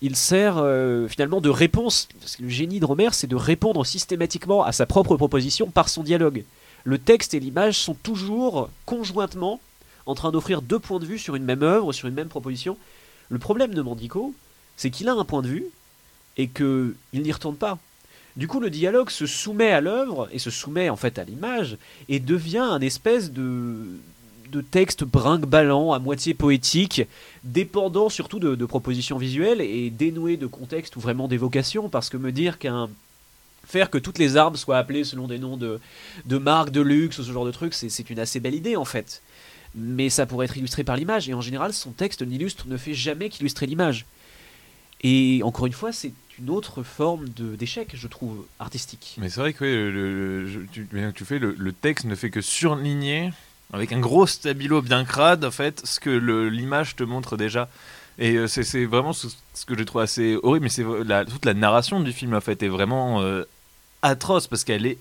Il 0.02 0.14
sert 0.14 0.58
euh, 0.58 1.08
finalement 1.08 1.40
de 1.40 1.48
réponse. 1.48 2.08
Le 2.40 2.48
génie 2.48 2.78
de 2.80 2.84
Romer, 2.84 3.08
c'est 3.12 3.26
de 3.26 3.36
répondre 3.36 3.86
systématiquement 3.86 4.64
à 4.64 4.72
sa 4.72 4.84
propre 4.84 5.16
proposition 5.16 5.70
par 5.70 5.88
son 5.88 6.02
dialogue. 6.02 6.44
Le 6.84 6.98
texte 6.98 7.32
et 7.34 7.40
l'image 7.40 7.78
sont 7.78 7.94
toujours 7.94 8.68
conjointement 8.84 9.60
en 10.04 10.14
train 10.14 10.30
d'offrir 10.30 10.62
deux 10.62 10.78
points 10.78 10.98
de 10.98 11.06
vue 11.06 11.18
sur 11.18 11.36
une 11.36 11.44
même 11.44 11.62
œuvre, 11.62 11.92
sur 11.92 12.08
une 12.08 12.14
même 12.14 12.28
proposition. 12.28 12.76
Le 13.30 13.38
problème 13.38 13.74
de 13.74 13.82
Mandico, 13.82 14.34
c'est 14.76 14.90
qu'il 14.90 15.08
a 15.08 15.12
un 15.12 15.24
point 15.24 15.42
de 15.42 15.48
vue 15.48 15.66
et 16.36 16.48
qu'il 16.48 16.94
n'y 17.14 17.32
retourne 17.32 17.56
pas. 17.56 17.78
Du 18.38 18.46
coup, 18.46 18.60
le 18.60 18.70
dialogue 18.70 19.10
se 19.10 19.26
soumet 19.26 19.72
à 19.72 19.80
l'œuvre 19.80 20.28
et 20.30 20.38
se 20.38 20.48
soumet 20.48 20.90
en 20.90 20.96
fait 20.96 21.18
à 21.18 21.24
l'image 21.24 21.76
et 22.08 22.20
devient 22.20 22.58
un 22.58 22.80
espèce 22.80 23.32
de, 23.32 23.98
texte 24.70 25.02
brinque-ballant, 25.02 25.92
à 25.92 25.98
moitié 25.98 26.34
poétique, 26.34 27.02
dépendant 27.42 28.08
surtout 28.08 28.38
de, 28.38 28.64
propositions 28.64 29.18
visuelles 29.18 29.60
et 29.60 29.90
dénoué 29.90 30.36
de 30.36 30.46
contexte 30.46 30.94
ou 30.94 31.00
vraiment 31.00 31.26
d'évocation, 31.26 31.88
parce 31.88 32.10
que 32.10 32.16
me 32.16 32.30
dire 32.30 32.60
qu'un 32.60 32.88
faire 33.66 33.90
que 33.90 33.98
toutes 33.98 34.18
les 34.18 34.36
arbres 34.36 34.56
soient 34.56 34.78
appelées 34.78 35.02
selon 35.02 35.26
des 35.26 35.40
noms 35.40 35.56
de, 35.56 35.80
de 36.24 36.38
marques 36.38 36.70
de 36.70 36.80
luxe 36.80 37.18
ou 37.18 37.24
ce 37.24 37.32
genre 37.32 37.44
de 37.44 37.50
trucs, 37.50 37.74
c'est 37.74 37.88
c'est 37.88 38.08
une 38.08 38.20
assez 38.20 38.38
belle 38.38 38.54
idée 38.54 38.76
en 38.76 38.84
fait. 38.84 39.20
mais 39.74 40.10
ça 40.10 40.26
pourrait 40.26 40.46
être 40.46 40.56
illustré 40.56 40.84
par 40.84 40.96
l'image. 40.96 41.28
Et 41.28 41.34
en 41.34 41.40
général, 41.40 41.72
son 41.72 41.90
texte 41.90 42.22
n'illustre, 42.22 42.68
ne 42.68 42.76
fait 42.76 42.94
jamais 42.94 43.30
qu'illustrer 43.30 43.66
l'image. 43.66 44.06
Et 45.02 45.40
encore 45.44 45.66
une 45.66 45.72
fois, 45.72 45.92
c'est 45.92 46.12
une 46.38 46.50
autre 46.50 46.82
forme 46.82 47.28
d'échec, 47.28 47.90
je 47.94 48.06
trouve, 48.06 48.44
artistique. 48.58 49.16
Mais 49.18 49.28
c'est 49.28 49.40
vrai 49.40 49.52
que 49.52 49.64
le, 49.64 50.66
tu, 51.12 51.24
fais, 51.24 51.38
le, 51.38 51.72
texte 51.72 52.04
ne 52.06 52.14
fait 52.14 52.30
que 52.30 52.40
surligner, 52.40 53.32
avec 53.72 53.92
un 53.92 54.00
gros 54.00 54.26
stabilo 54.26 54.82
bien 54.82 55.04
crade, 55.04 55.44
en 55.44 55.50
fait, 55.50 55.84
ce 55.84 56.00
que 56.00 56.10
l'image 56.48 56.96
te 56.96 57.04
montre 57.04 57.36
déjà. 57.36 57.68
Et 58.18 58.34
euh, 58.34 58.48
c'est 58.48 58.84
vraiment 58.84 59.12
ce, 59.12 59.28
que 59.66 59.78
je 59.78 59.82
trouve 59.84 60.02
assez 60.02 60.36
horrible, 60.42 60.64
mais 60.64 60.70
c'est 60.70 60.84
toute 61.30 61.44
la 61.44 61.54
narration 61.54 62.00
du 62.00 62.12
film, 62.12 62.34
en 62.34 62.40
fait, 62.40 62.62
est 62.62 62.68
vraiment 62.68 63.22
euh, 63.22 63.44
atroce, 64.02 64.46
parce 64.46 64.64
qu'elle 64.64 64.86
est... 64.86 64.98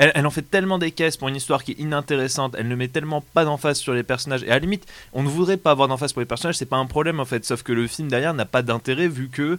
Elle, 0.00 0.26
en 0.26 0.30
fait 0.30 0.42
tellement 0.42 0.78
des 0.78 0.92
caisses 0.92 1.16
pour 1.16 1.26
une 1.26 1.34
histoire 1.34 1.64
qui 1.64 1.72
est 1.72 1.80
inintéressante, 1.80 2.54
elle 2.56 2.68
ne 2.68 2.76
met 2.76 2.86
tellement 2.86 3.20
pas 3.20 3.44
d'emphase 3.44 3.78
sur 3.78 3.94
les 3.94 4.04
personnages, 4.04 4.44
et 4.44 4.50
à 4.50 4.54
la 4.54 4.60
limite, 4.60 4.86
on 5.12 5.24
ne 5.24 5.28
voudrait 5.28 5.56
pas 5.56 5.72
avoir 5.72 5.88
d'emphase 5.88 6.12
pour 6.12 6.20
les 6.20 6.26
personnages, 6.26 6.56
c'est 6.56 6.66
pas 6.66 6.76
un 6.76 6.86
problème 6.86 7.18
en 7.18 7.24
fait, 7.24 7.44
sauf 7.44 7.64
que 7.64 7.72
le 7.72 7.88
film 7.88 8.08
derrière 8.08 8.32
n'a 8.32 8.44
pas 8.44 8.62
d'intérêt 8.62 9.08
vu 9.08 9.28
que 9.28 9.58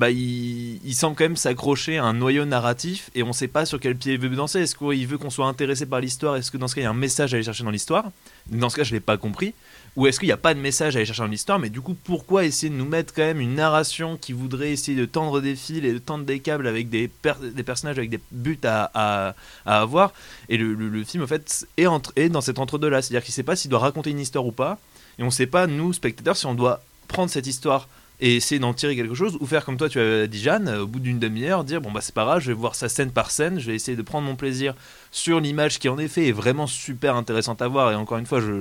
bah, 0.00 0.10
il, 0.10 0.80
il 0.82 0.94
semble 0.94 1.14
quand 1.14 1.24
même 1.24 1.36
s'accrocher 1.36 1.98
à 1.98 2.04
un 2.04 2.14
noyau 2.14 2.46
narratif 2.46 3.10
et 3.14 3.22
on 3.22 3.34
sait 3.34 3.48
pas 3.48 3.66
sur 3.66 3.78
quel 3.78 3.94
pied 3.96 4.14
il 4.14 4.18
veut 4.18 4.30
danser. 4.30 4.60
Est-ce 4.60 4.74
qu'il 4.74 5.06
veut 5.06 5.18
qu'on 5.18 5.28
soit 5.28 5.46
intéressé 5.46 5.84
par 5.84 6.00
l'histoire? 6.00 6.36
Est-ce 6.36 6.50
que 6.50 6.56
dans 6.56 6.68
ce 6.68 6.74
cas 6.74 6.80
il 6.80 6.84
y 6.84 6.86
a 6.86 6.90
un 6.90 6.94
message 6.94 7.34
à 7.34 7.36
aller 7.36 7.44
chercher 7.44 7.64
dans 7.64 7.70
l'histoire? 7.70 8.06
Dans 8.46 8.70
ce 8.70 8.76
cas 8.76 8.82
je 8.82 8.94
l'ai 8.94 9.00
pas 9.00 9.18
compris. 9.18 9.52
Ou 9.96 10.06
est-ce 10.06 10.18
qu'il 10.18 10.28
n'y 10.28 10.32
a 10.32 10.38
pas 10.38 10.54
de 10.54 10.58
message 10.58 10.96
à 10.96 11.00
aller 11.00 11.04
chercher 11.04 11.20
dans 11.20 11.28
l'histoire? 11.28 11.58
Mais 11.58 11.68
du 11.68 11.82
coup 11.82 11.94
pourquoi 12.02 12.46
essayer 12.46 12.70
de 12.70 12.76
nous 12.76 12.86
mettre 12.86 13.12
quand 13.12 13.24
même 13.24 13.42
une 13.42 13.56
narration 13.56 14.16
qui 14.16 14.32
voudrait 14.32 14.72
essayer 14.72 14.96
de 14.96 15.04
tendre 15.04 15.42
des 15.42 15.54
fils 15.54 15.84
et 15.84 15.92
de 15.92 15.98
tendre 15.98 16.24
des 16.24 16.40
câbles 16.40 16.66
avec 16.66 16.88
des, 16.88 17.06
per- 17.06 17.34
des 17.42 17.62
personnages 17.62 17.98
avec 17.98 18.08
des 18.08 18.20
buts 18.32 18.58
à, 18.64 19.34
avoir? 19.66 20.14
Et 20.48 20.56
le, 20.56 21.04
film 21.04 21.24
en 21.24 21.26
fait 21.26 21.66
est, 21.76 21.86
est 22.16 22.30
dans 22.30 22.40
cet 22.40 22.58
entre-deux 22.58 22.88
là. 22.88 23.02
C'est-à-dire 23.02 23.22
qu'il 23.22 23.34
sait 23.34 23.42
pas 23.42 23.54
s'il 23.54 23.70
doit 23.70 23.80
raconter 23.80 24.08
une 24.08 24.20
histoire 24.20 24.46
ou 24.46 24.52
pas. 24.52 24.78
Et 25.18 25.24
on 25.24 25.30
sait 25.30 25.46
pas 25.46 25.66
nous 25.66 25.92
spectateurs 25.92 26.38
si 26.38 26.46
on 26.46 26.54
doit 26.54 26.82
prendre 27.06 27.28
cette 27.28 27.46
histoire 27.46 27.86
et 28.20 28.36
essayer 28.36 28.58
d'en 28.58 28.74
tirer 28.74 28.96
quelque 28.96 29.14
chose 29.14 29.36
ou 29.40 29.46
faire 29.46 29.64
comme 29.64 29.76
toi 29.76 29.88
tu 29.88 29.98
as 30.00 30.26
dit 30.26 30.40
Jeanne 30.40 30.68
au 30.68 30.86
bout 30.86 31.00
d'une 31.00 31.18
demi-heure 31.18 31.64
dire 31.64 31.80
bon 31.80 31.90
bah 31.90 32.00
c'est 32.02 32.14
pas 32.14 32.24
grave 32.24 32.40
je 32.40 32.48
vais 32.48 32.54
voir 32.58 32.74
ça 32.74 32.88
scène 32.88 33.10
par 33.10 33.30
scène 33.30 33.58
je 33.58 33.66
vais 33.66 33.74
essayer 33.74 33.96
de 33.96 34.02
prendre 34.02 34.26
mon 34.26 34.36
plaisir 34.36 34.74
sur 35.10 35.40
l'image 35.40 35.78
qui 35.78 35.88
en 35.88 35.98
effet 35.98 36.28
est 36.28 36.32
vraiment 36.32 36.66
super 36.66 37.16
intéressante 37.16 37.62
à 37.62 37.68
voir 37.68 37.90
et 37.92 37.94
encore 37.94 38.18
une 38.18 38.26
fois 38.26 38.40
je, 38.40 38.52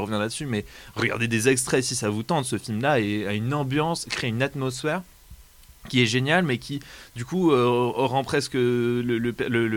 reviens 0.00 0.18
là-dessus 0.18 0.46
mais 0.46 0.64
regardez 0.96 1.28
des 1.28 1.48
extraits 1.48 1.84
si 1.84 1.94
ça 1.94 2.08
vous 2.08 2.22
tente 2.22 2.46
ce 2.46 2.58
film 2.58 2.80
là 2.80 2.98
et 2.98 3.26
a 3.26 3.34
une 3.34 3.52
ambiance 3.54 4.06
crée 4.06 4.28
une 4.28 4.42
atmosphère 4.42 5.02
qui 5.90 6.02
est 6.02 6.06
géniale 6.06 6.44
mais 6.44 6.56
qui 6.56 6.80
du 7.14 7.26
coup 7.26 7.52
euh, 7.52 7.66
rend 7.94 8.24
presque 8.24 8.54
le, 8.54 9.02
le- 9.02 9.34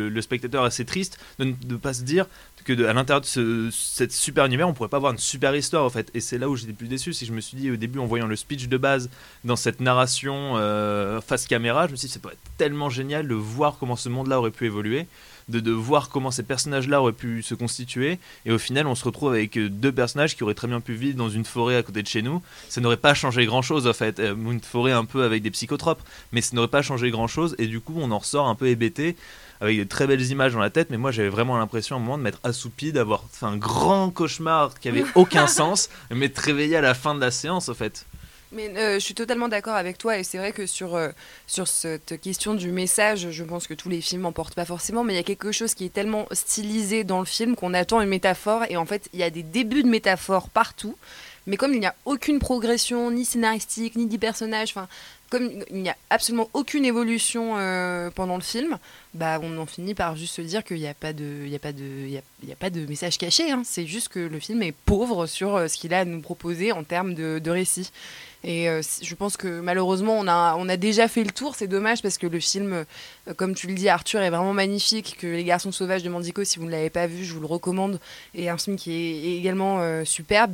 le- 0.09 0.21
spectateur 0.21 0.63
assez 0.63 0.85
triste 0.85 1.19
de 1.39 1.53
ne 1.67 1.75
pas 1.75 1.93
se 1.93 2.03
dire 2.03 2.27
à 2.73 2.93
l'intérieur 2.93 3.21
de 3.21 3.25
ce, 3.25 3.69
cette 3.71 4.11
super 4.11 4.45
univers 4.45 4.67
on 4.67 4.73
pourrait 4.73 4.89
pas 4.89 4.97
avoir 4.97 5.11
une 5.11 5.17
super 5.17 5.55
histoire 5.55 5.85
en 5.85 5.89
fait. 5.89 6.09
Et 6.13 6.19
c'est 6.19 6.37
là 6.37 6.49
où 6.49 6.55
j'étais 6.55 6.73
plus 6.73 6.87
déçu 6.87 7.13
c'est 7.13 7.25
que 7.25 7.31
je 7.31 7.35
me 7.35 7.41
suis 7.41 7.57
dit 7.57 7.71
au 7.71 7.75
début 7.75 7.99
en 7.99 8.05
voyant 8.05 8.27
le 8.27 8.35
speech 8.35 8.67
de 8.67 8.77
base 8.77 9.09
dans 9.43 9.55
cette 9.55 9.79
narration 9.79 10.53
euh, 10.57 11.21
face 11.21 11.47
caméra 11.47 11.87
je 11.87 11.91
me 11.91 11.97
suis 11.97 12.07
dit 12.07 12.13
c'est 12.13 12.37
tellement 12.57 12.89
génial 12.89 13.27
de 13.27 13.35
voir 13.35 13.77
comment 13.79 13.95
ce 13.95 14.09
monde 14.09 14.27
là 14.27 14.39
aurait 14.39 14.51
pu 14.51 14.65
évoluer 14.65 15.07
de, 15.49 15.59
de 15.59 15.71
voir 15.71 16.09
comment 16.09 16.31
ces 16.31 16.43
personnages 16.43 16.87
là 16.87 17.01
auraient 17.01 17.13
pu 17.13 17.41
se 17.41 17.55
constituer. 17.55 18.19
Et 18.45 18.51
au 18.51 18.57
final 18.57 18.87
on 18.87 18.95
se 18.95 19.03
retrouve 19.05 19.29
avec 19.31 19.57
euh, 19.57 19.69
deux 19.69 19.91
personnages 19.91 20.35
qui 20.35 20.43
auraient 20.43 20.53
très 20.53 20.67
bien 20.67 20.81
pu 20.81 20.93
vivre 20.93 21.17
dans 21.17 21.29
une 21.29 21.45
forêt 21.45 21.77
à 21.77 21.83
côté 21.83 22.01
de 22.01 22.07
chez 22.07 22.21
nous. 22.21 22.41
Ça 22.69 22.81
n'aurait 22.81 22.97
pas 22.97 23.13
changé 23.13 23.45
grand 23.45 23.61
chose 23.61 23.87
en 23.87 23.93
fait. 23.93 24.19
Euh, 24.19 24.35
une 24.35 24.59
forêt 24.59 24.91
un 24.91 25.05
peu 25.05 25.23
avec 25.23 25.43
des 25.43 25.51
psychotropes. 25.51 26.01
Mais 26.31 26.41
ça 26.41 26.55
n'aurait 26.55 26.67
pas 26.67 26.81
changé 26.81 27.09
grand 27.11 27.27
chose 27.27 27.55
et 27.59 27.67
du 27.67 27.79
coup 27.79 27.95
on 27.97 28.11
en 28.11 28.19
ressort 28.19 28.47
un 28.47 28.55
peu 28.55 28.67
hébété 28.67 29.15
avec 29.61 29.77
de 29.77 29.83
très 29.83 30.07
belles 30.07 30.25
images 30.31 30.53
dans 30.53 30.59
la 30.59 30.69
tête 30.69 30.89
mais 30.89 30.97
moi 30.97 31.11
j'avais 31.11 31.29
vraiment 31.29 31.57
l'impression 31.57 31.95
à 31.95 31.99
un 31.99 32.01
moment 32.01 32.17
de 32.17 32.23
m'être 32.23 32.39
assoupi 32.43 32.91
d'avoir 32.91 33.23
fait 33.31 33.45
un 33.45 33.57
grand 33.57 34.09
cauchemar 34.09 34.79
qui 34.79 34.89
avait 34.89 35.05
aucun 35.15 35.47
sens 35.47 35.89
et 36.11 36.15
m'être 36.15 36.37
réveillé 36.37 36.75
à 36.77 36.81
la 36.81 36.93
fin 36.93 37.15
de 37.15 37.21
la 37.21 37.31
séance 37.31 37.69
en 37.69 37.73
fait. 37.73 38.05
Mais 38.53 38.71
euh, 38.77 38.93
je 38.93 38.99
suis 38.99 39.13
totalement 39.13 39.49
d'accord 39.49 39.75
avec 39.75 39.97
toi 39.97 40.17
et 40.17 40.23
c'est 40.23 40.37
vrai 40.37 40.53
que 40.53 40.65
sur, 40.65 40.95
euh, 40.95 41.09
sur 41.47 41.67
cette 41.67 42.19
question 42.21 42.53
du 42.53 42.71
message, 42.71 43.29
je 43.31 43.43
pense 43.43 43.67
que 43.67 43.73
tous 43.73 43.89
les 43.89 43.99
films 43.99 44.25
en 44.25 44.31
portent 44.31 44.55
pas 44.55 44.63
forcément, 44.63 45.03
mais 45.03 45.13
il 45.13 45.17
y 45.17 45.19
a 45.19 45.23
quelque 45.23 45.51
chose 45.51 45.73
qui 45.73 45.83
est 45.83 45.93
tellement 45.93 46.27
stylisé 46.31 47.03
dans 47.03 47.19
le 47.19 47.25
film 47.25 47.57
qu'on 47.57 47.73
attend 47.73 47.99
une 47.99 48.07
métaphore 48.07 48.63
et 48.69 48.77
en 48.77 48.85
fait 48.85 49.09
il 49.11 49.19
y 49.19 49.23
a 49.23 49.29
des 49.29 49.43
débuts 49.43 49.83
de 49.83 49.89
métaphores 49.89 50.47
partout, 50.47 50.95
mais 51.45 51.57
comme 51.57 51.73
il 51.73 51.81
n'y 51.81 51.87
a 51.87 51.95
aucune 52.05 52.39
progression 52.39 53.11
ni 53.11 53.25
scénaristique 53.25 53.97
ni 53.97 54.05
des 54.05 54.17
personnages, 54.17 54.69
enfin 54.69 54.87
comme 55.29 55.49
il 55.69 55.81
n'y 55.81 55.89
a 55.89 55.97
absolument 56.09 56.49
aucune 56.53 56.85
évolution 56.85 57.55
euh, 57.57 58.09
pendant 58.11 58.35
le 58.35 58.41
film, 58.41 58.77
bah 59.13 59.39
on 59.41 59.57
en 59.57 59.65
finit 59.65 59.93
par 59.93 60.15
juste 60.15 60.35
se 60.35 60.41
dire 60.41 60.63
qu'il 60.63 60.77
n'y 60.77 60.87
a 60.87 60.93
pas 60.93 61.13
de, 61.13 61.43
il 61.45 61.53
a 61.53 61.59
pas 61.59 61.73
de, 61.73 61.83
il 62.43 62.51
a, 62.51 62.55
pas 62.55 62.69
de 62.69 62.85
message 62.85 63.17
caché. 63.17 63.51
hein. 63.51 63.63
C'est 63.65 63.85
juste 63.85 64.09
que 64.09 64.19
le 64.19 64.39
film 64.39 64.61
est 64.63 64.71
pauvre 64.71 65.25
sur 65.25 65.55
euh, 65.55 65.67
ce 65.67 65.77
qu'il 65.77 65.93
a 65.93 65.99
à 65.99 66.05
nous 66.05 66.21
proposer 66.21 66.71
en 66.71 66.83
termes 66.83 67.13
de, 67.13 67.49
récit. 67.49 67.91
Et 68.43 68.69
euh, 68.69 68.81
je 69.01 69.15
pense 69.15 69.35
que 69.35 69.59
malheureusement, 69.59 70.17
on 70.17 70.27
a, 70.27 70.55
on 70.57 70.69
a 70.69 70.77
déjà 70.77 71.07
fait 71.07 71.23
le 71.23 71.31
tour. 71.31 71.55
C'est 71.55 71.67
dommage 71.67 72.01
parce 72.01 72.17
que 72.17 72.27
le 72.27 72.39
film, 72.39 72.85
comme 73.35 73.55
tu 73.55 73.67
le 73.67 73.73
dis, 73.73 73.89
Arthur, 73.89 74.21
est 74.21 74.29
vraiment 74.29 74.53
magnifique. 74.53 75.17
Que 75.19 75.27
Les 75.27 75.43
Garçons 75.43 75.71
Sauvages 75.71 76.03
de 76.03 76.09
Mandico, 76.09 76.43
si 76.43 76.59
vous 76.59 76.65
ne 76.65 76.71
l'avez 76.71 76.89
pas 76.89 77.07
vu, 77.07 77.25
je 77.25 77.33
vous 77.33 77.41
le 77.41 77.47
recommande. 77.47 77.99
Et 78.35 78.49
un 78.49 78.57
film 78.57 78.77
qui 78.77 78.91
est 78.91 79.37
également 79.37 80.05
superbe. 80.05 80.53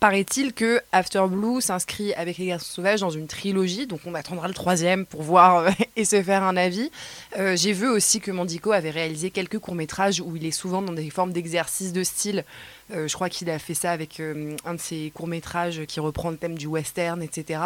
Paraît-il 0.00 0.52
que 0.52 0.80
After 0.92 1.24
Blue 1.28 1.60
s'inscrit 1.60 2.14
avec 2.14 2.38
Les 2.38 2.46
Garçons 2.46 2.74
Sauvages 2.74 3.00
dans 3.00 3.10
une 3.10 3.26
trilogie, 3.26 3.88
donc 3.88 3.98
on 4.06 4.14
attendra 4.14 4.46
le 4.46 4.54
troisième 4.54 5.04
pour 5.04 5.22
voir 5.22 5.56
euh, 5.56 5.70
et 5.96 6.04
se 6.04 6.22
faire 6.22 6.44
un 6.44 6.56
avis. 6.56 6.92
Euh, 7.36 7.56
J'ai 7.56 7.72
vu 7.72 7.88
aussi 7.88 8.20
que 8.20 8.30
Mandico 8.30 8.70
avait 8.70 8.90
réalisé 8.90 9.30
quelques 9.30 9.58
courts-métrages 9.58 10.20
où 10.20 10.36
il 10.36 10.46
est 10.46 10.52
souvent 10.52 10.82
dans 10.82 10.92
des 10.92 11.10
formes 11.10 11.32
d'exercice 11.32 11.92
de 11.92 12.04
style. 12.04 12.44
Euh, 12.92 13.08
je 13.08 13.14
crois 13.14 13.28
qu'il 13.28 13.50
a 13.50 13.58
fait 13.58 13.74
ça 13.74 13.90
avec 13.90 14.20
un 14.20 14.74
de 14.74 14.80
ses 14.80 15.10
courts-métrages 15.16 15.84
qui 15.86 15.98
reprend 15.98 16.30
le 16.30 16.36
thème 16.36 16.56
du 16.56 16.68
western, 16.68 17.20
etc. 17.20 17.60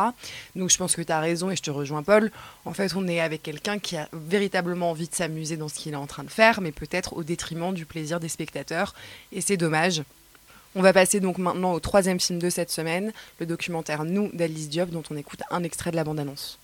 Donc 0.57 0.71
je 0.71 0.79
pense 0.79 0.97
que 0.97 1.03
tu 1.03 1.13
as 1.13 1.21
raison 1.21 1.51
et 1.51 1.57
je 1.57 1.63
te 1.63 1.71
rejoins, 1.71 2.03
Paul. 2.03 2.31
En 2.65 2.73
fait, 2.73 2.97
on 2.97 3.09
est 3.09 3.21
avec 3.21 3.43
quelqu'un 3.43 3.79
qui 3.79 3.99
a 3.99 4.09
véritablement 4.15 4.91
envie 4.91 5.07
de 5.07 5.15
s'amuser 5.15 5.59
dans 5.59 5.69
ce 5.69 5.75
qu'il 5.75 5.93
est 5.93 5.97
en 5.97 6.07
train 6.07 6.25
de 6.25 6.31
faire, 6.31 6.63
mais 6.63 6.73
peut-être 6.73 7.13
au 7.13 7.25
détriment 7.25 7.75
du 7.75 7.85
plaisir 7.85 8.21
des 8.21 8.29
spectateurs. 8.29 8.95
Et 9.33 9.43
c'est 9.43 9.59
dommage. 9.59 10.03
On 10.75 10.81
va 10.81 10.95
passer 10.95 11.21
donc 11.21 11.37
maintenant 11.37 11.75
au 11.75 11.81
troisième 11.81 12.19
film 12.19 12.39
de 12.39 12.49
cette 12.49 12.71
semaine, 12.71 13.13
le 13.39 13.45
documentaire 13.45 14.05
Nous 14.05 14.31
d'Alice 14.33 14.71
Diop, 14.71 14.89
dont 14.89 15.03
on 15.11 15.17
écoute 15.19 15.41
un 15.51 15.63
extrait 15.65 15.91
de 15.91 15.97
la 15.97 16.05
bande-annonce. 16.05 16.59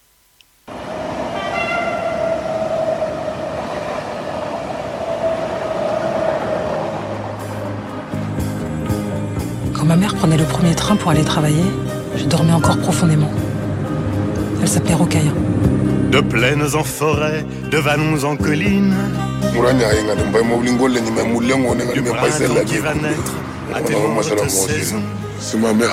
Quand 9.74 9.84
ma 9.84 9.96
mère 9.96 10.14
prenait 10.14 10.38
le 10.38 10.44
premier 10.44 10.74
train 10.74 10.96
pour 10.96 11.10
aller 11.10 11.24
travailler, 11.24 11.64
je 12.16 12.24
dormais 12.24 12.54
encore 12.54 12.78
profondément. 12.78 13.30
Elle 14.62 14.68
s'appelait 14.68 14.94
Rocaille. 14.94 15.30
De 16.10 16.20
plaines 16.22 16.64
en 16.74 16.82
forêt, 16.82 17.44
de 17.70 17.76
vallons 17.76 18.24
en 18.24 18.36
collines, 18.38 18.94
du 21.94 22.02
printemps 22.02 22.64
qui 22.64 22.78
va 22.78 22.94
naître, 22.94 23.34
à 23.74 23.80
tes. 23.80 23.94
C'est 25.40 25.58
ma 25.58 25.72
mère. 25.72 25.90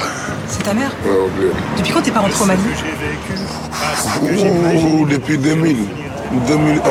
C'est 0.48 0.64
ta 0.64 0.74
mère 0.74 0.92
Ouais, 1.06 1.28
oublié. 1.28 1.52
Depuis 1.78 1.94
quand 1.94 2.02
t'es 2.02 2.12
pas 2.12 2.22
rentré 2.22 2.44
au 2.44 2.48
Mali 2.48 2.62
depuis 5.10 5.38
2000, 5.38 5.78
2001. 6.48 6.82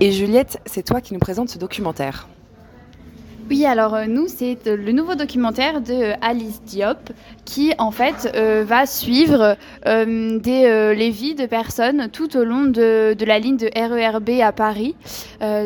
Et 0.00 0.10
Juliette, 0.12 0.58
c'est 0.66 0.82
toi 0.82 1.00
qui 1.00 1.14
nous 1.14 1.20
présente 1.20 1.48
ce 1.48 1.58
documentaire. 1.58 2.26
Oui, 3.50 3.66
alors 3.66 3.94
euh, 3.94 4.06
nous, 4.06 4.28
c'est 4.28 4.66
euh, 4.66 4.76
le 4.76 4.92
nouveau 4.92 5.14
documentaire 5.14 5.80
de 5.80 5.92
euh, 5.92 6.14
Alice 6.22 6.62
Diop 6.62 7.10
qui, 7.44 7.74
en 7.78 7.90
fait, 7.90 8.32
euh, 8.34 8.64
va 8.66 8.86
suivre 8.86 9.56
euh, 9.86 10.38
des, 10.38 10.94
les 10.96 11.10
vies 11.10 11.34
de 11.34 11.46
personnes 11.46 12.08
tout 12.12 12.36
au 12.36 12.44
long 12.44 12.62
de, 12.62 13.14
de 13.14 13.24
la 13.24 13.38
ligne 13.38 13.56
de 13.56 13.68
RERB 13.74 14.40
à 14.42 14.52
Paris. 14.52 14.94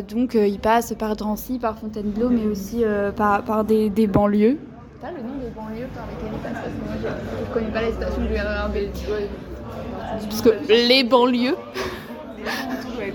Donc, 0.09 0.35
il 0.35 0.59
passe 0.59 0.95
par 0.99 1.17
Drancy, 1.17 1.59
par 1.59 1.79
Fontainebleau, 1.79 2.31
mais 2.31 2.47
aussi 2.47 2.83
par, 3.15 3.43
par 3.43 3.65
des, 3.65 3.91
des 3.91 4.07
banlieues. 4.07 4.57
T'as 5.01 5.11
le 5.11 5.19
nom 5.19 5.37
des 5.39 5.51
banlieues 5.55 5.89
par 5.95 6.07
lesquelles 6.07 6.33
il 6.33 6.41
passe 6.41 6.63
Parce 6.63 6.75
que 6.75 6.85
moi, 6.85 7.13
je 7.37 7.49
ne 7.49 7.55
connais 7.55 7.73
pas 7.73 7.83
les 7.83 7.93
stations 7.93 8.23
du 8.23 8.35
RERB. 8.35 8.75
Parce 10.29 10.43
que 10.43 10.51
les 10.69 11.05
banlieues... 11.05 11.57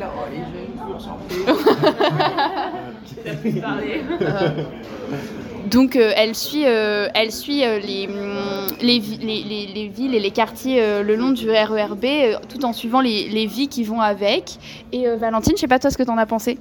Donc 5.72 5.96
euh, 5.96 6.12
elle 6.16 6.36
suit, 6.36 6.66
euh, 6.66 7.08
elle 7.14 7.32
suit 7.32 7.64
euh, 7.64 7.80
les, 7.80 8.08
hum, 8.08 8.68
les, 8.82 9.00
vi- 9.00 9.18
les, 9.22 9.44
les- 9.44 9.68
les 9.74 9.88
villes 9.88 10.16
et 10.16 10.20
les 10.20 10.32
quartiers 10.32 10.82
le 11.04 11.16
long 11.16 11.32
du 11.32 11.50
RERB 11.50 12.06
tout 12.50 12.66
en 12.66 12.74
suivant 12.74 13.00
les, 13.00 13.28
vies 13.46 13.68
qui 13.68 13.84
vont 13.84 14.02
avec. 14.02 14.58
Et 14.92 15.08
Valentine, 15.16 15.54
je 15.56 15.62
sais 15.62 15.68
pas 15.68 15.80
toi 15.80 15.90
ce 15.92 15.98
que 15.98 16.04
t'en 16.04 16.18
as 16.18 16.26
pensé? 16.26 16.58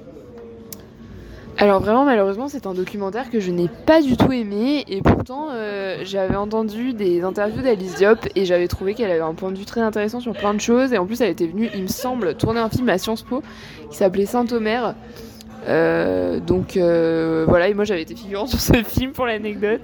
Alors 1.57 1.79
vraiment 1.79 2.05
malheureusement 2.05 2.47
c'est 2.47 2.65
un 2.65 2.73
documentaire 2.73 3.29
que 3.29 3.39
je 3.39 3.51
n'ai 3.51 3.67
pas 3.85 4.01
du 4.01 4.17
tout 4.17 4.31
aimé 4.31 4.83
et 4.87 5.01
pourtant 5.01 5.49
euh, 5.51 5.99
j'avais 6.03 6.35
entendu 6.35 6.93
des 6.93 7.23
interviews 7.23 7.61
d'Alice 7.61 7.95
Diop 7.95 8.27
et 8.35 8.45
j'avais 8.45 8.67
trouvé 8.67 8.95
qu'elle 8.95 9.11
avait 9.11 9.19
un 9.19 9.35
point 9.35 9.51
de 9.51 9.57
vue 9.57 9.65
très 9.65 9.81
intéressant 9.81 10.19
sur 10.19 10.33
plein 10.33 10.55
de 10.55 10.59
choses 10.59 10.91
et 10.91 10.97
en 10.97 11.05
plus 11.05 11.21
elle 11.21 11.29
était 11.29 11.45
venue 11.45 11.69
il 11.75 11.83
me 11.83 11.87
semble 11.87 12.35
tourner 12.35 12.59
un 12.59 12.69
film 12.69 12.89
à 12.89 12.97
Sciences 12.97 13.21
Po 13.21 13.43
qui 13.91 13.97
s'appelait 13.97 14.25
Saint-Omer 14.25 14.95
Euh, 15.67 16.39
donc 16.39 16.75
euh, 16.75 17.45
voilà, 17.47 17.69
et 17.69 17.73
moi 17.73 17.85
j'avais 17.85 18.01
été 18.01 18.15
figurant 18.15 18.47
sur 18.47 18.59
ce 18.59 18.83
film 18.83 19.11
pour 19.11 19.25
l'anecdote. 19.25 19.81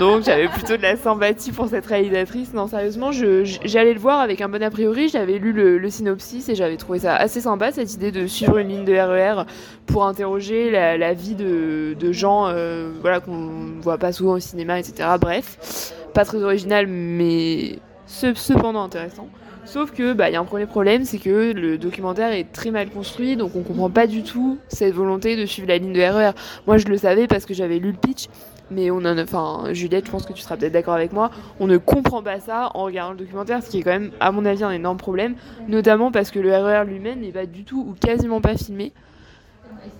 Donc 0.00 0.24
j'avais 0.24 0.48
plutôt 0.48 0.76
de 0.76 0.82
la 0.82 0.96
sympathie 0.96 1.52
pour 1.52 1.68
cette 1.68 1.86
réalisatrice. 1.86 2.52
Non, 2.52 2.66
sérieusement, 2.68 3.10
j'allais 3.12 3.94
le 3.94 4.00
voir 4.00 4.20
avec 4.20 4.40
un 4.40 4.48
bon 4.48 4.62
a 4.62 4.70
priori. 4.70 5.08
J'avais 5.08 5.38
lu 5.38 5.52
le, 5.52 5.88
synopsis 5.90 6.48
et 6.48 6.54
j'avais 6.54 6.76
trouvé 6.76 6.98
ça 7.00 7.16
assez 7.16 7.40
sympa, 7.40 7.72
cette 7.72 7.94
idée 7.94 8.12
de 8.12 8.26
suivre 8.26 8.58
une 8.58 8.68
ligne 8.68 8.84
de 8.84 8.94
RER 8.94 9.44
pour 9.86 10.04
interroger 10.04 10.70
la, 10.70 11.14
vie 11.14 11.34
de, 11.34 12.12
gens 12.12 12.48
euh, 12.48 12.90
voilà, 13.00 13.20
qu'on 13.20 13.80
voit 13.80 13.98
pas 13.98 14.12
souvent 14.12 14.34
au 14.34 14.40
cinéma, 14.40 14.78
etc. 14.78 15.08
Bref, 15.18 15.94
pas 16.12 16.24
très 16.24 16.42
original, 16.42 16.86
mais 16.86 17.78
ce- 18.06 18.34
cependant 18.34 18.82
intéressant. 18.82 19.28
Sauf 19.68 19.92
que 19.92 20.14
bah, 20.14 20.30
il 20.30 20.32
y 20.32 20.36
a 20.36 20.40
un 20.40 20.46
premier 20.46 20.64
problème, 20.64 21.04
c'est 21.04 21.18
que 21.18 21.52
le 21.52 21.76
documentaire 21.76 22.32
est 22.32 22.50
très 22.52 22.70
mal 22.70 22.88
construit, 22.88 23.36
donc 23.36 23.54
on 23.54 23.60
comprend 23.60 23.90
pas 23.90 24.06
du 24.06 24.22
tout 24.22 24.56
cette 24.68 24.94
volonté 24.94 25.36
de 25.36 25.44
suivre 25.44 25.68
la 25.68 25.76
ligne 25.76 25.92
de 25.92 26.00
RER. 26.00 26.30
Moi, 26.66 26.78
je 26.78 26.86
le 26.86 26.96
savais 26.96 27.26
parce 27.26 27.44
que 27.44 27.52
j'avais 27.52 27.78
lu 27.78 27.92
le 27.92 27.98
pitch, 27.98 28.28
mais 28.70 28.90
on 28.90 29.04
en 29.04 29.18
enfin, 29.18 29.64
Juliette, 29.72 30.06
je 30.06 30.10
pense 30.10 30.24
que 30.24 30.32
tu 30.32 30.40
seras 30.40 30.56
peut-être 30.56 30.72
d'accord 30.72 30.94
avec 30.94 31.12
moi, 31.12 31.30
on 31.60 31.66
ne 31.66 31.76
comprend 31.76 32.22
pas 32.22 32.40
ça 32.40 32.70
en 32.72 32.84
regardant 32.84 33.12
le 33.12 33.18
documentaire, 33.18 33.62
ce 33.62 33.68
qui 33.68 33.80
est 33.80 33.82
quand 33.82 33.90
même, 33.90 34.10
à 34.20 34.32
mon 34.32 34.46
avis, 34.46 34.64
un 34.64 34.70
énorme 34.70 34.96
problème, 34.96 35.34
notamment 35.68 36.10
parce 36.10 36.30
que 36.30 36.38
le 36.38 36.50
RER 36.50 36.86
lui-même 36.86 37.20
n'est 37.20 37.30
pas 37.30 37.44
du 37.44 37.64
tout 37.64 37.84
ou 37.86 37.92
quasiment 37.92 38.40
pas 38.40 38.56
filmé, 38.56 38.94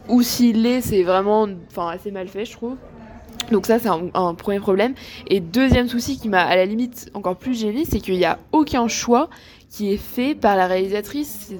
ou 0.08 0.22
s'il 0.22 0.62
l'est, 0.62 0.80
c'est 0.80 1.02
vraiment, 1.02 1.46
enfin, 1.70 1.88
assez 1.88 2.10
mal 2.10 2.28
fait, 2.28 2.46
je 2.46 2.52
trouve. 2.52 2.76
Donc 3.50 3.66
ça, 3.66 3.78
c'est 3.78 3.88
un, 3.88 4.34
premier 4.34 4.60
problème. 4.60 4.94
Et 5.26 5.40
deuxième 5.40 5.88
souci 5.88 6.18
qui 6.18 6.28
m'a 6.28 6.42
à 6.42 6.56
la 6.56 6.66
limite 6.66 7.10
encore 7.14 7.36
plus 7.36 7.58
gêné, 7.58 7.84
c'est 7.88 7.98
qu'il 8.00 8.14
n'y 8.14 8.24
a 8.24 8.38
aucun 8.52 8.88
choix 8.88 9.28
qui 9.70 9.92
est 9.92 9.98
fait 9.98 10.34
par 10.34 10.56
la 10.56 10.66
réalisatrice. 10.66 11.52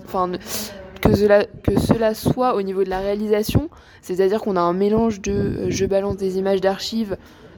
Que 1.00 1.14
cela 1.14 2.14
soit 2.14 2.54
au 2.54 2.62
niveau 2.62 2.84
de 2.84 2.90
la 2.90 2.98
réalisation, 2.98 3.70
c'est-à-dire 4.02 4.40
qu'on 4.40 4.56
a 4.56 4.60
un 4.60 4.72
mélange 4.72 5.20
de 5.20 5.32
euh, 5.32 5.66
je 5.70 5.86
balance 5.86 6.16
des 6.16 6.38
images 6.38 6.60
d'archives, 6.60 7.16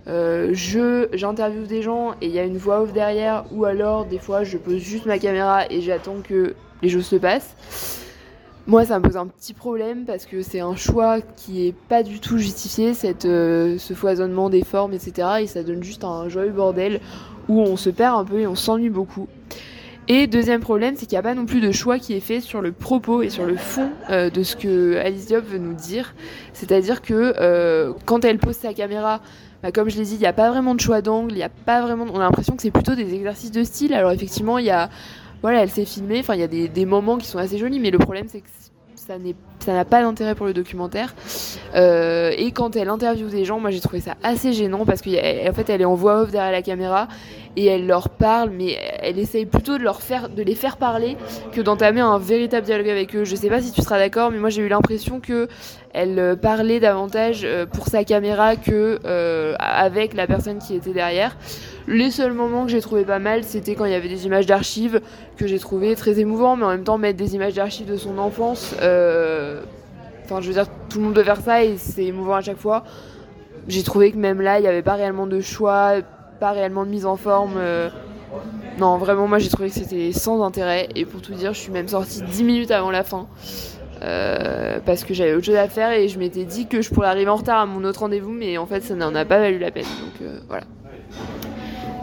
euh, 0.08 0.50
je 0.52 1.08
j'interviewe 1.14 1.66
des 1.66 1.82
gens 1.82 2.12
et 2.20 2.26
il 2.26 2.32
y 2.32 2.38
a 2.38 2.44
une 2.44 2.58
voix 2.58 2.82
off 2.82 2.92
derrière, 2.92 3.44
ou 3.50 3.64
alors 3.64 4.04
des 4.04 4.18
fois 4.18 4.44
je 4.44 4.58
pose 4.58 4.78
juste 4.78 5.06
ma 5.06 5.18
caméra 5.18 5.64
et 5.70 5.80
j'attends 5.80 6.16
que 6.22 6.54
les 6.82 6.88
choses 6.90 7.06
se 7.06 7.16
passent. 7.16 7.99
Moi, 8.70 8.84
ça 8.84 9.00
me 9.00 9.04
pose 9.04 9.16
un 9.16 9.26
petit 9.26 9.52
problème 9.52 10.04
parce 10.04 10.26
que 10.26 10.42
c'est 10.42 10.60
un 10.60 10.76
choix 10.76 11.20
qui 11.20 11.66
est 11.66 11.74
pas 11.88 12.04
du 12.04 12.20
tout 12.20 12.38
justifié, 12.38 12.92
euh, 13.24 13.78
ce 13.78 13.94
foisonnement 13.94 14.48
des 14.48 14.62
formes, 14.62 14.92
etc. 14.92 15.26
Et 15.40 15.48
ça 15.48 15.64
donne 15.64 15.82
juste 15.82 16.04
un 16.04 16.28
joyeux 16.28 16.52
bordel 16.52 17.00
où 17.48 17.60
on 17.60 17.76
se 17.76 17.90
perd 17.90 18.16
un 18.16 18.24
peu 18.24 18.38
et 18.38 18.46
on 18.46 18.54
s'ennuie 18.54 18.88
beaucoup. 18.88 19.26
Et 20.06 20.28
deuxième 20.28 20.60
problème, 20.60 20.94
c'est 20.94 21.06
qu'il 21.06 21.16
n'y 21.16 21.18
a 21.18 21.22
pas 21.22 21.34
non 21.34 21.46
plus 21.46 21.60
de 21.60 21.72
choix 21.72 21.98
qui 21.98 22.14
est 22.14 22.20
fait 22.20 22.40
sur 22.40 22.62
le 22.62 22.70
propos 22.70 23.22
et 23.22 23.28
sur 23.28 23.44
le 23.44 23.56
fond 23.56 23.90
euh, 24.08 24.30
de 24.30 24.44
ce 24.44 24.54
que 24.54 24.98
Alice 24.98 25.26
Diop 25.26 25.44
veut 25.46 25.58
nous 25.58 25.74
dire. 25.74 26.14
C'est-à-dire 26.52 27.02
que 27.02 27.34
euh, 27.40 27.92
quand 28.06 28.24
elle 28.24 28.38
pose 28.38 28.54
sa 28.54 28.72
caméra, 28.72 29.20
bah, 29.64 29.72
comme 29.72 29.90
je 29.90 29.98
l'ai 29.98 30.04
dit, 30.04 30.14
il 30.14 30.20
n'y 30.20 30.26
a 30.26 30.32
pas 30.32 30.48
vraiment 30.48 30.76
de 30.76 30.80
choix 30.80 31.02
d'angle, 31.02 31.36
il 31.36 31.42
a 31.42 31.48
pas 31.48 31.82
vraiment. 31.82 32.06
On 32.14 32.20
a 32.20 32.22
l'impression 32.22 32.54
que 32.54 32.62
c'est 32.62 32.70
plutôt 32.70 32.94
des 32.94 33.14
exercices 33.14 33.50
de 33.50 33.64
style. 33.64 33.94
Alors 33.94 34.12
effectivement, 34.12 34.58
il 34.58 34.66
y 34.66 34.70
a, 34.70 34.90
voilà, 35.42 35.62
elle 35.62 35.70
s'est 35.70 35.84
filmée. 35.84 36.20
Enfin, 36.20 36.34
il 36.34 36.40
y 36.40 36.44
a 36.44 36.68
des, 36.68 36.86
moments 36.86 37.18
qui 37.18 37.26
sont 37.26 37.38
assez 37.38 37.58
jolis, 37.58 37.80
mais 37.80 37.90
le 37.90 37.98
problème 37.98 38.26
c'est 38.28 38.40
que 38.40 38.48
ça 38.94 39.18
n'est 39.18 39.36
ça 39.64 39.72
n'a 39.72 39.84
pas 39.84 40.02
d'intérêt 40.02 40.34
pour 40.34 40.46
le 40.46 40.52
documentaire. 40.52 41.14
Euh, 41.74 42.32
et 42.36 42.52
quand 42.52 42.76
elle 42.76 42.88
interviewe 42.88 43.28
des 43.28 43.44
gens, 43.44 43.60
moi 43.60 43.70
j'ai 43.70 43.80
trouvé 43.80 44.00
ça 44.00 44.14
assez 44.22 44.52
gênant 44.52 44.84
parce 44.84 45.02
qu'en 45.02 45.52
fait 45.54 45.70
elle 45.70 45.82
est 45.82 45.86
en 45.86 45.94
voix 45.94 46.22
off 46.22 46.30
derrière 46.30 46.52
la 46.52 46.62
caméra 46.62 47.08
et 47.56 47.66
elle 47.66 47.86
leur 47.86 48.08
parle, 48.08 48.50
mais 48.50 48.76
elle 49.00 49.18
essaye 49.18 49.44
plutôt 49.44 49.76
de, 49.76 49.82
leur 49.82 50.02
faire, 50.02 50.28
de 50.28 50.42
les 50.42 50.54
faire 50.54 50.76
parler 50.76 51.16
que 51.52 51.60
d'entamer 51.60 52.00
un 52.00 52.18
véritable 52.18 52.64
dialogue 52.64 52.88
avec 52.88 53.14
eux. 53.16 53.24
Je 53.24 53.34
sais 53.34 53.48
pas 53.48 53.60
si 53.60 53.72
tu 53.72 53.82
seras 53.82 53.98
d'accord, 53.98 54.30
mais 54.30 54.38
moi 54.38 54.50
j'ai 54.50 54.62
eu 54.62 54.68
l'impression 54.68 55.20
que 55.20 55.48
elle 55.92 56.18
euh, 56.20 56.36
parlait 56.36 56.78
davantage 56.78 57.40
euh, 57.44 57.66
pour 57.66 57.88
sa 57.88 58.04
caméra 58.04 58.54
que 58.54 59.00
avec 59.58 60.14
la 60.14 60.26
personne 60.26 60.58
qui 60.58 60.74
était 60.74 60.92
derrière. 60.92 61.36
Les 61.88 62.12
seuls 62.12 62.32
moments 62.32 62.66
que 62.66 62.70
j'ai 62.70 62.80
trouvé 62.80 63.04
pas 63.04 63.18
mal, 63.18 63.42
c'était 63.42 63.74
quand 63.74 63.84
il 63.84 63.90
y 63.90 63.96
avait 63.96 64.08
des 64.08 64.26
images 64.26 64.46
d'archives 64.46 65.00
que 65.36 65.48
j'ai 65.48 65.58
trouvé 65.58 65.96
très 65.96 66.20
émouvant, 66.20 66.54
mais 66.54 66.64
en 66.64 66.70
même 66.70 66.84
temps 66.84 66.98
mettre 66.98 67.18
des 67.18 67.34
images 67.34 67.54
d'archives 67.54 67.88
de 67.88 67.96
son 67.96 68.18
enfance. 68.18 68.76
Enfin, 70.30 70.40
je 70.40 70.48
veux 70.48 70.54
dire, 70.54 70.66
tout 70.88 70.98
le 70.98 71.04
monde 71.06 71.14
peut 71.14 71.24
faire 71.24 71.40
ça 71.40 71.64
et 71.64 71.76
c'est 71.76 72.04
émouvant 72.04 72.34
à 72.36 72.40
chaque 72.40 72.58
fois. 72.58 72.84
J'ai 73.68 73.82
trouvé 73.82 74.12
que 74.12 74.16
même 74.16 74.40
là, 74.40 74.58
il 74.58 74.62
n'y 74.62 74.68
avait 74.68 74.82
pas 74.82 74.94
réellement 74.94 75.26
de 75.26 75.40
choix, 75.40 75.94
pas 76.38 76.52
réellement 76.52 76.84
de 76.84 76.90
mise 76.90 77.04
en 77.06 77.16
forme. 77.16 77.54
euh, 77.56 77.88
Non, 78.78 78.96
vraiment, 78.98 79.26
moi 79.28 79.38
j'ai 79.38 79.48
trouvé 79.48 79.68
que 79.68 79.74
c'était 79.74 80.12
sans 80.12 80.42
intérêt. 80.44 80.88
Et 80.94 81.04
pour 81.04 81.20
tout 81.20 81.32
dire, 81.34 81.52
je 81.52 81.58
suis 81.58 81.72
même 81.72 81.88
sortie 81.88 82.22
10 82.22 82.44
minutes 82.44 82.70
avant 82.70 82.90
la 82.90 83.02
fin. 83.02 83.26
euh, 84.02 84.78
parce 84.86 85.04
que 85.04 85.12
j'avais 85.14 85.34
autre 85.34 85.44
chose 85.46 85.56
à 85.56 85.68
faire 85.68 85.92
et 85.92 86.08
je 86.08 86.18
m'étais 86.18 86.44
dit 86.44 86.66
que 86.66 86.80
je 86.80 86.88
pourrais 86.90 87.08
arriver 87.08 87.28
en 87.30 87.36
retard 87.36 87.58
à 87.60 87.66
mon 87.66 87.84
autre 87.84 88.00
rendez-vous, 88.00 88.32
mais 88.32 88.56
en 88.56 88.66
fait 88.66 88.80
ça 88.82 88.94
n'en 88.94 89.14
a 89.14 89.24
pas 89.26 89.38
valu 89.40 89.58
la 89.58 89.70
peine. 89.70 89.94
Donc 89.98 90.22
euh, 90.22 90.38
voilà. 90.48 90.64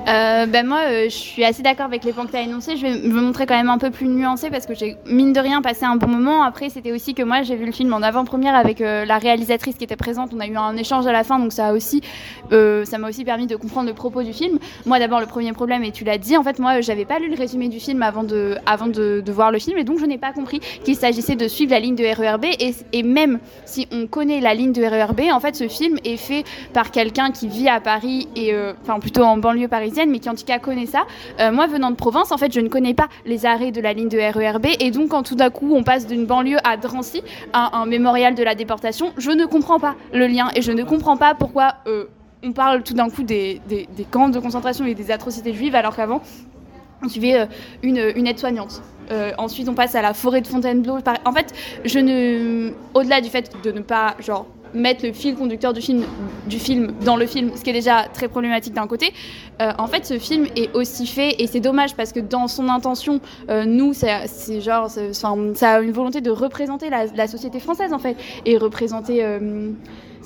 Euh, 0.08 0.46
ben 0.46 0.66
moi, 0.66 0.80
euh, 0.86 1.04
je 1.06 1.16
suis 1.16 1.44
assez 1.44 1.62
d'accord 1.62 1.86
avec 1.86 2.06
les 2.06 2.14
points 2.14 2.26
que 2.26 2.32
tu 2.32 2.38
as 2.38 2.42
énoncés. 2.42 2.78
Je 2.78 2.82
vais 2.84 2.98
me 2.98 3.20
montrer 3.20 3.46
quand 3.46 3.58
même 3.58 3.70
un 3.70 3.78
peu 3.78 3.92
plus 3.92 4.08
nuancée 4.08 4.50
parce 4.50 4.66
que 4.66 4.74
j'ai, 4.74 4.96
mine 5.06 5.34
de 5.34 5.40
rien, 5.40 5.62
passé 5.62 5.84
un 5.84 5.98
bon 5.98 6.08
moment. 6.08 6.44
Après, 6.44 6.70
c'était 6.70 6.94
aussi 6.94 7.14
que 7.14 7.24
moi, 7.24 7.42
j'ai 7.42 7.58
vu 7.58 7.66
le 7.66 7.74
film 7.74 7.92
en 7.92 8.02
avant-première 8.02 8.56
avec 8.56 8.80
euh, 8.80 9.04
la 9.04 9.18
réalisatrice 9.18 9.76
qui 9.76 9.84
était 9.84 9.98
présente. 9.98 10.32
On 10.34 10.40
a 10.40 10.48
eu 10.48 10.56
un 10.56 10.78
échange 10.78 11.06
à 11.08 11.12
la 11.12 11.26
fin, 11.26 11.40
donc 11.40 11.52
ça 11.52 11.68
a 11.68 11.74
aussi, 11.74 12.02
ça 12.52 12.98
m'a 12.98 13.10
aussi 13.10 13.26
permis 13.26 13.48
de 13.48 13.58
comprendre 13.58 13.88
le 13.88 13.94
propos 13.94 14.24
du 14.24 14.32
film. 14.32 14.60
Moi, 14.86 15.00
d'abord, 15.00 15.20
le 15.20 15.26
premier 15.26 15.52
problème, 15.52 15.84
et 15.84 15.92
tu 15.92 16.06
l'as 16.06 16.18
dit, 16.18 16.38
en 16.38 16.44
fait, 16.44 16.60
moi, 16.60 16.80
j'avais 16.80 17.06
pas 17.06 17.20
lu 17.20 17.30
le 17.30 17.36
résumé 17.36 17.68
du 17.68 17.82
film 17.82 18.02
avant 18.02 18.24
de, 18.24 18.56
avant 18.66 18.88
de, 18.88 19.22
voir 19.28 19.52
le 19.52 19.60
film, 19.60 19.78
et 19.78 19.84
donc 19.84 20.00
je 20.00 20.06
n'ai 20.06 20.18
pas 20.18 20.32
compris 20.32 20.62
qu'il 20.86 20.96
s'agissait 20.96 21.36
de 21.36 21.48
suivre 21.50 21.72
la 21.72 21.80
ligne 21.80 21.96
de 21.96 22.06
RERB. 22.06 22.46
Et, 22.46 22.74
et 22.94 23.04
même 23.04 23.40
si 23.66 23.88
on 23.92 24.08
connaît 24.08 24.40
la 24.40 24.54
ligne 24.54 24.72
de 24.72 24.84
RERB, 24.84 25.22
en 25.34 25.40
fait, 25.42 25.56
ce 25.56 25.68
film 25.68 25.98
est 26.06 26.18
fait 26.18 26.46
par 26.74 26.92
quelqu'un 26.92 27.32
qui 27.32 27.50
vit 27.50 27.68
à 27.68 27.82
Paris 27.82 28.30
et, 28.38 28.56
enfin, 28.82 29.00
plutôt 29.00 29.24
en 29.24 29.38
banlieue 29.38 29.68
parisienne, 29.68 29.97
mais 30.06 30.20
qui 30.20 30.30
en 30.30 30.36
tout 30.36 30.46
cas 30.46 30.60
connaît 30.60 30.86
ça. 30.86 31.06
Euh, 31.40 31.52
moi, 31.52 31.68
venant 31.68 31.92
de 31.92 31.96
province, 31.96 32.32
en 32.32 32.38
fait, 32.38 32.54
je 32.54 32.60
ne 32.60 32.70
connais 32.70 32.94
pas 32.94 33.08
les 33.26 33.46
arrêts 33.46 33.72
de 33.72 33.82
la 33.82 33.94
ligne 33.94 34.10
de 34.10 34.18
RERB, 34.18 34.68
et 34.80 34.92
donc 34.92 35.10
quand 35.10 35.24
tout 35.24 35.36
d'un 35.36 35.50
coup 35.50 35.74
on 35.74 35.84
passe 35.84 36.08
d'une 36.08 36.26
banlieue 36.26 36.58
à 36.64 36.78
Drancy, 36.78 37.24
à 37.54 37.78
un 37.78 37.86
mémorial 37.86 38.36
de 38.36 38.44
la 38.44 38.56
déportation, 38.56 39.14
je 39.18 39.32
ne 39.32 39.46
comprends 39.46 39.80
pas 39.80 39.96
le 40.14 40.28
lien 40.28 40.50
et 40.56 40.62
je 40.62 40.72
ne 40.72 40.84
comprends 40.84 41.18
pas 41.18 41.34
pourquoi 41.34 41.76
euh, 41.88 42.06
on 42.44 42.52
parle 42.52 42.84
tout 42.84 42.94
d'un 42.94 43.10
coup 43.10 43.24
des, 43.24 43.62
camps 44.12 44.30
de 44.30 44.40
concentration 44.40 44.86
et 44.86 44.94
des 44.94 45.12
atrocités 45.12 45.54
juives, 45.54 45.76
alors 45.76 45.96
qu'avant 45.96 46.22
on 47.04 47.10
suivait 47.10 47.42
euh, 47.42 47.46
une, 47.84 48.28
aide-soignante. 48.28 48.82
Ensuite, 49.38 49.70
on 49.70 49.74
passe 49.74 49.96
à 49.96 50.02
la 50.02 50.14
forêt 50.14 50.42
de 50.42 50.48
Fontainebleau. 50.48 50.98
En 51.24 51.32
fait, 51.32 51.54
je 51.86 52.00
ne, 52.00 52.72
au-delà 52.94 53.22
du 53.22 53.30
fait 53.30 53.50
de 53.64 53.72
ne 53.72 53.80
pas 53.80 54.16
genre 54.20 54.48
mettre 54.74 55.06
le 55.06 55.14
fil 55.14 55.36
conducteur 55.36 55.74
du 55.74 55.82
film, 55.82 56.04
du 56.48 56.60
film 56.60 56.94
dans 57.04 57.16
le 57.16 57.26
film, 57.26 57.52
ce 57.56 57.64
qui 57.64 57.70
est 57.70 57.74
déjà 57.74 58.06
très 58.14 58.28
problématique 58.28 58.74
d'un 58.74 58.88
côté. 58.88 59.14
euh, 59.62 59.72
en 59.78 59.88
fait, 59.88 60.06
ce 60.06 60.20
film 60.20 60.46
est 60.56 60.74
aussi 60.76 61.08
fait 61.08 61.36
et 61.40 61.48
c'est 61.48 61.60
dommage 61.60 61.96
parce 61.96 62.12
que 62.12 62.20
dans 62.20 62.48
son 62.48 62.70
intention, 62.70 63.20
euh, 63.50 63.66
nous, 63.66 63.94
c'est 63.94 64.62
genre, 64.62 64.90
ça 64.90 65.30
a 65.72 65.80
une 65.82 65.92
volonté 65.92 66.22
de 66.22 66.32
représenter 66.32 66.90
la, 66.90 67.06
la 67.06 67.28
société 67.28 67.60
française 67.60 67.94
en 67.94 68.00
fait 68.00 68.16
et 68.46 68.58
représenter. 68.58 69.24
euh, 69.24 69.72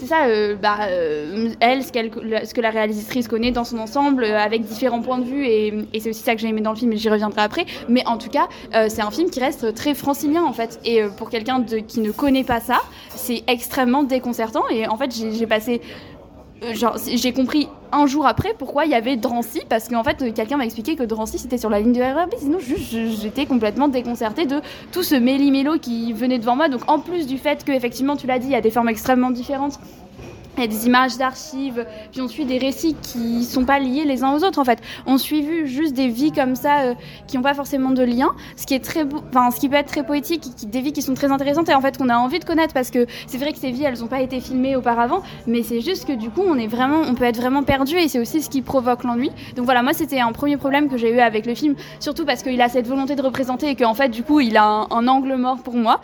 c'est 0.02 0.08
ça, 0.08 0.26
euh, 0.26 0.56
bah, 0.56 0.78
euh, 0.88 1.50
elle, 1.60 1.84
ce, 1.84 1.92
que 1.92 2.62
la 2.62 2.72
réalisatrice 2.72 3.28
connaît 3.28 3.52
dans 3.52 3.64
son 3.64 3.78
ensemble, 3.78 4.24
euh, 4.24 4.40
avec 4.40 4.64
différents 4.64 5.04
points 5.04 5.20
de 5.20 5.26
vue, 5.26 5.46
et, 5.46 5.74
c'est 6.00 6.10
aussi 6.10 6.24
ça 6.24 6.34
que 6.34 6.42
j'ai 6.42 6.48
aimé 6.48 6.62
dans 6.62 6.72
le 6.72 6.76
film, 6.76 6.92
et 6.92 6.98
j'y 6.98 7.08
reviendrai 7.08 7.42
après. 7.42 7.68
Mais 7.88 8.04
en 8.08 8.18
tout 8.18 8.30
cas, 8.30 8.48
c'est 8.90 9.02
un 9.02 9.12
film 9.12 9.30
qui 9.30 9.40
reste 9.40 9.76
très 9.76 9.94
francilien, 9.94 10.44
en 10.44 10.54
fait. 10.54 10.80
Et 10.86 11.02
pour 11.18 11.30
quelqu'un 11.30 11.64
qui 11.88 12.00
ne 12.00 12.12
connaît 12.12 12.44
pas 12.44 12.60
ça, 12.60 12.80
c'est 13.10 13.44
extrêmement 13.46 14.02
déconcertant. 14.02 14.64
Et 14.72 14.88
en 14.88 14.98
fait, 14.98 15.12
j'ai 15.14 15.46
passé. 15.46 15.82
Euh, 16.64 16.74
j'ai 17.16 17.34
compris 17.34 17.68
un 17.92 18.06
jour 18.06 18.28
après 18.28 18.54
pourquoi 18.58 18.86
il 18.86 18.92
y 18.92 18.96
avait 18.96 19.18
Drancy, 19.18 19.62
parce 19.68 19.88
qu'en 19.88 20.04
fait, 20.04 20.22
euh, 20.22 20.32
quelqu'un 20.32 20.58
m'a 20.58 20.66
expliqué 20.66 20.96
que 20.96 21.02
Drancy 21.04 21.40
c'était 21.40 21.58
sur 21.58 21.72
la 21.72 21.80
ligne 21.80 21.94
de 21.94 22.02
RERB, 22.02 22.34
sinon 22.38 22.60
j'étais 22.60 23.48
complètement 23.48 23.88
déconcertée 23.88 24.46
de 24.46 24.62
tout 24.92 25.02
ce 25.02 25.16
méli-mélo 25.16 25.80
qui 25.80 26.14
venait 26.14 26.38
devant 26.38 26.56
moi. 26.56 26.70
Donc, 26.70 26.82
en 26.88 27.00
plus 27.00 27.26
du 27.26 27.40
fait 27.40 27.64
que, 27.64 27.72
effectivement, 27.72 28.16
tu 28.16 28.28
l'as 28.28 28.38
dit, 28.38 28.48
il 28.48 28.52
y 28.52 28.56
a 28.56 28.62
des 28.62 28.70
formes 28.70 28.90
extrêmement 28.90 29.32
différentes. 29.32 29.80
Il 30.58 30.62
y 30.62 30.64
a 30.66 30.68
des 30.68 30.86
images 30.86 31.18
d'archives, 31.18 31.86
puis 32.12 32.22
on 32.22 32.28
suit 32.28 32.44
des 32.44 32.58
récits 32.58 32.96
qui 33.02 33.46
sont 33.46 33.64
pas 33.64 33.80
liés 33.80 34.04
les 34.06 34.24
uns 34.24 34.34
aux 34.34 34.44
autres 34.44 34.60
en 34.60 34.66
fait. 34.66 34.80
On 35.06 35.18
suit 35.18 35.42
vu 35.42 35.66
juste 35.68 35.94
des 35.94 36.10
vies 36.10 36.34
comme 36.34 36.56
ça 36.56 36.82
euh, 36.82 36.94
qui 37.26 37.38
n'ont 37.38 37.44
pas 37.44 37.54
forcément 37.54 37.92
de 37.92 38.04
lien, 38.04 38.30
ce 38.58 38.66
qui 38.66 38.74
est 38.74 38.84
très 38.84 39.06
enfin 39.30 39.50
ce 39.52 39.60
qui 39.62 39.70
peut 39.70 39.78
être 39.78 39.88
très 39.88 40.06
poétique, 40.06 40.42
qui, 40.58 40.66
des 40.66 40.82
vies 40.82 40.92
qui 40.92 41.02
sont 41.02 41.14
très 41.14 41.32
intéressantes 41.32 41.70
et 41.70 41.74
en 41.74 41.80
fait 41.80 41.98
qu'on 41.98 42.10
a 42.10 42.18
envie 42.18 42.40
de 42.40 42.44
connaître 42.44 42.74
parce 42.74 42.92
que 42.92 43.06
c'est 43.28 43.38
vrai 43.38 43.54
que 43.54 43.60
ces 43.60 43.72
vies 43.72 43.86
elles 43.86 44.00
n'ont 44.00 44.08
pas 44.08 44.22
été 44.22 44.42
filmées 44.42 44.76
auparavant, 44.76 45.22
mais 45.48 45.64
c'est 45.64 45.80
juste 45.80 46.06
que 46.06 46.14
du 46.14 46.30
coup 46.30 46.44
on 46.46 46.58
est 46.58 46.68
vraiment, 46.68 47.02
on 47.08 47.16
peut 47.16 47.24
être 47.24 47.38
vraiment 47.38 47.64
perdu 47.64 47.96
et 47.96 48.10
c'est 48.10 48.20
aussi 48.20 48.42
ce 48.42 48.50
qui 48.50 48.62
provoque 48.62 49.04
l'ennui. 49.06 49.32
Donc 49.56 49.64
voilà, 49.64 49.82
moi 49.84 49.94
c'était 49.94 50.20
un 50.20 50.34
premier 50.34 50.58
problème 50.58 50.90
que 50.90 50.98
j'ai 50.98 51.14
eu 51.14 51.20
avec 51.20 51.46
le 51.46 51.56
film, 51.56 51.76
surtout 52.02 52.26
parce 52.26 52.44
qu'il 52.44 52.62
a 52.62 52.68
cette 52.68 52.88
volonté 52.88 53.16
de 53.16 53.22
représenter 53.22 53.70
et 53.70 53.76
qu'en 53.76 53.94
fait 53.94 54.10
du 54.10 54.24
coup 54.24 54.42
il 54.42 54.58
a 54.58 54.66
un, 54.66 54.88
un 54.92 55.08
angle 55.08 55.36
mort 55.36 55.60
pour 55.64 55.76
moi. 55.76 56.02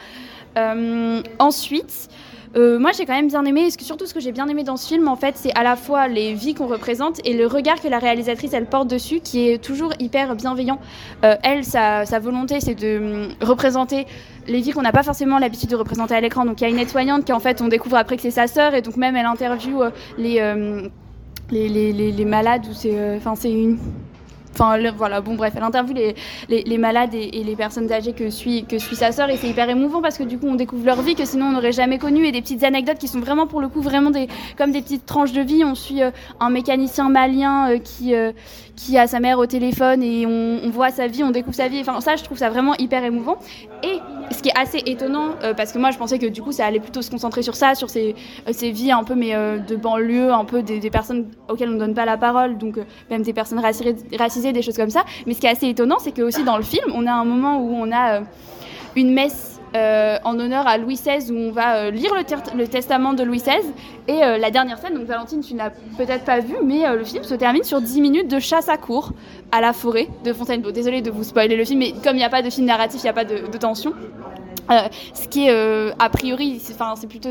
Euh, 0.57 1.21
ensuite. 1.37 2.09
Euh, 2.55 2.79
moi, 2.79 2.91
j'ai 2.91 3.05
quand 3.05 3.13
même 3.13 3.27
bien 3.27 3.43
aimé. 3.45 3.67
Et 3.67 3.83
surtout, 3.83 4.05
ce 4.05 4.13
que 4.13 4.19
j'ai 4.19 4.31
bien 4.31 4.47
aimé 4.47 4.63
dans 4.63 4.77
ce 4.77 4.87
film, 4.87 5.07
en 5.07 5.15
fait, 5.15 5.35
c'est 5.37 5.53
à 5.55 5.63
la 5.63 5.75
fois 5.75 6.07
les 6.07 6.33
vies 6.33 6.53
qu'on 6.53 6.67
représente 6.67 7.19
et 7.25 7.33
le 7.33 7.47
regard 7.47 7.81
que 7.81 7.87
la 7.87 7.99
réalisatrice 7.99 8.53
elle 8.53 8.65
porte 8.65 8.87
dessus, 8.87 9.19
qui 9.19 9.49
est 9.49 9.63
toujours 9.63 9.93
hyper 9.99 10.35
bienveillant. 10.35 10.79
Euh, 11.23 11.35
elle, 11.43 11.63
sa, 11.63 12.03
volonté, 12.19 12.59
c'est 12.59 12.75
de 12.75 12.97
hum, 12.97 13.29
représenter 13.41 14.05
les 14.47 14.61
vies 14.61 14.71
qu'on 14.71 14.81
n'a 14.81 14.91
pas 14.91 15.03
forcément 15.03 15.39
l'habitude 15.39 15.69
de 15.69 15.75
représenter 15.75 16.15
à 16.15 16.21
l'écran. 16.21 16.45
Donc, 16.45 16.61
il 16.61 16.63
y 16.63 16.67
a 16.67 16.69
une 16.69 16.79
aide-soignante 16.79 17.25
qui, 17.25 17.33
en 17.33 17.39
fait, 17.39 17.61
on 17.61 17.67
découvre 17.67 17.97
après 17.97 18.15
que 18.15 18.21
c'est 18.21 18.31
sa 18.31 18.47
sœur, 18.47 18.73
et 18.73 18.81
donc 18.81 18.97
même 18.97 19.15
elle 19.15 19.25
interviewe 19.25 19.81
euh, 19.83 19.91
les, 21.51 21.69
les, 21.69 21.93
les, 21.93 22.11
les, 22.11 22.25
malades 22.25 22.65
ou 22.69 22.73
c'est, 22.73 23.17
enfin, 23.17 23.35
c'est 23.35 23.51
une. 23.51 23.77
Enfin, 24.59 24.79
voilà, 24.97 25.21
bon, 25.21 25.35
bref, 25.35 25.53
elle 25.55 25.61
interviewe 25.63 25.93
les, 25.93 26.15
les, 26.49 26.63
les 26.63 26.77
malades 26.79 27.13
et, 27.13 27.29
et 27.39 27.43
les 27.43 27.55
personnes 27.55 27.91
âgées 27.91 28.13
que 28.13 28.31
suit, 28.31 28.65
que 28.65 28.79
suit 28.79 28.95
sa 28.95 29.11
sœur, 29.11 29.29
et 29.29 29.37
c'est 29.37 29.47
hyper 29.47 29.69
émouvant 29.69 30.01
parce 30.01 30.17
que 30.17 30.23
du 30.23 30.39
coup, 30.39 30.47
on 30.47 30.55
découvre 30.55 30.83
leur 30.83 31.01
vie 31.03 31.13
que 31.13 31.25
sinon 31.25 31.45
on 31.45 31.51
n'aurait 31.51 31.71
jamais 31.71 31.99
connue, 31.99 32.25
et 32.25 32.31
des 32.31 32.41
petites 32.41 32.63
anecdotes 32.63 32.97
qui 32.97 33.07
sont 33.07 33.19
vraiment, 33.19 33.45
pour 33.45 33.61
le 33.61 33.67
coup, 33.67 33.81
vraiment 33.81 34.09
des, 34.09 34.27
comme 34.57 34.71
des 34.71 34.81
petites 34.81 35.05
tranches 35.05 35.31
de 35.31 35.41
vie. 35.41 35.63
On 35.63 35.75
suit 35.75 36.01
euh, 36.01 36.09
un 36.39 36.49
mécanicien 36.49 37.07
malien 37.07 37.69
euh, 37.69 37.77
qui, 37.77 38.15
euh, 38.15 38.31
qui 38.77 38.97
a 38.97 39.07
sa 39.07 39.19
mère 39.19 39.39
au 39.39 39.47
téléphone 39.47 40.03
et 40.03 40.25
on, 40.25 40.69
voit 40.69 40.91
sa 40.91 41.07
vie, 41.07 41.23
on 41.23 41.31
découvre 41.31 41.55
sa 41.55 41.67
vie. 41.67 41.81
Enfin, 41.81 41.99
ça, 41.99 42.15
je 42.15 42.23
trouve 42.23 42.37
ça 42.37 42.49
vraiment 42.49 42.75
hyper 42.75 43.03
émouvant. 43.03 43.37
Et 43.83 43.99
ce 44.31 44.41
qui 44.41 44.49
est 44.49 44.57
assez 44.57 44.77
étonnant, 44.85 45.31
euh, 45.43 45.53
parce 45.55 45.71
que 45.71 45.79
moi, 45.79 45.89
je 45.89 45.97
pensais 45.97 46.19
que 46.19 46.27
du 46.27 46.43
coup, 46.43 46.51
ça 46.51 46.65
allait 46.65 46.79
plutôt 46.79 47.01
se 47.01 47.09
concentrer 47.09 47.41
sur 47.41 47.55
ça, 47.55 47.73
sur 47.73 47.89
ces, 47.89 48.15
euh, 48.47 48.51
ces 48.53 48.71
vies 48.71 48.91
un 48.91 49.03
peu, 49.03 49.15
mais 49.15 49.35
euh, 49.35 49.57
de 49.57 49.75
banlieue, 49.75 50.31
un 50.31 50.45
peu 50.45 50.61
des, 50.61 50.79
personnes 50.91 51.25
auxquelles 51.49 51.69
on 51.69 51.73
ne 51.73 51.79
donne 51.79 51.95
pas 51.95 52.05
la 52.05 52.17
parole, 52.17 52.57
donc 52.57 52.79
même 53.09 53.23
des 53.23 53.33
personnes 53.33 53.59
racisées, 53.59 53.95
racisées, 54.17 54.53
des 54.53 54.61
choses 54.61 54.77
comme 54.77 54.91
ça. 54.91 55.03
Mais 55.25 55.33
ce 55.33 55.39
qui 55.39 55.47
est 55.47 55.51
assez 55.51 55.67
étonnant, 55.67 55.97
c'est 55.99 56.11
que 56.11 56.21
aussi 56.21 56.43
dans 56.43 56.57
le 56.57 56.63
film, 56.63 56.85
on 56.93 57.07
a 57.07 57.11
un 57.11 57.25
moment 57.25 57.59
où 57.59 57.73
on 57.73 57.91
a 57.91 58.21
une 58.95 59.11
messe 59.11 59.56
euh, 59.75 60.17
en 60.23 60.39
honneur 60.39 60.65
à 60.65 60.77
Louis 60.77 60.95
XVI 60.95 61.31
où 61.31 61.35
on 61.35 61.51
va 61.51 61.75
euh, 61.75 61.91
lire 61.91 62.11
le, 62.15 62.67
testament 62.67 63.13
de 63.13 63.23
Louis 63.23 63.39
XVI 63.39 63.57
et 64.07 64.23
euh, 64.23 64.37
la 64.37 64.49
dernière 64.49 64.77
scène, 64.77 64.93
donc 64.93 65.03
Valentine 65.03 65.41
tu 65.41 65.53
n'as 65.55 65.71
peut-être 65.97 66.23
pas 66.23 66.39
vu 66.39 66.55
mais 66.63 66.87
le 66.95 67.03
film 67.03 67.23
se 67.23 67.35
termine 67.35 67.63
sur 67.63 67.81
10 67.81 67.99
minutes 68.01 68.31
de 68.31 68.39
chasse 68.39 68.69
à 68.69 68.77
cour 68.77 69.11
à 69.51 69.59
la 69.59 69.73
forêt 69.73 70.07
de 70.23 70.31
Fontainebleau. 70.31 70.71
Désolée 70.71 71.01
de 71.01 71.11
vous 71.11 71.23
spoiler 71.23 71.57
le 71.57 71.65
film 71.65 71.79
mais 71.79 71.91
comme 71.91 72.15
il 72.15 72.19
n'y 72.19 72.23
a 72.23 72.29
pas 72.29 72.41
de 72.41 72.49
film 72.49 72.65
narratif, 72.65 73.01
il 73.01 73.05
n'y 73.05 73.09
a 73.09 73.13
pas 73.13 73.25
de, 73.25 73.57
tension. 73.57 73.93
Ce 75.13 75.27
qui 75.27 75.47
est 75.47 75.93
a 75.99 76.09
priori, 76.09 76.59
c'est- 76.59 77.07
plutôt 77.07 77.29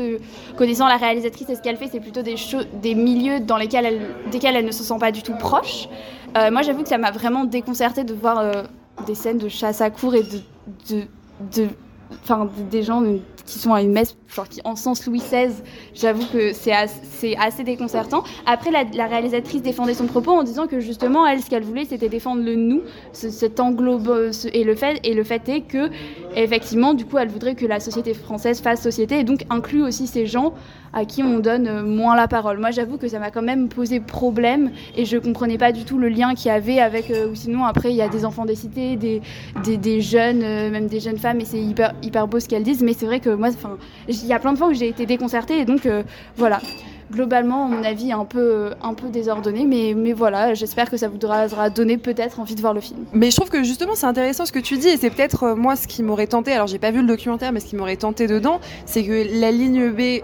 connaissant 0.57 0.87
la 0.87 0.97
réalisatrice 0.97 1.49
et 1.49 1.55
ce 1.55 1.61
qu'elle 1.61 1.77
fait, 1.77 1.87
c'est 1.91 1.99
plutôt 1.99 2.21
des 2.21 2.35
des 2.81 2.95
milieux 2.95 3.39
dans 3.39 3.57
lesquels 3.57 3.85
elle, 3.85 4.01
desquels 4.31 4.55
elle 4.55 4.65
ne 4.65 4.71
se 4.71 4.83
sent 4.83 4.97
pas 4.99 5.11
du 5.11 5.23
tout 5.23 5.35
proche. 5.35 5.87
Moi, 6.35 6.61
j'avoue 6.61 6.83
que 6.83 6.89
ça 6.89 6.97
m'a 6.97 7.11
vraiment 7.11 7.45
déconcertée 7.45 8.03
de 8.03 8.13
voir 8.13 8.43
des 9.05 9.15
scènes 9.15 9.37
de 9.37 9.49
chasse 9.49 9.81
à 9.81 9.89
cour 9.89 10.15
et 10.15 10.23
de- 10.23 11.67
enfin 12.23 12.49
des 12.71 12.83
gens 12.83 13.03
qui 13.45 13.59
sont 13.59 13.73
à 13.73 13.81
une 13.81 13.93
messe, 13.93 14.17
genre 14.35 14.47
qui 14.49 14.59
encensent 14.65 15.05
Louis 15.07 15.19
XVI. 15.19 15.53
J'avoue 15.95 16.25
que 16.33 16.51
c'est 16.51 16.73
as- 16.73 16.99
c'est 17.03 17.37
assez 17.37 17.63
déconcertant. 17.63 18.23
Après, 18.45 18.71
la, 18.71 19.05
réalisatrice 19.07 19.61
défendait 19.61 19.93
son 19.93 20.05
propos 20.05 20.31
en 20.31 20.43
disant 20.43 20.67
que 20.67 20.81
justement, 20.81 21.25
elle, 21.25 21.41
ce 21.41 21.49
qu'elle 21.49 21.63
voulait, 21.63 21.85
c'était 21.85 22.09
défendre 22.09 22.43
le 22.43 22.55
nous, 22.55 22.81
ce- 23.13 23.29
cet 23.29 23.61
englobe, 23.61 24.31
et 24.51 24.63
le 24.65 24.75
fait, 24.75 24.99
et 25.05 25.13
le 25.13 25.23
fait 25.23 25.47
est 25.47 25.61
que, 25.61 25.89
effectivement, 26.35 26.93
du 26.93 27.05
coup, 27.05 27.17
elle 27.17 27.29
voudrait 27.29 27.55
que 27.55 27.65
la 27.65 27.79
société 27.79 28.13
française 28.13 28.59
fasse 28.61 28.81
société 28.81 29.19
et 29.19 29.23
donc 29.23 29.45
inclut 29.49 29.81
aussi 29.83 30.07
ces 30.07 30.25
gens 30.25 30.53
à 30.93 31.05
qui 31.05 31.23
on 31.23 31.39
donne 31.39 31.67
euh, 31.67 31.83
moins 31.83 32.15
la 32.15 32.27
parole. 32.27 32.59
Moi, 32.59 32.71
j'avoue 32.71 32.97
que 32.97 33.07
ça 33.07 33.19
m'a 33.19 33.31
quand 33.31 33.41
même 33.41 33.69
posé 33.69 33.99
problème 33.99 34.71
et 34.95 35.05
je 35.05 35.17
comprenais 35.17 35.57
pas 35.57 35.71
du 35.71 35.83
tout 35.83 35.97
le 35.97 36.09
lien 36.09 36.33
qu'il 36.35 36.47
y 36.47 36.53
avait 36.53 36.79
avec, 36.79 37.11
euh, 37.11 37.29
ou 37.29 37.35
sinon 37.35 37.65
après, 37.65 37.91
il 37.91 37.95
y 37.95 38.01
a 38.01 38.09
des 38.09 38.25
enfants 38.25 38.45
des 38.45 38.55
cités, 38.55 38.95
des, 38.95 39.21
des, 39.63 40.01
jeunes, 40.01 40.43
euh, 40.43 40.69
même 40.69 40.87
des 40.87 40.99
jeunes 40.99 41.17
femmes, 41.17 41.39
et 41.39 41.45
c'est 41.45 41.61
hyper, 41.61 41.93
hyper 42.03 42.27
beau 42.27 42.39
ce 42.39 42.47
qu'elles 42.47 42.63
disent, 42.63 42.83
mais 42.83 42.93
c'est 42.93 43.05
vrai 43.05 43.19
que 43.19 43.29
moi, 43.29 43.49
enfin, 43.49 43.77
il 44.07 44.25
y 44.25 44.33
a 44.33 44.39
plein 44.39 44.53
de 44.53 44.57
fois 44.57 44.67
où 44.67 44.73
j'ai 44.73 44.87
été 44.87 45.05
déconcertée 45.05 45.59
et 45.59 45.65
donc, 45.65 45.87
voilà. 46.35 46.59
Globalement, 47.09 47.69
mon 47.69 47.85
avis, 47.85 48.11
un 48.11 48.25
peu, 48.25 48.71
un 48.81 48.93
peu 48.93 49.07
désordonné, 49.07 49.65
mais, 49.65 49.93
mais 49.95 50.11
voilà, 50.11 50.53
j'espère 50.55 50.89
que 50.89 50.97
ça 50.97 51.07
vous 51.07 51.17
aura 51.23 51.69
donné 51.69 51.97
peut-être 51.97 52.41
envie 52.41 52.53
de 52.53 52.59
voir 52.59 52.73
le 52.73 52.81
film. 52.81 53.05
Mais 53.13 53.31
je 53.31 53.37
trouve 53.37 53.49
que 53.49 53.63
justement 53.63 53.95
c'est 53.95 54.07
intéressant 54.07 54.45
ce 54.45 54.51
que 54.51 54.59
tu 54.59 54.77
dis 54.77 54.89
et 54.89 54.97
c'est 54.97 55.09
peut-être 55.09 55.55
moi 55.55 55.77
ce 55.77 55.87
qui 55.87 56.03
m'aurait 56.03 56.27
tenté, 56.27 56.51
alors 56.51 56.67
j'ai 56.67 56.79
pas 56.79 56.91
vu 56.91 56.99
le 56.99 57.07
documentaire 57.07 57.53
mais 57.53 57.61
ce 57.61 57.67
qui 57.67 57.77
m'aurait 57.77 57.95
tenté 57.95 58.27
dedans, 58.27 58.59
c'est 58.85 59.05
que 59.05 59.39
la 59.39 59.51
ligne 59.51 59.89
B... 59.89 60.21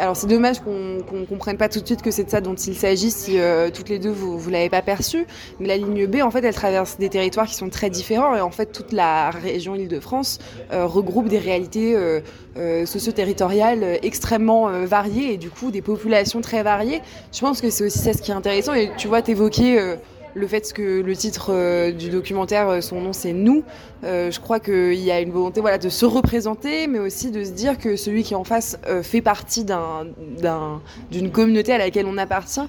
Alors 0.00 0.16
c'est 0.16 0.28
dommage 0.28 0.60
qu'on 0.60 0.98
qu'on 1.08 1.24
comprenne 1.24 1.56
pas 1.56 1.68
tout 1.68 1.80
de 1.80 1.86
suite 1.86 2.02
que 2.02 2.12
c'est 2.12 2.22
de 2.22 2.30
ça 2.30 2.40
dont 2.40 2.54
il 2.54 2.76
s'agit 2.76 3.10
si 3.10 3.40
euh, 3.40 3.68
toutes 3.70 3.88
les 3.88 3.98
deux 3.98 4.12
vous, 4.12 4.38
vous 4.38 4.48
l'avez 4.48 4.68
pas 4.68 4.80
perçu, 4.80 5.26
mais 5.58 5.66
la 5.66 5.76
ligne 5.76 6.06
B 6.06 6.22
en 6.22 6.30
fait 6.30 6.44
elle 6.44 6.54
traverse 6.54 6.98
des 6.98 7.08
territoires 7.08 7.46
qui 7.46 7.56
sont 7.56 7.68
très 7.68 7.90
différents 7.90 8.36
et 8.36 8.40
en 8.40 8.52
fait 8.52 8.66
toute 8.66 8.92
la 8.92 9.30
région 9.30 9.74
Île-de-France 9.74 10.38
euh, 10.72 10.86
regroupe 10.86 11.28
des 11.28 11.38
réalités 11.38 11.96
euh, 11.96 12.20
euh, 12.56 12.86
socio-territoriales 12.86 13.82
euh, 13.82 13.96
extrêmement 14.02 14.68
euh, 14.68 14.84
variées 14.86 15.32
et 15.32 15.36
du 15.36 15.50
coup 15.50 15.72
des 15.72 15.82
populations 15.82 16.40
très 16.42 16.62
variées. 16.62 17.02
Je 17.32 17.40
pense 17.40 17.60
que 17.60 17.68
c'est 17.68 17.84
aussi 17.84 17.98
ça 17.98 18.12
ce 18.12 18.22
qui 18.22 18.30
est 18.30 18.34
intéressant 18.34 18.74
et 18.74 18.92
tu 18.96 19.08
vois 19.08 19.22
t'évoquer 19.22 19.80
euh, 19.80 19.96
le 20.34 20.46
fait 20.46 20.72
que 20.72 21.00
le 21.00 21.16
titre 21.16 21.50
euh, 21.52 21.90
du 21.92 22.10
documentaire, 22.10 22.68
euh, 22.68 22.80
son 22.80 23.00
nom 23.00 23.12
c'est 23.12 23.32
Nous, 23.32 23.64
euh, 24.04 24.30
je 24.30 24.38
crois 24.40 24.60
qu'il 24.60 24.94
y 24.94 25.10
a 25.10 25.20
une 25.20 25.30
volonté 25.32 25.60
voilà, 25.60 25.78
de 25.78 25.88
se 25.88 26.04
représenter, 26.06 26.86
mais 26.86 26.98
aussi 26.98 27.30
de 27.30 27.42
se 27.44 27.50
dire 27.50 27.78
que 27.78 27.96
celui 27.96 28.22
qui 28.22 28.34
est 28.34 28.36
en 28.36 28.44
face 28.44 28.78
fait 29.02 29.20
partie 29.22 29.64
d'un- 29.64 30.06
d'un- 30.40 30.80
d'une 31.10 31.30
communauté 31.30 31.72
à 31.72 31.78
laquelle 31.78 32.06
on 32.06 32.18
appartient. 32.18 32.60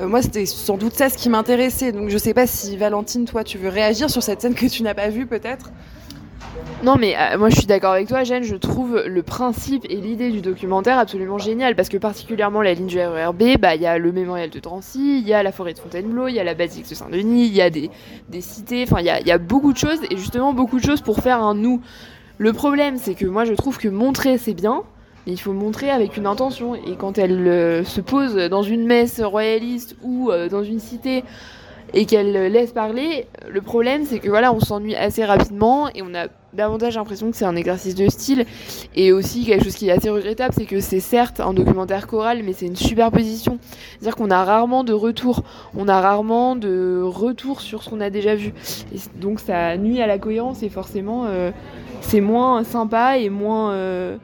Moi, 0.00 0.22
c'était 0.22 0.44
sans 0.44 0.76
doute 0.76 0.94
ça 0.94 1.08
ce 1.08 1.16
qui 1.16 1.28
m'intéressait. 1.28 1.92
Donc, 1.92 2.08
je 2.08 2.18
sais 2.18 2.34
pas 2.34 2.46
si 2.48 2.76
Valentine, 2.76 3.26
toi, 3.26 3.44
tu 3.44 3.58
veux 3.58 3.68
réagir 3.68 4.10
sur 4.10 4.22
cette 4.24 4.40
scène 4.42 4.54
que 4.54 4.66
tu 4.66 4.82
n'as 4.82 4.94
pas 4.94 5.08
vue, 5.08 5.26
peut-être 5.26 5.70
Non, 6.82 6.96
mais 6.96 7.16
euh, 7.16 7.38
moi 7.38 7.48
je 7.48 7.56
suis 7.56 7.66
d'accord 7.66 7.92
avec 7.92 8.08
toi, 8.08 8.24
Jeanne. 8.24 8.42
Je 8.42 8.56
trouve 8.56 9.02
le 9.06 9.22
principe 9.22 9.86
et 9.88 9.96
l'idée 9.96 10.30
du 10.30 10.40
documentaire 10.40 10.98
absolument 10.98 11.38
génial 11.38 11.76
parce 11.76 11.88
que, 11.88 11.96
particulièrement 11.96 12.60
la 12.60 12.74
ligne 12.74 12.86
du 12.86 12.98
RERB, 12.98 13.58
bah, 13.58 13.74
il 13.74 13.82
y 13.82 13.86
a 13.86 13.98
le 13.98 14.12
mémorial 14.12 14.50
de 14.50 14.58
Drancy, 14.60 15.18
il 15.18 15.26
y 15.26 15.32
a 15.32 15.42
la 15.42 15.52
forêt 15.52 15.72
de 15.72 15.78
Fontainebleau, 15.78 16.28
il 16.28 16.34
y 16.34 16.40
a 16.40 16.44
la 16.44 16.54
basilique 16.54 16.88
de 16.88 16.94
Saint-Denis, 16.94 17.46
il 17.46 17.54
y 17.54 17.62
a 17.62 17.70
des, 17.70 17.90
cités, 18.40 18.84
enfin, 18.86 19.00
il 19.00 19.06
y 19.06 19.10
a, 19.10 19.20
il 19.20 19.26
y 19.26 19.32
a 19.32 19.38
beaucoup 19.38 19.72
de 19.72 19.78
choses 19.78 20.00
et 20.10 20.16
justement 20.16 20.52
beaucoup 20.52 20.78
de 20.78 20.84
choses 20.84 21.00
pour 21.00 21.20
faire 21.20 21.42
un 21.42 21.54
nous. 21.54 21.80
Le 22.36 22.52
problème, 22.52 22.98
c'est 22.98 23.14
que 23.14 23.26
moi 23.26 23.44
je 23.44 23.54
trouve 23.54 23.78
que 23.78 23.88
montrer 23.88 24.38
c'est 24.38 24.54
bien, 24.54 24.82
mais 25.26 25.32
il 25.32 25.40
faut 25.40 25.52
montrer 25.52 25.90
avec 25.90 26.16
une 26.16 26.26
intention. 26.26 26.74
Et 26.74 26.96
quand 26.98 27.16
elle 27.18 27.46
euh, 27.46 27.84
se 27.84 28.00
pose 28.00 28.34
dans 28.34 28.62
une 28.62 28.84
messe 28.86 29.20
royaliste 29.20 29.96
ou 30.02 30.30
euh, 30.30 30.48
dans 30.48 30.62
une 30.64 30.80
cité 30.80 31.24
et 31.94 32.06
qu'elle 32.06 32.36
euh, 32.36 32.48
laisse 32.48 32.72
parler, 32.72 33.26
le 33.48 33.62
problème 33.62 34.04
c'est 34.04 34.18
que 34.18 34.28
voilà, 34.28 34.52
on 34.52 34.60
s'ennuie 34.60 34.96
assez 34.96 35.24
rapidement 35.24 35.88
et 35.94 36.02
on 36.02 36.14
a 36.14 36.26
davantage 36.52 36.96
l'impression 36.96 37.30
que 37.30 37.36
c'est 37.36 37.44
un 37.44 37.56
exercice 37.56 37.94
de 37.94 38.08
style. 38.08 38.46
Et 38.94 39.12
aussi 39.12 39.44
quelque 39.44 39.64
chose 39.64 39.74
qui 39.74 39.88
est 39.88 39.92
assez 39.92 40.10
regrettable, 40.10 40.54
c'est 40.56 40.66
que 40.66 40.80
c'est 40.80 41.00
certes 41.00 41.40
un 41.40 41.52
documentaire 41.52 42.06
choral, 42.06 42.42
mais 42.44 42.52
c'est 42.52 42.66
une 42.66 42.76
superposition. 42.76 43.58
C'est-à-dire 43.92 44.16
qu'on 44.16 44.30
a 44.30 44.44
rarement 44.44 44.84
de 44.84 44.92
retour, 44.92 45.42
on 45.76 45.88
a 45.88 46.00
rarement 46.00 46.56
de 46.56 47.00
retour 47.02 47.60
sur 47.60 47.82
ce 47.82 47.90
qu'on 47.90 48.00
a 48.00 48.10
déjà 48.10 48.34
vu. 48.34 48.52
Et 48.94 48.98
donc 49.20 49.40
ça 49.40 49.76
nuit 49.76 50.00
à 50.00 50.06
la 50.06 50.18
cohérence 50.18 50.62
et 50.62 50.68
forcément 50.68 51.24
euh, 51.26 51.50
c'est 52.00 52.20
moins 52.20 52.64
sympa 52.64 53.18
et 53.18 53.30
moins 53.30 53.72
euh, 53.72 54.16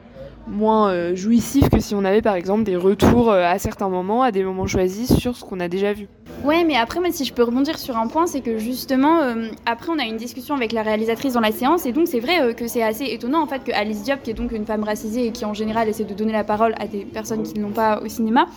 moins 0.51 0.91
euh, 0.91 1.15
jouissif 1.15 1.69
que 1.69 1.79
si 1.79 1.95
on 1.95 2.03
avait 2.03 2.21
par 2.21 2.35
exemple 2.35 2.63
des 2.63 2.75
retours 2.75 3.31
euh, 3.31 3.43
à 3.43 3.57
certains 3.57 3.89
moments, 3.89 4.21
à 4.21 4.31
des 4.31 4.43
moments 4.43 4.67
choisis 4.67 5.17
sur 5.17 5.35
ce 5.35 5.43
qu'on 5.43 5.59
a 5.59 5.67
déjà 5.67 5.93
vu. 5.93 6.07
Ouais, 6.43 6.63
mais 6.63 6.75
après, 6.75 6.99
moi, 6.99 7.09
si 7.11 7.25
je 7.25 7.33
peux 7.33 7.43
rebondir 7.43 7.77
sur 7.79 7.97
un 7.97 8.07
point, 8.07 8.27
c'est 8.27 8.41
que 8.41 8.57
justement, 8.57 9.19
euh, 9.21 9.47
après, 9.65 9.91
on 9.91 9.99
a 9.99 10.03
une 10.03 10.17
discussion 10.17 10.55
avec 10.55 10.71
la 10.71 10.81
réalisatrice 10.81 11.33
dans 11.33 11.39
la 11.41 11.51
séance, 11.51 11.85
et 11.85 11.91
donc 11.91 12.07
c'est 12.07 12.19
vrai 12.19 12.53
que 12.53 12.67
c'est 12.67 12.83
assez 12.83 13.05
étonnant 13.05 13.41
en 13.41 13.47
fait 13.47 13.63
que 13.63 13.71
Alice 13.71 14.03
Diop, 14.03 14.21
qui 14.21 14.31
est 14.31 14.35
donc 14.35 14.51
une 14.51 14.65
femme 14.65 14.83
racisée 14.83 15.27
et 15.27 15.31
qui 15.31 15.45
en 15.45 15.53
général 15.53 15.87
essaie 15.87 16.03
de 16.03 16.13
donner 16.13 16.33
la 16.33 16.43
parole 16.43 16.75
à 16.79 16.87
des 16.87 17.05
personnes 17.05 17.43
qui 17.43 17.57
ne 17.57 17.63
l'ont 17.63 17.71
pas 17.71 18.01
au 18.01 18.07
cinéma, 18.07 18.47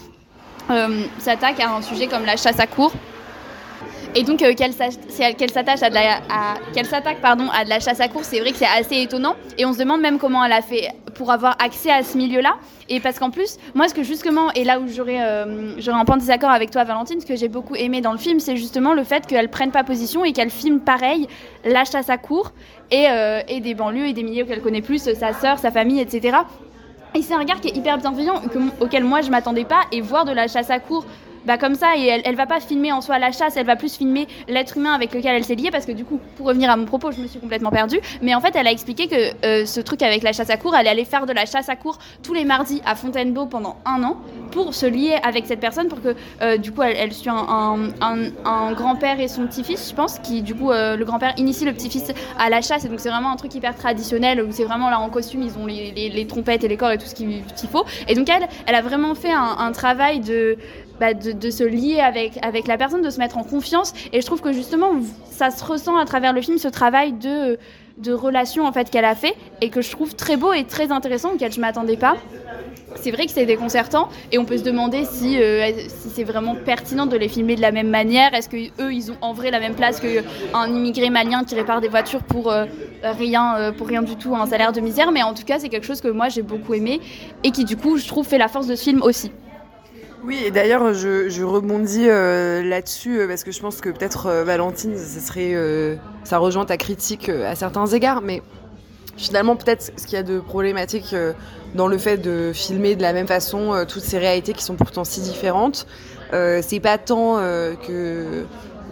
s'attaque 1.19 1.61
à 1.61 1.77
un 1.77 1.83
sujet 1.83 2.07
comme 2.07 2.25
la 2.25 2.37
chasse 2.37 2.59
à 2.59 2.67
cour. 2.67 2.93
Et 4.15 4.23
donc 4.23 4.43
euh, 4.43 4.55
qu'elle 4.55 4.73
s'attache 4.73 5.79
s'attaque 5.79 7.19
à 7.25 7.65
de 7.65 7.69
la 7.69 7.81
chasse 7.81 8.01
à 8.01 8.09
course, 8.09 8.29
c'est 8.29 8.41
vrai 8.41 8.53
que 8.53 8.57
c'est 8.57 8.67
assez 8.67 9.03
étonnant. 9.03 9.35
Et 9.59 9.65
on 9.65 9.73
se 9.73 9.79
demande 9.79 10.01
même 10.01 10.19
comment 10.19 10.45
elle 10.45 10.53
a 10.53 10.63
fait 10.63 10.89
pour 11.15 11.31
avoir 11.31 11.57
accès 11.65 11.91
à 11.91 12.03
ce 12.03 12.17
milieu-là. 12.17 12.55
Et 12.89 13.01
parce 13.01 13.19
qu'en 13.19 13.31
plus, 13.31 13.59
moi, 13.75 13.89
ce 13.89 13.95
que 13.95 14.03
justement, 14.03 14.51
et 14.53 14.65
là 14.65 14.79
où 14.81 14.87
j'aurais 14.89 15.21
euh, 15.23 15.75
j'aurais 15.79 15.99
un 15.99 16.05
point 16.05 16.17
de 16.17 16.21
désaccord 16.21 16.51
avec 16.51 16.71
toi, 16.71 16.85
Valentine, 16.85 17.21
ce 17.21 17.27
que 17.27 17.37
j'ai 17.37 17.49
beaucoup 17.49 17.75
aimé 17.77 18.01
dans 18.01 18.13
le 18.13 18.19
film, 18.19 18.41
c'est 18.41 18.57
justement 18.57 18.95
le 18.95 19.05
fait 19.05 19.27
qu'elle 19.27 19.49
prenne 19.49 19.71
pas 19.71 19.85
position 19.85 20.25
et 20.25 20.33
qu'elle 20.33 20.51
filme 20.51 20.81
pareil 20.81 21.27
la 21.65 21.85
chasse 21.85 22.11
à 22.11 22.19
cour 22.19 22.53
et, 22.91 23.07
euh, 23.09 23.41
et 23.49 23.61
des 23.61 23.75
banlieues 23.75 24.07
et 24.07 24.13
des 24.13 24.23
milieux 24.23 24.45
qu'elle 24.45 24.61
connaît 24.63 24.83
plus, 24.83 25.13
sa 25.15 25.33
sœur, 25.33 25.59
sa 25.59 25.71
famille, 25.71 26.01
etc. 26.01 26.39
Et 27.15 27.23
c'est 27.23 27.35
un 27.35 27.39
regard 27.39 27.61
qui 27.61 27.69
est 27.69 27.77
hyper 27.77 27.97
bienveillant, 27.99 28.41
que- 28.53 28.85
auquel 28.85 29.05
moi 29.05 29.21
je 29.23 29.31
m'attendais 29.31 29.65
pas, 29.65 29.83
et 29.93 30.01
voir 30.01 30.25
de 30.25 30.33
la 30.33 30.49
chasse 30.49 30.71
à 30.71 30.81
cour 30.81 31.05
bah, 31.47 31.59
comme 31.59 31.75
ça 31.75 31.97
et 31.97 32.07
elle, 32.07 32.23
elle 32.25 32.37
va 32.37 32.47
pas 32.47 32.61
filmer 32.61 32.93
en 32.93 33.01
soi 33.01 33.19
la 33.19 33.33
chasse, 33.33 33.57
elle 33.57 33.67
va 33.67 33.77
plus 33.77 33.97
filmer 33.97 34.27
l'être 34.49 34.77
humain 34.77 34.93
avec 34.93 35.13
lequel 35.15 35.35
elle 35.37 35.45
s'est 35.45 35.55
liée 35.55 35.71
parce 35.71 35.87
que 35.87 35.93
du 35.93 36.05
coup, 36.05 36.19
pour 36.37 36.47
revenir 36.47 36.71
à 36.71 36.77
mon 36.77 36.85
propos, 36.87 37.11
je 37.13 37.21
me 37.21 37.27
suis 37.27 37.39
complètement 37.41 37.71
perdue. 37.71 38.01
Mais 38.23 38.35
en 38.35 38.41
fait, 38.41 38.55
elle 38.57 38.67
a 38.67 38.73
expliqué 38.73 39.07
que 39.09 39.45
euh, 39.47 39.67
ce 39.67 39.81
truc 39.81 40.03
avec 40.03 40.23
la 40.23 40.33
chasse 40.33 40.51
à 40.51 40.57
cour, 40.57 40.75
elle 40.77 40.89
allait 40.89 41.05
faire 41.05 41.27
de 41.27 41.33
la 41.33 41.47
chasse 41.47 41.69
à 41.69 41.77
cour 41.77 41.99
tous 42.23 42.35
les 42.35 42.45
mardis 42.45 42.81
à 42.87 42.95
Fontainebleau 42.95 43.47
pendant 43.47 43.77
un 43.85 44.03
an 44.05 44.17
pour 44.53 44.75
se 44.75 44.87
lier 44.87 45.17
avec 45.23 45.47
cette 45.47 45.61
personne 45.61 45.89
pour 45.89 46.01
que 46.01 46.15
euh, 46.43 46.57
du 46.57 46.71
coup 46.73 46.83
elle, 46.83 46.97
elle 46.97 47.13
suit 47.13 47.29
un, 47.31 47.37
un- 48.01 48.31
un- 48.45 48.73
grand-père 48.73 49.21
et 49.21 49.29
son 49.29 49.47
petit-fils, 49.47 49.91
je 49.91 49.95
pense, 49.95 50.19
qui 50.21 50.43
du 50.43 50.55
coup 50.55 50.71
euh, 50.71 50.97
le 50.97 51.05
grand-père 51.05 51.35
initie 51.37 51.65
le 51.65 51.73
petit-fils 51.73 52.13
à 52.39 52.49
la 52.51 52.61
chasse 52.63 52.85
et 52.85 52.89
donc 52.89 53.01
c'est 53.01 53.11
vraiment 53.11 53.31
un 53.31 53.37
truc 53.37 53.55
hyper 53.55 53.75
traditionnel 53.77 54.41
où 54.43 54.51
c'est 54.53 54.65
vraiment 54.65 54.91
là 54.91 55.01
en 55.01 55.09
costume, 55.11 55.43
ils 55.43 55.59
ont 55.59 55.67
les, 55.67 55.93
les- 55.93 56.27
trompettes 56.27 56.65
et 56.65 56.69
les 56.69 56.77
corps 56.77 56.91
et 56.93 56.99
tout 56.99 57.07
ce 57.07 57.15
qu'il 57.15 57.43
faut. 57.71 57.85
Et 58.09 58.15
donc 58.15 58.29
elle, 58.31 58.49
elle 58.67 58.75
a 58.75 58.81
vraiment 58.83 59.15
fait 59.15 59.33
un, 59.33 59.57
un 59.59 59.73
travail 59.73 60.21
de, 60.21 60.57
bah, 61.01 61.15
de, 61.15 61.51
se 61.51 61.65
lier 61.65 62.01
avec, 62.01 62.39
avec 62.43 62.67
la 62.67 62.77
personne, 62.77 63.03
de 63.03 63.11
se 63.11 63.19
mettre 63.19 63.39
en 63.39 63.45
confiance. 63.45 63.93
Et 64.13 64.21
je 64.21 64.27
trouve 64.27 64.41
que 64.41 64.53
justement, 64.53 64.93
ça 65.31 65.51
se 65.51 65.65
ressent 65.65 65.97
à 65.97 66.05
travers 66.05 66.33
le 66.33 66.41
film, 66.41 66.59
ce 66.59 66.69
travail 66.69 67.13
de, 67.13 67.59
de 67.99 68.13
relation 68.13 68.65
en 68.67 68.73
fait 68.73 68.91
qu'elle 68.91 69.05
a 69.05 69.15
fait 69.15 69.35
et 69.61 69.71
que 69.71 69.81
je 69.81 69.91
trouve 69.91 70.15
très 70.15 70.37
beau 70.37 70.53
et 70.53 70.65
très 70.65 70.91
intéressant, 70.91 71.33
auquel 71.35 71.53
je 71.53 71.61
m'attendais 71.61 71.97
pas. 71.97 72.17
C'est 72.97 73.11
vrai 73.11 73.27
que 73.27 73.33
c'est 73.33 73.47
déconcertant 73.47 74.09
et 74.31 74.39
on 74.39 74.45
peut 74.45 74.57
se 74.57 74.63
demander 74.63 75.05
si, 75.05 75.41
euh, 75.41 75.71
si 75.89 76.11
c'est 76.11 76.25
vraiment 76.25 76.55
pertinent 76.55 77.07
de 77.07 77.17
les 77.17 77.29
filmer 77.29 77.57
de 77.57 77.61
la 77.61 77.73
même 77.73 77.89
manière. 77.89 78.35
Est-ce 78.35 78.49
que 78.49 78.57
eux 78.81 78.93
ils 78.93 79.11
ont 79.11 79.17
en 79.21 79.33
vrai 79.33 79.51
la 79.51 79.59
même 79.59 79.75
place 79.75 80.01
qu'un 80.01 80.69
immigré 80.69 81.11
malien 81.11 81.45
qui 81.45 81.55
répare 81.55 81.81
des 81.81 81.89
voitures 81.89 82.23
pour 82.23 82.51
euh, 82.51 82.67
rien, 83.03 83.57
euh, 83.57 83.73
pour 83.73 83.89
rien 83.89 84.03
du 84.03 84.17
tout, 84.17 84.35
un 84.37 84.47
salaire 84.47 84.73
de 84.73 84.81
misère? 84.81 85.11
Mais 85.13 85.23
en 85.23 85.35
tout 85.35 85.45
cas, 85.45 85.59
c'est 85.59 85.69
quelque 85.69 85.87
chose 85.87 86.01
que 86.01 86.09
moi 86.09 86.29
j'ai 86.29 86.43
beaucoup 86.43 86.75
aimé 86.75 87.01
et 87.43 87.51
qui 87.51 87.65
du 87.65 87.77
coup 87.77 87.97
je 87.97 88.07
trouve 88.07 88.27
fait 88.27 88.39
la 88.39 88.49
force 88.49 88.67
de 88.67 88.77
ce 88.77 88.85
film 88.85 89.03
aussi. 89.03 89.33
Oui, 90.27 90.43
et 90.43 90.51
d'ailleurs, 90.51 90.95
je, 90.95 91.43
rebondis 91.43 92.09
euh, 92.09 92.63
là-dessus 92.63 93.21
euh, 93.21 93.29
parce 93.29 93.45
que 93.45 93.53
je 93.53 93.61
pense 93.61 93.83
que 93.83 93.91
peut-être 93.91 94.27
euh, 94.27 94.45
Valentine, 94.45 94.97
ça 94.97 95.21
serait, 95.21 95.55
ça 96.25 96.39
rejoint 96.39 96.65
ta 96.65 96.79
critique 96.79 97.29
à 97.29 97.55
certains 97.55 97.87
égards, 97.87 98.23
mais 98.23 98.41
finalement, 99.19 99.55
peut-être 99.55 99.93
ce 99.97 100.07
qu'il 100.07 100.15
y 100.15 100.17
a 100.17 100.23
de 100.23 100.41
problématique 100.41 101.15
dans 101.75 101.89
le 101.89 101.99
fait 101.99 102.17
de 102.17 102.53
filmer 102.55 102.97
de 102.97 103.03
la 103.03 103.13
même 103.13 103.27
façon 103.27 103.85
toutes 103.87 104.03
ces 104.03 104.19
réalités 104.19 104.55
qui 104.55 104.65
sont 104.65 104.77
pourtant 104.77 105.05
si 105.05 105.21
différentes, 105.21 105.87
c'est 106.33 106.81
pas 106.81 106.99
tant 106.99 107.37
que, 107.87 108.45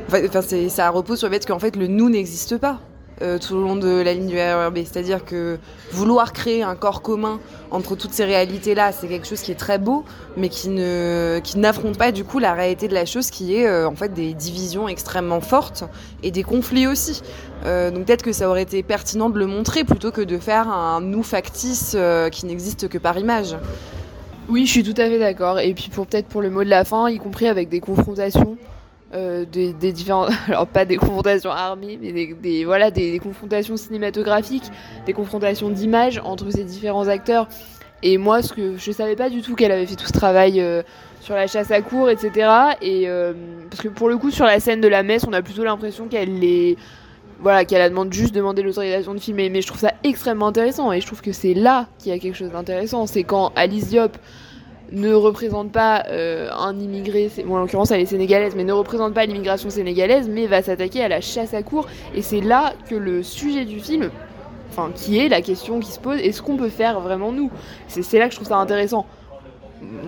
enfin, 0.08 0.42
ça 0.68 0.90
repose 0.90 1.18
sur 1.18 1.28
le 1.28 1.34
fait 1.34 1.46
qu'en 1.46 1.58
fait 1.58 1.76
le 1.76 1.86
nous 1.86 2.10
n'existe 2.10 2.58
pas. 2.58 2.80
Euh, 3.22 3.38
tout 3.38 3.54
le 3.54 3.62
long 3.62 3.76
de 3.76 4.00
la 4.02 4.14
ligne 4.14 4.26
du 4.26 4.36
RERB. 4.36 4.78
C'est-à-dire 4.78 5.24
que 5.24 5.58
vouloir 5.92 6.32
créer 6.32 6.62
un 6.62 6.74
corps 6.74 7.02
commun 7.02 7.38
entre 7.70 7.96
toutes 7.96 8.12
ces 8.12 8.24
réalités-là, 8.24 8.92
c'est 8.92 9.06
quelque 9.06 9.26
chose 9.26 9.40
qui 9.40 9.52
est 9.52 9.58
très 9.58 9.78
beau, 9.78 10.04
mais 10.36 10.48
qui 10.48 10.68
ne 10.68 11.40
qui 11.42 11.58
n'affronte 11.58 11.96
pas 11.96 12.12
du 12.12 12.24
coup 12.24 12.38
la 12.38 12.52
réalité 12.52 12.88
de 12.88 12.94
la 12.94 13.06
chose, 13.06 13.30
qui 13.30 13.56
est 13.56 13.66
euh, 13.66 13.88
en 13.88 13.94
fait 13.94 14.12
des 14.12 14.34
divisions 14.34 14.88
extrêmement 14.88 15.40
fortes 15.40 15.84
et 16.22 16.30
des 16.30 16.42
conflits 16.42 16.86
aussi. 16.86 17.22
Euh, 17.64 17.90
donc 17.90 18.06
peut-être 18.06 18.24
que 18.24 18.32
ça 18.32 18.48
aurait 18.48 18.62
été 18.62 18.82
pertinent 18.82 19.30
de 19.30 19.38
le 19.38 19.46
montrer 19.46 19.84
plutôt 19.84 20.10
que 20.10 20.20
de 20.20 20.38
faire 20.38 20.68
un 20.68 21.00
nous 21.00 21.22
factice 21.22 21.96
qui 22.32 22.46
n'existe 22.46 22.88
que 22.88 22.98
par 22.98 23.18
image. 23.18 23.56
Oui, 24.48 24.66
je 24.66 24.72
suis 24.72 24.82
tout 24.82 25.00
à 25.00 25.06
fait 25.06 25.18
d'accord. 25.18 25.60
Et 25.60 25.72
puis 25.72 25.88
pour 25.90 26.06
peut-être 26.06 26.26
pour 26.26 26.42
le 26.42 26.50
mot 26.50 26.64
de 26.64 26.68
la 26.68 26.84
fin, 26.84 27.08
y 27.08 27.18
compris 27.18 27.46
avec 27.46 27.68
des 27.68 27.80
confrontations 27.80 28.56
euh, 29.14 29.44
des, 29.44 29.72
des 29.74 29.92
différents, 29.92 30.26
alors 30.48 30.66
pas 30.66 30.84
des 30.84 30.96
confrontations 30.96 31.50
armées, 31.50 31.98
mais 32.00 32.34
des, 32.34 32.64
voilà 32.64 32.90
des, 32.90 33.18
confrontations 33.18 33.76
cinématographiques, 33.76 34.70
des 35.04 35.12
confrontations 35.12 35.68
d'images 35.68 36.20
entre 36.24 36.50
ces 36.50 36.64
différents 36.64 37.08
acteurs. 37.08 37.48
Et 38.02 38.16
moi, 38.16 38.42
ce 38.42 38.52
que 38.52 38.76
je 38.78 38.90
savais 38.90 39.14
pas 39.14 39.28
du 39.28 39.42
tout 39.42 39.54
qu'elle 39.54 39.70
avait 39.70 39.86
fait 39.86 39.96
tout 39.96 40.06
ce 40.06 40.12
travail 40.12 40.60
euh, 40.60 40.82
sur 41.20 41.34
la 41.34 41.46
chasse 41.46 41.70
à 41.70 41.82
cour, 41.82 42.10
etc. 42.10 42.48
Et 42.80 43.04
euh, 43.06 43.32
parce 43.70 43.82
que 43.82 43.88
pour 43.88 44.08
le 44.08 44.16
coup, 44.16 44.30
sur 44.30 44.46
la 44.46 44.58
scène 44.60 44.80
de 44.80 44.88
la 44.88 45.02
messe, 45.02 45.24
on 45.28 45.32
a 45.32 45.42
plutôt 45.42 45.62
l'impression 45.62 46.08
qu'elle 46.08 46.38
les 46.38 46.76
voilà, 47.38 47.64
qu'elle 47.64 47.82
a 47.82 47.88
demandé 47.88 48.16
juste 48.16 48.34
demandé 48.34 48.62
l'autorisation 48.62 49.14
de 49.14 49.20
filmer. 49.20 49.50
Mais 49.50 49.60
je 49.60 49.66
trouve 49.66 49.80
ça 49.80 49.92
extrêmement 50.04 50.46
intéressant 50.46 50.90
et 50.90 51.00
je 51.00 51.06
trouve 51.06 51.20
que 51.20 51.32
c'est 51.32 51.54
là 51.54 51.88
qu'il 51.98 52.12
y 52.12 52.14
a 52.14 52.18
quelque 52.18 52.36
chose 52.36 52.50
d'intéressant. 52.50 53.06
C'est 53.06 53.24
quand 53.24 53.52
Alice 53.56 53.90
ne 54.93 55.12
représente 55.14 55.72
pas 55.72 56.05
euh, 56.09 56.49
un 56.53 56.78
immigré, 56.78 57.30
bon, 57.47 57.57
en 57.57 57.61
l'occurrence 57.61 57.90
elle 57.90 58.01
est 58.01 58.07
sénégalaise, 58.07 58.55
mais 58.55 58.64
ne 58.64 58.72
représente 58.72 59.14
pas 59.14 59.24
l'immigration 59.26 59.70
sénégalaise, 59.70 60.28
mais 60.28 60.47
va 60.47 60.62
s'attaquer 60.62 61.03
à 61.03 61.09
la 61.09 61.20
chasse 61.20 61.55
à 61.55 61.62
cour. 61.62 61.86
Et 62.14 62.22
c'est 62.22 62.40
là 62.40 62.74
que 62.88 62.95
le 62.95 63.22
sujet 63.22 63.64
du 63.64 63.80
film, 63.80 64.11
qui 64.95 65.18
est 65.18 65.28
la 65.28 65.43
question 65.43 65.80
qui 65.80 65.90
se 65.90 66.01
pose, 66.01 66.18
est-ce 66.20 66.40
qu'on 66.43 66.57
peut 66.57 66.68
faire 66.70 67.01
vraiment 67.01 67.32
nous? 67.32 67.51
C'est 67.88 68.18
là 68.18 68.26
que 68.26 68.32
je 68.32 68.36
trouve 68.38 68.49
ça 68.49 68.57
intéressant. 68.57 69.07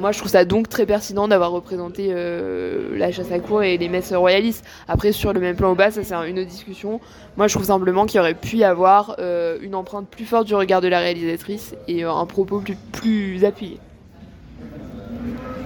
Moi, 0.01 0.13
je 0.13 0.19
trouve 0.19 0.31
ça 0.31 0.45
donc 0.45 0.69
très 0.69 0.87
pertinent 0.87 1.27
d'avoir 1.27 1.51
représenté 1.51 2.11
euh, 2.11 2.97
la 2.97 3.11
chasse 3.11 3.33
à 3.33 3.41
cour 3.41 3.63
et 3.65 3.77
les 3.77 3.89
messes 3.89 4.13
royalistes. 4.15 4.65
Après, 4.87 5.11
sur 5.11 5.33
le 5.33 5.41
même 5.41 5.57
plan 5.57 5.73
au 5.73 5.75
bas, 5.75 5.91
ça 5.91 6.05
c'est 6.05 6.15
un- 6.15 6.25
une 6.25 6.39
autre 6.39 6.49
discussion. 6.49 7.01
Moi, 7.37 7.49
je 7.49 7.55
trouve 7.55 7.67
simplement 7.67 8.07
qu'il 8.07 8.21
aurait 8.21 8.35
pu 8.35 8.59
y 8.59 8.65
avoir 8.65 9.17
euh, 9.19 9.59
une 9.63 9.75
empreinte 9.75 10.07
plus 10.09 10.27
forte 10.27 10.47
du 10.47 10.55
regard 10.55 10.81
de 10.81 10.89
la 10.89 11.01
réalisatrice 11.01 11.75
et 11.89 12.05
un 12.05 12.25
propos 12.27 12.63
plus 12.93 13.45
appuyé. 13.45 13.81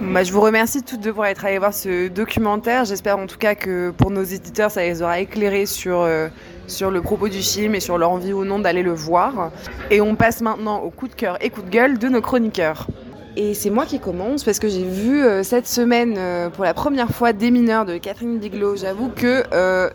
Bah, 0.01 0.23
je 0.23 0.31
vous 0.31 0.39
remercie 0.39 0.81
toutes 0.81 1.01
deux 1.01 1.11
pour 1.11 1.25
être 1.25 1.43
allées 1.43 1.59
voir 1.59 1.73
ce 1.73 2.07
documentaire. 2.07 2.85
J'espère 2.85 3.19
en 3.19 3.27
tout 3.27 3.37
cas 3.37 3.53
que 3.53 3.91
pour 3.91 4.11
nos 4.11 4.23
éditeurs, 4.23 4.71
ça 4.71 4.81
les 4.81 5.01
aura 5.01 5.19
éclairés 5.19 5.65
sur, 5.65 5.99
euh, 5.99 6.29
sur 6.67 6.89
le 6.89 7.01
propos 7.01 7.27
du 7.27 7.41
film 7.41 7.75
et 7.75 7.81
sur 7.81 7.97
leur 7.97 8.09
envie 8.09 8.31
ou 8.31 8.45
non 8.45 8.59
d'aller 8.59 8.81
le 8.81 8.93
voir. 8.93 9.51
Et 9.91 9.99
on 9.99 10.15
passe 10.15 10.39
maintenant 10.39 10.79
au 10.79 10.89
coup 10.89 11.09
de 11.09 11.15
cœur 11.15 11.37
et 11.41 11.49
coup 11.49 11.61
de 11.61 11.69
gueule 11.69 11.97
de 11.99 12.07
nos 12.07 12.21
chroniqueurs. 12.21 12.87
Et 13.35 13.53
c'est 13.53 13.69
moi 13.69 13.85
qui 13.85 13.99
commence 13.99 14.45
parce 14.45 14.59
que 14.59 14.69
j'ai 14.69 14.85
vu 14.85 15.21
euh, 15.21 15.43
cette 15.43 15.67
semaine 15.67 16.15
euh, 16.17 16.49
pour 16.49 16.63
la 16.63 16.73
première 16.73 17.09
fois 17.09 17.33
Des 17.33 17.51
mineurs 17.51 17.85
de 17.85 17.97
Catherine 17.97 18.39
Bigelow. 18.39 18.77
J'avoue 18.77 19.09
que 19.09 19.43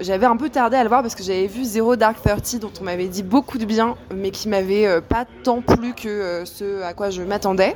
j'avais 0.01 0.27
un 0.27 0.37
peu 0.37 0.51
tardé 0.51 0.77
à 0.77 0.83
le 0.83 0.91
voir 0.91 1.01
parce 1.01 1.15
que 1.15 1.23
j'avais 1.23 1.47
vu 1.47 1.65
Zero 1.65 1.97
Dark 1.97 2.23
Thirty 2.23 2.59
dont 2.59 2.73
on 2.79 2.85
m'avait 2.85 3.09
dit 3.09 3.23
beaucoup 3.23 3.57
de 3.57 3.65
bien 3.65 3.97
mais 4.15 4.31
qui 4.31 4.51
m'avait 4.51 5.01
pas 5.01 5.25
tant 5.43 5.63
plu 5.63 5.95
que 5.95 6.43
ce 6.45 6.83
à 6.83 6.93
quoi 6.93 7.09
je 7.09 7.23
m'attendais. 7.23 7.75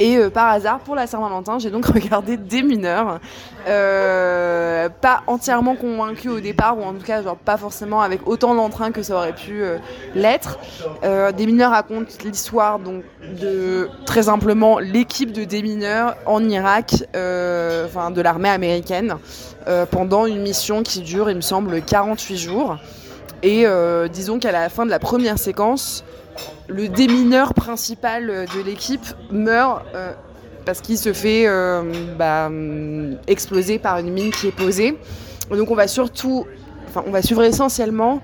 Et 0.00 0.16
euh, 0.16 0.28
par 0.28 0.48
hasard, 0.48 0.80
pour 0.80 0.96
la 0.96 1.06
Saint-Valentin, 1.06 1.58
j'ai 1.58 1.70
donc 1.70 1.86
regardé 1.94 2.36
Des 2.36 2.62
mineurs. 2.62 3.20
Euh, 3.68 4.88
pas 5.00 5.22
entièrement 5.26 5.76
convaincue 5.76 6.28
au 6.28 6.40
départ, 6.40 6.76
ou 6.78 6.82
en 6.82 6.92
tout 6.92 7.04
cas, 7.04 7.22
genre 7.22 7.36
pas 7.36 7.56
forcément 7.56 8.02
avec 8.02 8.26
autant 8.26 8.54
d'entrain 8.54 8.90
que 8.90 9.02
ça 9.02 9.14
aurait 9.16 9.34
pu 9.34 9.62
euh, 9.62 9.78
l'être. 10.14 10.58
Des 11.02 11.46
mineurs 11.46 11.70
raconte 11.70 12.22
l'histoire 12.24 12.78
de 12.78 13.88
très 14.04 14.24
simplement 14.24 14.78
l'équipe 14.78 15.32
de 15.32 15.44
Des 15.44 15.62
mineurs 15.62 16.16
en 16.26 16.46
Irak, 16.48 16.94
enfin 17.14 18.10
de 18.10 18.20
l'armée 18.20 18.48
américaine, 18.48 19.16
pendant 19.90 20.26
une 20.26 20.42
mission 20.42 20.82
qui 20.82 21.00
dure, 21.00 21.30
il 21.30 21.36
me 21.36 21.40
semble, 21.40 21.82
48 21.82 22.36
jours. 22.36 22.76
Et 23.42 23.66
disons 24.10 24.38
qu'à 24.38 24.52
la 24.52 24.68
fin 24.68 24.84
de 24.84 24.90
la 24.90 24.98
première 24.98 25.38
séquence, 25.38 26.04
le 26.68 26.88
démineur 26.88 27.54
principal 27.54 28.30
euh, 28.30 28.46
de 28.46 28.62
l'équipe 28.62 29.04
meurt 29.30 29.84
euh, 29.94 30.12
parce 30.64 30.80
qu'il 30.80 30.96
se 30.96 31.12
fait 31.12 31.46
euh, 31.46 31.82
bah, 32.18 32.46
hum, 32.46 33.16
exploser 33.26 33.78
par 33.78 33.98
une 33.98 34.10
mine 34.10 34.30
qui 34.30 34.48
est 34.48 34.56
posée. 34.56 34.98
Donc 35.50 35.70
on 35.70 35.74
va 35.74 35.86
surtout, 35.86 36.46
enfin 36.88 37.04
on 37.06 37.10
va 37.10 37.20
suivre 37.20 37.42
essentiellement 37.42 38.22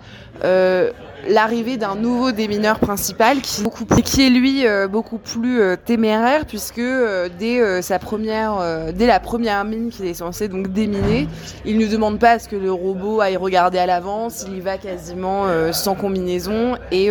l'arrivée 1.28 1.76
d'un 1.76 1.94
nouveau 1.94 2.32
démineur 2.32 2.78
principal 2.78 3.40
qui 3.40 3.62
qui 4.04 4.26
est 4.26 4.30
lui 4.30 4.66
euh, 4.66 4.88
beaucoup 4.88 5.18
plus 5.18 5.60
euh, 5.60 5.76
téméraire 5.76 6.46
puisque 6.46 6.78
euh, 6.78 7.28
dès 7.38 7.82
sa 7.82 7.98
première, 7.98 8.92
dès 8.94 9.06
la 9.06 9.20
première 9.20 9.64
mine 9.64 9.90
qu'il 9.90 10.06
est 10.06 10.14
censé 10.14 10.48
donc 10.48 10.72
déminer, 10.72 11.28
il 11.64 11.78
ne 11.78 11.86
demande 11.86 12.18
pas 12.18 12.32
à 12.32 12.38
ce 12.38 12.48
que 12.48 12.56
le 12.56 12.72
robot 12.72 13.20
aille 13.20 13.36
regarder 13.36 13.78
à 13.78 13.86
l'avance, 13.86 14.44
il 14.46 14.56
y 14.56 14.60
va 14.60 14.78
quasiment 14.78 15.46
sans 15.72 15.94
combinaison 15.94 16.76
et 16.90 17.10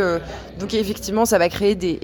donc 0.59 0.73
effectivement 0.73 1.25
ça 1.25 1.37
va 1.37 1.49
créer 1.49 1.75
des 1.75 1.99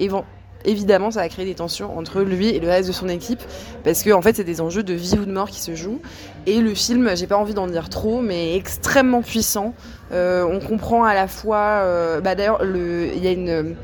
Évidemment, 0.66 1.12
ça 1.12 1.20
va 1.20 1.28
créer 1.28 1.44
des 1.44 1.54
tensions 1.54 1.96
entre 1.96 2.22
lui 2.22 2.48
et 2.48 2.58
le 2.58 2.66
reste 2.66 2.88
de 2.88 2.92
son 2.92 3.08
équipe, 3.08 3.40
parce 3.84 4.02
que 4.02 4.10
en 4.10 4.20
fait, 4.20 4.34
c'est 4.34 4.44
des 4.44 4.60
enjeux 4.60 4.82
de 4.82 4.94
vie 4.94 5.16
ou 5.16 5.24
de 5.24 5.30
mort 5.30 5.48
qui 5.48 5.60
se 5.60 5.76
jouent. 5.76 6.00
Et 6.48 6.60
le 6.60 6.74
film, 6.74 7.10
j'ai 7.16 7.26
pas 7.26 7.36
envie 7.36 7.54
d'en 7.54 7.66
dire 7.66 7.88
trop, 7.88 8.20
mais 8.20 8.54
extrêmement 8.54 9.20
puissant. 9.22 9.74
Euh, 10.12 10.44
on 10.48 10.60
comprend 10.60 11.02
à 11.02 11.12
la 11.12 11.26
fois, 11.26 11.80
euh, 11.82 12.20
bah 12.20 12.36
d'ailleurs, 12.36 12.64
le- 12.64 13.08
il 13.14 13.24
y 13.24 13.26
a 13.26 13.32
une, 13.32 13.74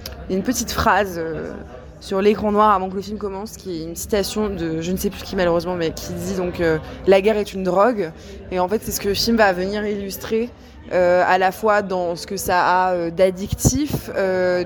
petite 0.43 0.71
phrase 0.71 1.17
euh, 1.19 1.51
sur 1.99 2.23
l'écran 2.23 2.53
noir 2.53 2.71
avant 2.71 2.89
que 2.89 2.95
le 2.95 3.03
film 3.03 3.19
commence, 3.19 3.57
qui 3.57 3.81
est 3.81 3.85
une 3.85 3.97
citation 3.97 4.49
de 4.49 4.81
je 4.81 4.93
ne 4.93 4.97
sais 4.97 5.11
plus 5.11 5.23
qui 5.23 5.35
malheureusement, 5.35 5.75
mais 5.75 5.91
qui 5.91 6.13
dit 6.13 6.35
donc 6.37 6.63
la 7.07 7.21
guerre 7.21 7.37
est 7.37 7.53
une 7.53 7.65
drogue. 7.65 8.13
Et 8.53 8.61
en 8.61 8.69
fait, 8.69 8.81
c'est 8.85 8.93
ce 8.93 9.01
que 9.01 9.09
le 9.09 9.15
film 9.15 9.37
va 9.37 9.53
venir 9.53 9.85
illustrer. 9.85 10.49
à 10.93 11.39
la 11.39 11.53
fois 11.53 11.81
dans 11.83 12.17
ce 12.17 12.27
que 12.27 12.37
ça 12.37 12.89
a 12.89 13.11
d'addictif, 13.11 14.11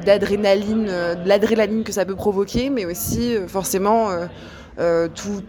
d'adrénaline, 0.04 0.86
de 0.86 1.28
l'adrénaline 1.28 1.84
que 1.84 1.92
ça 1.92 2.04
peut 2.04 2.16
provoquer, 2.16 2.68
mais 2.70 2.84
aussi 2.84 3.36
forcément 3.46 4.08
tout- 5.14 5.42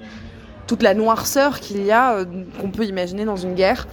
toute 0.67 0.83
la 0.83 0.93
noirceur 0.93 1.59
qu'il 1.59 1.83
y 1.83 1.91
a, 1.91 2.13
euh, 2.13 2.25
qu'on 2.61 2.69
peut 2.69 2.85
imaginer 2.85 3.25
dans 3.25 3.37
une 3.37 3.55
guerre. 3.55 3.87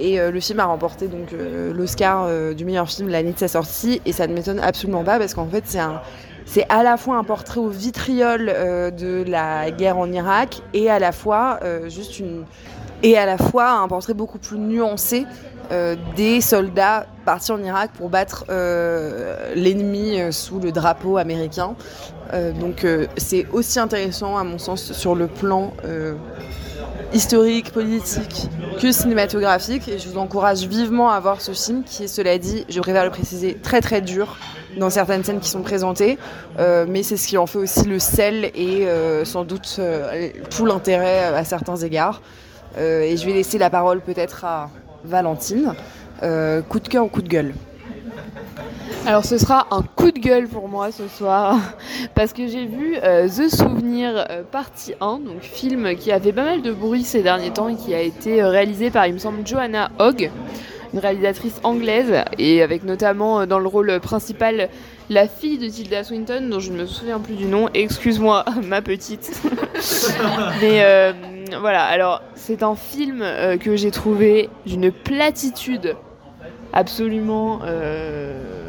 Et 0.00 0.18
euh, 0.18 0.32
le 0.32 0.40
film 0.40 0.58
a 0.58 0.64
remporté 0.64 1.06
donc 1.06 1.32
euh, 1.32 1.72
l'Oscar 1.72 2.28
du 2.54 2.64
meilleur 2.64 2.88
film 2.88 3.08
l'année 3.08 3.32
de 3.32 3.38
sa 3.38 3.48
sortie, 3.48 4.00
et 4.06 4.12
ça 4.12 4.26
ne 4.26 4.34
m'étonne 4.34 4.58
absolument 4.58 5.04
pas 5.04 5.18
parce 5.18 5.34
qu'en 5.34 5.46
fait 5.46 5.62
c'est 5.66 5.78
un 5.78 6.00
c'est 6.46 6.66
à 6.68 6.82
la 6.82 6.98
fois 6.98 7.16
un 7.16 7.24
portrait 7.24 7.60
au 7.60 7.68
vitriol 7.68 8.46
de 8.46 9.24
la 9.26 9.70
guerre 9.70 9.96
en 9.96 10.12
Irak 10.12 10.60
et 10.74 10.90
à 10.90 10.98
la 10.98 11.10
fois 11.10 11.58
juste 11.88 12.18
une 12.18 12.44
et 13.04 13.16
à 13.18 13.26
la 13.26 13.38
fois 13.38 13.70
un 13.70 13.86
portrait 13.86 14.14
beaucoup 14.14 14.38
plus 14.38 14.58
nuancé 14.58 15.26
euh, 15.70 15.94
des 16.16 16.40
soldats 16.40 17.06
partis 17.24 17.52
en 17.52 17.62
Irak 17.62 17.92
pour 17.96 18.08
battre 18.08 18.44
euh, 18.48 19.54
l'ennemi 19.54 20.20
euh, 20.20 20.32
sous 20.32 20.58
le 20.58 20.72
drapeau 20.72 21.18
américain. 21.18 21.76
Donc 22.58 22.84
c'est 23.16 23.46
aussi 23.52 23.78
intéressant 23.78 24.36
à 24.36 24.42
mon 24.42 24.58
sens 24.58 24.92
sur 24.92 25.14
le 25.14 25.28
plan 25.28 25.72
historique, 27.12 27.70
politique 27.70 28.48
que 28.80 28.90
cinématographique 28.90 29.86
et 29.86 30.00
je 30.00 30.08
vous 30.08 30.18
encourage 30.18 30.66
vivement 30.66 31.10
à 31.10 31.20
voir 31.20 31.40
ce 31.40 31.52
film 31.52 31.84
qui 31.84 32.04
est 32.04 32.08
cela 32.08 32.36
dit, 32.38 32.64
je 32.68 32.80
préfère 32.80 33.04
le 33.04 33.10
préciser, 33.10 33.56
très 33.62 33.80
très 33.80 34.00
dur 34.00 34.36
dans 34.80 34.90
certaines 34.90 35.22
scènes 35.22 35.38
qui 35.38 35.48
sont 35.48 35.62
présentées, 35.62 36.18
mais 36.58 37.04
c'est 37.04 37.18
ce 37.18 37.28
qui 37.28 37.38
en 37.38 37.46
fait 37.46 37.58
aussi 37.58 37.84
le 37.84 38.00
sel 38.00 38.46
et 38.46 38.88
sans 39.22 39.44
doute 39.44 39.78
tout 40.50 40.66
l'intérêt 40.66 41.26
à 41.26 41.44
certains 41.44 41.76
égards. 41.76 42.20
Euh, 42.76 43.02
et 43.02 43.16
je 43.16 43.26
vais 43.26 43.32
laisser 43.32 43.58
la 43.58 43.70
parole 43.70 44.00
peut-être 44.00 44.44
à 44.44 44.70
Valentine. 45.04 45.74
Euh, 46.22 46.62
coup 46.62 46.78
de 46.78 46.88
cœur 46.88 47.04
ou 47.04 47.08
coup 47.08 47.22
de 47.22 47.28
gueule 47.28 47.54
Alors 49.04 49.24
ce 49.24 49.36
sera 49.36 49.66
un 49.72 49.82
coup 49.82 50.12
de 50.12 50.18
gueule 50.18 50.46
pour 50.46 50.68
moi 50.68 50.92
ce 50.92 51.08
soir 51.08 51.58
parce 52.14 52.32
que 52.32 52.46
j'ai 52.46 52.66
vu 52.66 52.96
euh, 53.02 53.28
The 53.28 53.48
Souvenir 53.48 54.24
euh, 54.30 54.42
partie 54.42 54.94
1, 55.00 55.18
donc 55.18 55.42
film 55.42 55.96
qui 55.96 56.12
a 56.12 56.20
fait 56.20 56.32
pas 56.32 56.44
mal 56.44 56.62
de 56.62 56.72
bruit 56.72 57.02
ces 57.02 57.22
derniers 57.22 57.50
temps 57.50 57.68
et 57.68 57.74
qui 57.74 57.94
a 57.94 58.00
été 58.00 58.42
réalisé 58.44 58.90
par 58.90 59.06
il 59.08 59.14
me 59.14 59.18
semble 59.18 59.44
Joanna 59.44 59.90
Hogg, 59.98 60.30
une 60.92 61.00
réalisatrice 61.00 61.60
anglaise 61.64 62.22
et 62.38 62.62
avec 62.62 62.84
notamment 62.84 63.44
dans 63.44 63.58
le 63.58 63.66
rôle 63.66 63.98
principal 63.98 64.68
la 65.10 65.28
fille 65.28 65.58
de 65.58 65.68
Tilda 65.68 66.04
Swinton 66.04 66.48
dont 66.50 66.60
je 66.60 66.72
ne 66.72 66.78
me 66.78 66.86
souviens 66.86 67.20
plus 67.20 67.34
du 67.34 67.46
nom, 67.46 67.68
excuse-moi 67.74 68.44
ma 68.62 68.82
petite. 68.82 69.42
Mais 70.60 70.82
euh, 70.84 71.12
voilà, 71.60 71.84
alors 71.84 72.22
c'est 72.34 72.62
un 72.62 72.74
film 72.74 73.20
euh, 73.22 73.56
que 73.56 73.76
j'ai 73.76 73.90
trouvé 73.90 74.48
d'une 74.66 74.90
platitude 74.90 75.96
absolument 76.72 77.60
euh, 77.64 78.63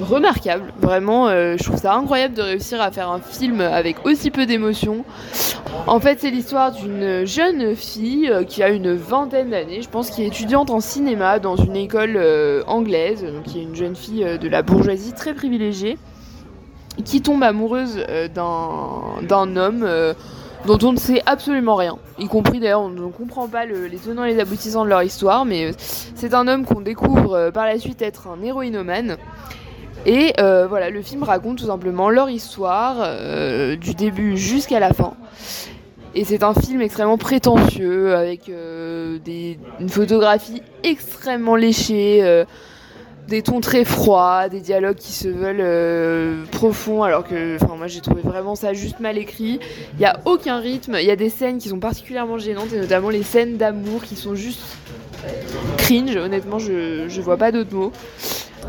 remarquable. 0.00 0.72
Vraiment, 0.80 1.28
euh, 1.28 1.56
je 1.58 1.64
trouve 1.64 1.76
ça 1.78 1.94
incroyable 1.94 2.34
de 2.34 2.42
réussir 2.42 2.80
à 2.80 2.90
faire 2.90 3.10
un 3.10 3.20
film 3.20 3.60
avec 3.60 4.04
aussi 4.06 4.30
peu 4.30 4.46
d'émotions. 4.46 5.04
En 5.86 6.00
fait, 6.00 6.18
c'est 6.20 6.30
l'histoire 6.30 6.72
d'une 6.72 7.24
jeune 7.24 7.74
fille 7.74 8.28
euh, 8.30 8.44
qui 8.44 8.62
a 8.62 8.68
une 8.68 8.94
vingtaine 8.94 9.50
d'années, 9.50 9.82
je 9.82 9.88
pense, 9.88 10.10
qui 10.10 10.22
est 10.22 10.26
étudiante 10.26 10.70
en 10.70 10.80
cinéma 10.80 11.38
dans 11.38 11.56
une 11.56 11.76
école 11.76 12.14
euh, 12.16 12.62
anglaise, 12.66 13.22
donc 13.24 13.44
qui 13.44 13.60
est 13.60 13.62
une 13.62 13.76
jeune 13.76 13.96
fille 13.96 14.38
de 14.40 14.48
la 14.48 14.62
bourgeoisie 14.62 15.12
très 15.12 15.34
privilégiée, 15.34 15.98
qui 17.04 17.22
tombe 17.22 17.42
amoureuse 17.42 18.04
d'un 18.34 19.56
homme. 19.56 19.86
dont 20.66 20.78
on 20.84 20.92
ne 20.92 20.98
sait 20.98 21.20
absolument 21.26 21.74
rien, 21.74 21.98
y 22.20 22.28
compris 22.28 22.60
d'ailleurs 22.60 22.82
on 22.82 22.88
ne 22.88 23.06
comprend 23.08 23.48
pas 23.48 23.64
le- 23.66 23.86
les 23.88 23.96
tenants 23.96 24.22
et 24.22 24.32
les 24.34 24.38
aboutissants 24.40 24.84
de 24.84 24.90
leur 24.90 25.02
histoire, 25.02 25.44
mais 25.44 25.72
c'est 25.76 26.34
un 26.34 26.46
homme 26.46 26.64
qu'on 26.64 26.80
découvre 26.80 27.50
par 27.50 27.66
la 27.66 27.80
suite 27.80 28.00
être 28.00 28.28
un 28.28 28.40
héroïnomane. 28.44 29.16
Et 30.04 30.32
euh, 30.40 30.66
voilà, 30.66 30.90
le 30.90 31.00
film 31.00 31.22
raconte 31.22 31.58
tout 31.58 31.66
simplement 31.66 32.10
leur 32.10 32.28
histoire, 32.28 32.96
euh, 33.00 33.76
du 33.76 33.94
début 33.94 34.36
jusqu'à 34.36 34.80
la 34.80 34.92
fin. 34.92 35.14
Et 36.14 36.24
c'est 36.24 36.42
un 36.42 36.54
film 36.54 36.82
extrêmement 36.82 37.18
prétentieux, 37.18 38.14
avec 38.14 38.48
euh, 38.48 39.18
des, 39.24 39.58
une 39.80 39.88
photographie 39.88 40.60
extrêmement 40.82 41.56
léchée, 41.56 42.18
euh, 42.22 42.44
des 43.28 43.42
tons 43.42 43.60
très 43.60 43.84
froids, 43.84 44.48
des 44.48 44.60
dialogues 44.60 44.96
qui 44.96 45.12
se 45.12 45.28
veulent 45.28 45.60
euh, 45.60 46.44
profonds, 46.50 47.02
alors 47.02 47.24
que 47.24 47.56
moi 47.78 47.86
j'ai 47.86 48.00
trouvé 48.00 48.20
vraiment 48.20 48.56
ça 48.56 48.74
juste 48.74 49.00
mal 49.00 49.16
écrit. 49.16 49.60
Il 49.94 50.00
n'y 50.00 50.04
a 50.04 50.20
aucun 50.26 50.58
rythme, 50.58 50.96
il 50.98 51.06
y 51.06 51.10
a 51.10 51.16
des 51.16 51.30
scènes 51.30 51.58
qui 51.58 51.68
sont 51.68 51.78
particulièrement 51.78 52.36
gênantes, 52.36 52.72
et 52.74 52.78
notamment 52.78 53.08
les 53.08 53.22
scènes 53.22 53.56
d'amour 53.56 54.02
qui 54.02 54.16
sont 54.16 54.34
juste 54.34 54.60
cringe, 55.78 56.16
honnêtement 56.16 56.58
je, 56.58 57.08
je 57.08 57.20
vois 57.22 57.36
pas 57.36 57.52
d'autres 57.52 57.74
mots. 57.74 57.92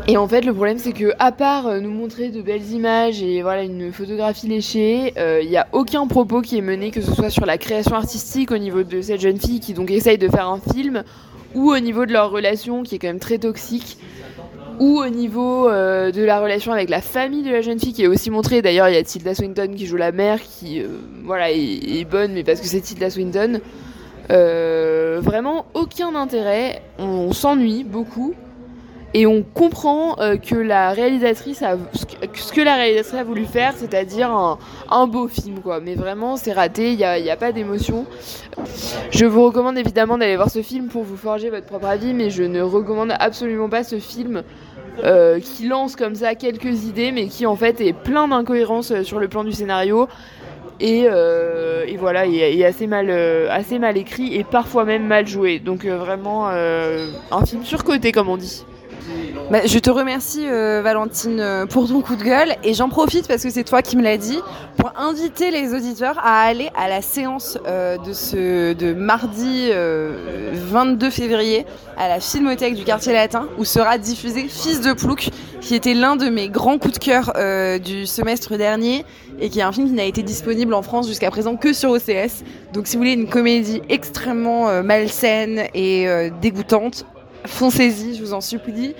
Et 0.06 0.16
en 0.16 0.28
fait, 0.28 0.42
le 0.42 0.52
problème, 0.52 0.78
c'est 0.78 0.92
que 0.92 1.12
à 1.18 1.32
part 1.32 1.66
euh, 1.66 1.80
nous 1.80 1.90
montrer 1.90 2.28
de 2.28 2.42
belles 2.42 2.70
images 2.72 3.22
et 3.22 3.42
voilà 3.42 3.62
une 3.62 3.92
photographie 3.92 4.48
léchée, 4.48 5.14
euh, 5.18 5.40
il 5.42 5.48
n'y 5.48 5.56
a 5.56 5.66
aucun 5.72 6.06
propos 6.06 6.42
qui 6.42 6.58
est 6.58 6.62
mené, 6.62 6.90
que 6.90 7.00
ce 7.00 7.12
soit 7.12 7.30
sur 7.30 7.46
la 7.46 7.56
création 7.56 7.94
artistique 7.94 8.50
au 8.50 8.58
niveau 8.58 8.82
de 8.82 9.00
cette 9.00 9.20
jeune 9.20 9.38
fille 9.38 9.60
qui 9.60 9.72
donc 9.72 9.90
essaye 9.90 10.18
de 10.18 10.28
faire 10.28 10.48
un 10.48 10.60
film, 10.72 11.04
ou 11.54 11.72
au 11.72 11.78
niveau 11.78 12.04
de 12.04 12.12
leur 12.12 12.30
relation 12.30 12.82
qui 12.82 12.96
est 12.96 12.98
quand 12.98 13.08
même 13.08 13.18
très 13.18 13.38
toxique, 13.38 13.96
ou 14.80 15.00
au 15.00 15.08
niveau 15.08 15.68
euh, 15.68 16.10
de 16.10 16.22
la 16.22 16.40
relation 16.40 16.72
avec 16.72 16.90
la 16.90 17.00
famille 17.00 17.42
de 17.42 17.50
la 17.50 17.60
jeune 17.60 17.78
fille 17.78 17.92
qui 17.92 18.02
est 18.02 18.06
aussi 18.06 18.30
montrée. 18.30 18.62
D'ailleurs, 18.62 18.88
il 18.88 18.94
y 18.94 18.98
a 18.98 19.02
Tilda 19.02 19.34
Swinton 19.34 19.72
qui 19.76 19.86
joue 19.86 19.96
la 19.96 20.12
mère, 20.12 20.40
qui 20.42 20.80
euh, 20.80 20.88
voilà 21.24 21.50
est, 21.50 22.04
bonne, 22.08 22.32
mais 22.32 22.44
parce 22.44 22.60
que 22.60 22.66
c'est 22.66 22.80
Tilda 22.80 23.10
Swinton. 23.10 23.60
Euh, 24.30 25.20
vraiment 25.22 25.66
aucun 25.74 26.14
intérêt, 26.14 26.82
on 26.98 27.32
s'ennuie 27.32 27.84
beaucoup. 27.84 28.34
Et 29.16 29.28
on 29.28 29.44
comprend 29.44 30.16
euh, 30.18 30.36
que 30.36 30.56
la 30.56 30.90
réalisatrice 30.90 31.62
a 31.62 31.76
ce 31.92 32.52
que, 32.52 32.60
la 32.60 32.74
réalisatrice 32.74 33.14
a 33.14 33.22
voulu 33.22 33.44
faire, 33.44 33.72
c'est-à-dire 33.76 34.28
un, 34.90 35.06
beau 35.06 35.28
film, 35.28 35.60
quoi. 35.60 35.78
Mais 35.78 35.94
vraiment, 35.94 36.36
c'est 36.36 36.52
raté, 36.52 36.90
il 36.90 36.96
n'y 36.96 37.04
a, 37.04 37.20
y 37.20 37.30
a 37.30 37.36
pas 37.36 37.52
d'émotion. 37.52 38.06
Je 39.12 39.24
vous 39.24 39.44
recommande 39.44 39.78
évidemment 39.78 40.18
d'aller 40.18 40.34
voir 40.34 40.50
ce 40.50 40.62
film 40.62 40.88
pour 40.88 41.04
vous 41.04 41.16
forger 41.16 41.48
votre 41.48 41.66
propre 41.66 41.86
avis, 41.86 42.12
mais 42.12 42.28
je 42.28 42.42
ne 42.42 42.60
recommande 42.60 43.14
absolument 43.20 43.68
pas 43.68 43.84
ce 43.84 44.00
film 44.00 44.42
euh, 45.04 45.38
qui 45.38 45.68
lance 45.68 45.94
comme 45.94 46.16
ça 46.16 46.34
quelques 46.34 46.84
idées, 46.84 47.12
mais 47.12 47.28
qui 47.28 47.46
en 47.46 47.54
fait 47.54 47.80
est 47.80 47.92
plein 47.92 48.26
d'incohérences 48.26 48.90
euh, 48.90 49.04
sur 49.04 49.20
le 49.20 49.28
plan 49.28 49.44
du 49.44 49.52
scénario. 49.52 50.08
Et, 50.80 51.06
voilà, 51.98 52.26
il 52.26 52.36
est, 52.36 52.64
assez, 52.64 52.88
mal, 52.88 53.96
écrit 53.96 54.34
et 54.34 54.42
parfois 54.42 54.84
même 54.84 55.06
mal 55.06 55.28
joué. 55.28 55.60
Donc 55.60 55.84
vraiment 55.86 56.48
un 56.48 57.46
film 57.46 57.64
surcoté, 57.64 58.10
comme 58.10 58.28
on 58.28 58.36
dit. 58.36 58.64
Bah, 59.50 59.60
je 59.66 59.78
te 59.78 59.90
remercie 59.90 60.46
euh, 60.46 60.80
Valentine 60.82 61.38
euh, 61.38 61.66
pour 61.66 61.86
ton 61.86 62.00
coup 62.00 62.16
de 62.16 62.22
gueule 62.22 62.56
et 62.62 62.72
j'en 62.72 62.88
profite 62.88 63.28
parce 63.28 63.42
que 63.42 63.50
c'est 63.50 63.64
toi 63.64 63.82
qui 63.82 63.96
me 63.96 64.02
l'as 64.02 64.16
dit 64.16 64.38
pour 64.78 64.92
inviter 64.96 65.50
les 65.50 65.74
auditeurs 65.74 66.18
à 66.18 66.42
aller 66.42 66.70
à 66.74 66.88
la 66.88 67.02
séance 67.02 67.58
euh, 67.66 67.98
de 67.98 68.12
ce 68.14 68.72
de 68.72 68.94
mardi 68.94 69.68
euh, 69.70 70.52
22 70.54 71.10
février 71.10 71.66
à 71.98 72.08
la 72.08 72.20
Filmothèque 72.20 72.74
du 72.74 72.84
quartier 72.84 73.12
latin 73.12 73.46
où 73.58 73.64
sera 73.66 73.98
diffusé 73.98 74.46
Fils 74.48 74.80
de 74.80 74.94
Plouc 74.94 75.28
qui 75.60 75.74
était 75.74 75.94
l'un 75.94 76.16
de 76.16 76.30
mes 76.30 76.48
grands 76.48 76.78
coups 76.78 76.94
de 76.94 76.98
cœur 76.98 77.32
du 77.80 78.04
semestre 78.04 78.58
dernier 78.58 79.04
et 79.40 79.48
qui 79.48 79.60
est 79.60 79.62
un 79.62 79.72
film 79.72 79.86
qui 79.88 79.94
n'a 79.94 80.04
été 80.04 80.22
disponible 80.22 80.74
en 80.74 80.82
France 80.82 81.08
jusqu'à 81.08 81.30
présent 81.30 81.56
que 81.56 81.72
sur 81.72 81.90
OCS. 81.90 82.44
Donc 82.74 82.86
si 82.86 82.96
vous 82.96 83.00
voulez 83.00 83.14
une 83.14 83.30
comédie 83.30 83.80
extrêmement 83.88 84.82
malsaine 84.82 85.64
et 85.72 86.06
dégoûtante, 86.42 87.06
foncez-y, 87.46 88.16
je 88.16 88.22
vous 88.22 88.32
en 88.34 88.40
supplie. 88.40 88.94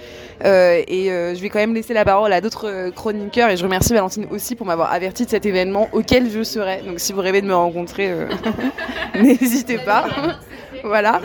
Euh, 0.45 0.82
et 0.88 1.11
euh, 1.11 1.34
je 1.34 1.40
vais 1.40 1.49
quand 1.49 1.61
même 1.61 1.74
laisser 1.74 1.95
la 1.95 2.05
parole 2.05 2.32
à 2.32 2.40
d'autres 2.40 2.68
euh, 2.68 2.90
chroniqueurs 2.90 3.51
et 3.51 3.57
je 3.57 3.62
remercie 3.62 3.92
Valentine 3.92 4.26
aussi 4.30 4.57
pour 4.57 4.66
m'avoir 4.66 4.92
averti 4.92 5.24
de 5.24 5.30
cet 5.30 5.47
événement 5.47 5.88
auquel 5.92 6.30
je 6.30 6.42
serai. 6.42 6.82
Donc 6.84 6.99
si 7.01 7.12
vous 7.12 7.20
rêvez 7.20 7.40
de 7.40 7.47
me 7.47 7.55
rencontrer, 7.55 8.11
euh, 8.11 8.28
n'hésitez 9.14 9.78
pas. 9.78 10.07
voilà. 10.82 11.20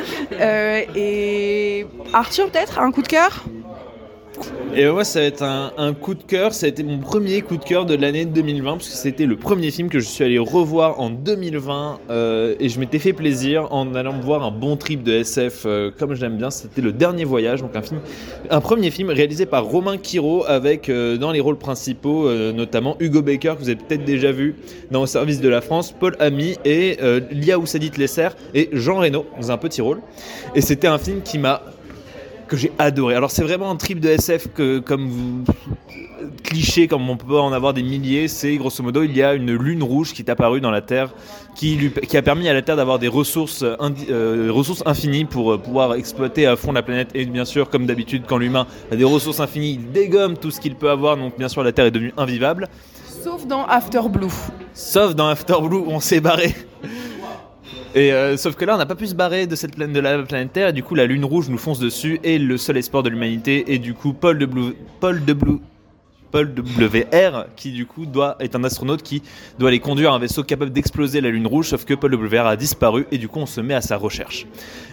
Et 0.95 1.85
Arthur 2.13 2.49
peut-être 2.49 2.79
un 2.79 2.91
coup 2.91 3.01
de 3.01 3.07
cœur? 3.07 3.45
Et 4.75 4.85
moi, 4.87 5.03
ça 5.03 5.19
va 5.19 5.25
être 5.25 5.43
un, 5.43 5.93
coup 5.93 6.13
de 6.13 6.21
cœur. 6.21 6.53
Ça 6.53 6.67
a 6.67 6.69
été 6.69 6.83
mon 6.83 6.99
premier 6.99 7.41
coup 7.41 7.57
de 7.57 7.63
cœur 7.63 7.85
de 7.85 7.95
l'année 7.95 8.25
2020, 8.25 8.73
parce 8.73 8.89
que 8.89 8.95
c'était 8.95 9.25
le 9.25 9.35
premier 9.35 9.71
film 9.71 9.89
que 9.89 9.99
je 9.99 10.05
suis 10.05 10.23
allé 10.23 10.37
revoir 10.37 10.99
en 10.99 11.09
2020. 11.09 11.99
euh, 12.09 12.55
et 12.59 12.69
je 12.69 12.79
m'étais 12.79 12.99
fait 12.99 13.13
plaisir 13.13 13.67
en 13.73 13.95
allant 13.95 14.13
me 14.13 14.21
voir 14.21 14.43
un 14.43 14.51
bon 14.51 14.77
trip 14.77 15.03
de 15.03 15.11
SF 15.11 15.63
euh, 15.65 15.91
comme 15.97 16.13
j'aime 16.13 16.37
bien. 16.37 16.51
C'était 16.51 16.81
Le 16.81 16.91
Dernier 16.91 17.25
Voyage, 17.25 17.61
donc 17.61 17.75
un 17.75 17.81
film, 17.81 17.99
un 18.49 18.61
premier 18.61 18.91
film 18.91 19.09
réalisé 19.09 19.45
par 19.45 19.65
Romain 19.65 19.97
Quiro, 19.97 20.45
avec 20.47 20.87
euh, 20.87 21.17
dans 21.17 21.31
les 21.31 21.39
rôles 21.39 21.57
principaux 21.57 22.29
notamment 22.53 22.95
Hugo 22.99 23.21
Baker, 23.21 23.55
que 23.55 23.63
vous 23.63 23.69
avez 23.69 23.75
peut-être 23.75 24.05
déjà 24.05 24.31
vu 24.31 24.55
dans 24.91 25.01
Au 25.01 25.07
service 25.07 25.41
de 25.41 25.49
la 25.49 25.61
France, 25.61 25.93
Paul 25.99 26.15
Ami 26.19 26.57
et 26.63 26.97
Lia 27.31 27.57
Oussadit 27.57 27.91
Lesser 27.97 28.29
et 28.53 28.69
Jean 28.73 28.99
Reno 28.99 29.25
dans 29.39 29.51
un 29.51 29.57
petit 29.57 29.81
rôle. 29.81 29.99
Et 30.55 30.61
c'était 30.61 30.87
un 30.87 30.97
film 30.97 31.21
qui 31.21 31.37
m'a 31.37 31.61
que 32.49 32.57
j'ai 32.57 32.71
adoré. 32.79 33.15
Alors 33.15 33.31
c'est 33.31 33.43
vraiment 33.43 33.69
un 33.71 33.75
trip 33.75 33.99
de 33.99 34.09
SF 34.09 34.47
que 34.53 34.79
comme 34.79 35.07
vous 35.07 35.43
cliché 36.43 36.87
comme 36.87 37.09
on 37.09 37.15
peut 37.17 37.39
en 37.39 37.53
avoir 37.53 37.73
des 37.73 37.83
milliers, 37.83 38.27
c'est 38.27 38.55
grosso 38.57 38.83
modo 38.83 39.03
il 39.03 39.15
y 39.15 39.23
a 39.23 39.33
une 39.35 39.53
lune 39.53 39.83
rouge 39.83 40.13
qui 40.13 40.21
est 40.21 40.29
apparue 40.29 40.59
dans 40.61 40.71
la 40.71 40.81
Terre 40.81 41.13
qui, 41.55 41.75
lui, 41.75 41.91
qui 41.91 42.17
a 42.17 42.21
permis 42.21 42.47
à 42.49 42.53
la 42.53 42.61
Terre 42.61 42.75
d'avoir 42.75 42.99
des 42.99 43.07
ressources, 43.07 43.63
indi- 43.79 44.07
euh, 44.09 44.49
ressources 44.51 44.83
infinies 44.85 45.25
pour 45.25 45.53
euh, 45.53 45.57
pouvoir 45.57 45.93
exploiter 45.95 46.45
à 46.47 46.55
fond 46.55 46.71
la 46.71 46.81
planète 46.81 47.09
et 47.15 47.25
bien 47.25 47.45
sûr 47.45 47.69
comme 47.69 47.85
d'habitude 47.85 48.23
quand 48.27 48.37
l'humain 48.37 48.65
a 48.91 48.95
des 48.95 49.03
ressources 49.03 49.39
infinies 49.39 49.73
il 49.73 49.91
dégomme 49.91 50.37
tout 50.37 50.51
ce 50.51 50.59
qu'il 50.59 50.75
peut 50.75 50.89
avoir 50.89 51.17
donc 51.17 51.37
bien 51.37 51.49
sûr 51.49 51.63
la 51.63 51.71
Terre 51.71 51.85
est 51.85 51.91
devenue 51.91 52.13
invivable 52.17 52.67
Sauf 53.23 53.45
dans 53.45 53.65
After 53.65 54.01
Blue. 54.09 54.27
sauf 54.73 55.13
dans 55.15 55.27
After 55.27 55.55
Blue 55.61 55.77
où 55.77 55.85
on 55.89 55.99
s'est 55.99 56.21
barré 56.21 56.55
Et 57.95 58.13
euh, 58.13 58.37
sauf 58.37 58.55
que 58.55 58.65
là, 58.65 58.75
on 58.75 58.77
n'a 58.77 58.85
pas 58.85 58.95
pu 58.95 59.07
se 59.07 59.15
barrer 59.15 59.47
de 59.47 59.55
cette 59.55 59.75
planète 59.75 59.93
de 59.95 59.99
la 59.99 60.21
planète 60.23 60.53
Terre. 60.53 60.67
Et 60.69 60.73
du 60.73 60.83
coup, 60.83 60.95
la 60.95 61.05
lune 61.05 61.25
rouge 61.25 61.49
nous 61.49 61.57
fonce 61.57 61.79
dessus 61.79 62.19
et 62.23 62.37
le 62.37 62.57
seul 62.57 62.77
espoir 62.77 63.01
de 63.03 63.09
l'humanité. 63.09 63.73
Et 63.73 63.79
du 63.79 63.93
coup, 63.93 64.13
Paul 64.13 64.37
de 64.37 64.45
Blue, 64.45 64.73
Paul 64.99 65.25
de 65.25 65.33
Blue, 65.33 65.57
Paul 66.31 66.53
W.R. 66.53 67.45
qui 67.55 67.71
du 67.71 67.87
coup 67.87 68.05
doit 68.05 68.35
est 68.39 68.55
un 68.55 68.63
astronaute 68.63 69.01
qui 69.01 69.23
doit 69.57 69.69
aller 69.69 69.79
conduire 69.79 70.13
un 70.13 70.19
vaisseau 70.19 70.43
capable 70.43 70.71
d'exploser 70.71 71.21
la 71.21 71.29
Lune 71.31 71.47
rouge, 71.47 71.69
sauf 71.69 71.85
que 71.85 71.95
Paul 71.95 72.11
W.R. 72.11 72.45
a 72.45 72.55
disparu 72.55 73.07
et 73.11 73.17
du 73.17 73.27
coup 73.27 73.39
on 73.39 73.47
se 73.47 73.61
met 73.61 73.73
à 73.73 73.81
sa 73.81 73.97
recherche. 73.97 74.45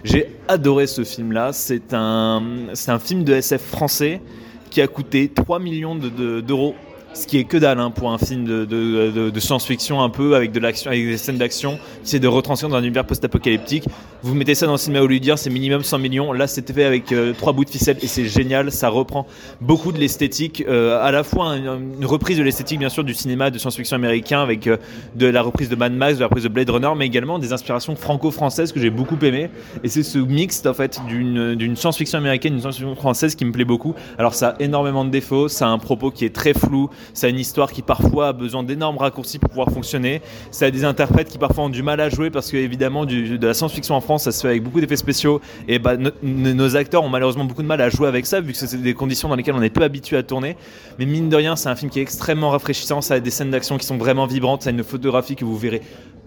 J'ai 0.03 0.29
adoré 0.49 0.87
ce 0.87 1.05
film-là. 1.05 1.53
C'est 1.53 1.93
un 1.93 2.43
c'est 2.73 2.91
un 2.91 2.99
film 2.99 3.23
de 3.23 3.35
SF 3.35 3.61
français 3.61 4.23
qui 4.71 4.81
a 4.81 4.87
coûté 4.87 5.29
3 5.29 5.59
millions 5.59 5.95
de- 5.95 6.09
de- 6.09 6.41
d'euros. 6.41 6.75
Ce 7.17 7.27
qui 7.27 7.39
est 7.39 7.45
que 7.45 7.57
dalle 7.57 7.81
hein, 7.81 7.91
pour 7.91 8.11
un 8.13 8.19
film 8.19 8.45
de, 8.45 9.41
science-fiction 9.41 10.03
un 10.03 10.11
peu 10.11 10.35
avec 10.37 10.53
de 10.53 10.61
des 10.61 11.17
scènes 11.17 11.39
d'action, 11.39 11.79
essaie 12.05 12.19
de 12.19 12.29
retranscrire 12.29 12.69
dans 12.69 12.77
un 12.77 12.83
univers 12.83 13.05
post-apocalyptique. 13.07 13.85
Vous 14.23 14.35
mettez 14.35 14.55
ça 14.55 14.67
dans 14.67 14.73
le 14.73 14.79
cinéma 14.79 15.03
hollywoodien, 15.05 15.37
c'est 15.37 15.51
minimum 15.51 15.83
100 15.83 15.99
millions. 15.99 16.33
Là, 16.33 16.47
c'était 16.47 16.73
fait 16.73 16.85
avec 16.85 17.13
euh, 17.13 17.33
trois 17.33 17.53
bouts 17.53 17.65
de 17.65 17.71
ficelle 17.71 17.97
et 18.03 18.07
c'est 18.07 18.25
génial. 18.27 18.73
Ça 18.73 18.89
reprend 18.89 19.27
beaucoup 19.61 19.93
de 19.93 19.99
l'esthétique, 19.99 20.65
euh, 20.69 21.01
à 21.03 21.11
la 21.13 21.23
fois 21.23 21.47
un- 21.51 21.79
une 21.79 22.05
reprise 22.05 22.39
de 22.39 22.43
l'esthétique 22.43 22.79
bien 22.79 22.89
sûr 22.89 23.05
du 23.05 23.15
cinéma 23.15 23.51
de 23.51 23.59
science-fiction 23.59 23.97
américain 23.97 24.43
avec 24.43 24.67
euh, 24.67 24.77
de 25.15 25.27
la 25.27 25.43
reprise 25.43 25.69
de 25.69 25.77
Mad 25.77 25.93
Max, 25.93 26.17
de 26.17 26.21
la 26.21 26.27
reprise 26.27 26.45
de 26.45 26.49
Blade 26.49 26.69
Runner, 26.71 26.91
mais 26.97 27.07
également 27.07 27.39
des 27.39 27.53
inspirations 27.53 27.95
franco-françaises 27.97 28.73
que 28.73 28.81
j'ai 28.81 28.91
beaucoup 28.91 29.19
aimé. 29.23 29.49
Et 29.85 29.89
c'est 29.89 30.03
ce 30.03 30.19
mix 30.19 30.65
en 30.67 30.75
fait 30.75 31.01
d'une 31.09 31.55
d'une 31.55 31.77
science-fiction 31.77 32.19
américaine, 32.19 32.53
d'une 32.53 32.61
science-fiction 32.63 32.97
française 32.97 33.35
qui 33.35 33.45
me 33.45 33.53
plaît 33.53 33.65
beaucoup. 33.65 33.95
Alors 34.19 34.35
ça 34.35 34.49
a 34.51 34.63
énormément 34.63 35.05
de 35.05 35.11
défauts, 35.11 35.49
ça 35.49 35.67
a 35.67 35.71
un 35.71 35.79
propos 35.79 36.11
qui 36.11 36.25
est 36.25 36.35
très 36.35 36.53
flou, 36.55 36.91
ça 37.15 37.27
a 37.27 37.31
une 37.31 37.39
histoire 37.39 37.73
qui 37.73 37.83
parfois 37.83 38.29
a 38.29 38.33
besoin 38.33 38.63
d'énormes 38.63 38.99
raccourcis 38.99 39.39
pour 39.39 39.51
pouvoir 39.51 39.71
fonctionner, 39.71 40.23
ça 40.51 40.67
a 40.67 40.71
des 40.71 40.85
interprètes 40.85 41.29
qui 41.29 41.39
parfois 41.39 41.65
ont 41.65 41.69
du 41.69 41.83
mal 41.83 42.01
à 42.01 42.09
jouer 42.09 42.31
parce 42.31 42.51
que 42.51 42.57
évidemment 42.57 43.05
de 43.07 43.47
la 43.47 43.55
science-fiction 43.55 43.95
en 43.95 44.01
France 44.01 44.25
ça 44.25 44.33
se 44.33 44.43
fait 44.43 44.49
avec 44.49 44.63
beaucoup 44.63 44.81
d'effets 44.81 44.97
spéciaux. 44.97 45.41
Et 45.69 45.79
bah, 45.79 45.97
nos 46.23 46.77
acteurs 46.77 47.05
ont 47.05 47.09
malheureusement 47.09 47.45
beaucoup 47.45 47.63
de 47.63 47.69
mal 47.69 47.81
à 47.81 47.89
jouer 47.89 48.09
avec 48.09 48.27
ça 48.27 48.41
vu 48.41 48.53
que 48.53 48.59
c'est 48.59 48.81
des 48.81 48.95
conditions 48.95 49.29
dans 49.29 49.37
lesquelles 49.37 49.55
on 49.55 49.63
est 49.63 49.71
peu 49.71 49.83
habitué 49.83 50.17
à 50.17 50.23
tourner. 50.23 50.57
Mais 50.99 51.07
mine 51.07 51.29
de 51.29 51.37
rien 51.37 51.57
c'est 51.57 51.69
un 51.69 51.77
film 51.77 51.91
qui 51.91 51.99
est 51.99 52.03
extrêmement 52.03 52.51
rafraîchissant, 52.51 53.01
ça 53.01 53.15
a 53.15 53.21
des 53.21 53.31
scènes 53.31 53.51
d'action 53.51 53.79
qui 53.79 53.87
sont 53.87 53.97
vraiment 53.97 54.27
vibrantes, 54.27 54.63
ça 54.63 54.71
a 54.71 54.73
une 54.73 54.85
photographie 54.85 55.37
que 55.37 55.45
vous 55.45 55.57
verrez 55.57 55.83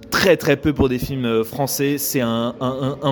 très 0.10 0.38
très 0.38 0.58
peu 0.58 0.74
pour 0.74 0.90
des 0.90 1.00
films 1.00 1.26
euh, 1.26 1.44
français. 1.44 1.98
C'est 1.98 2.22
un, 2.22 2.54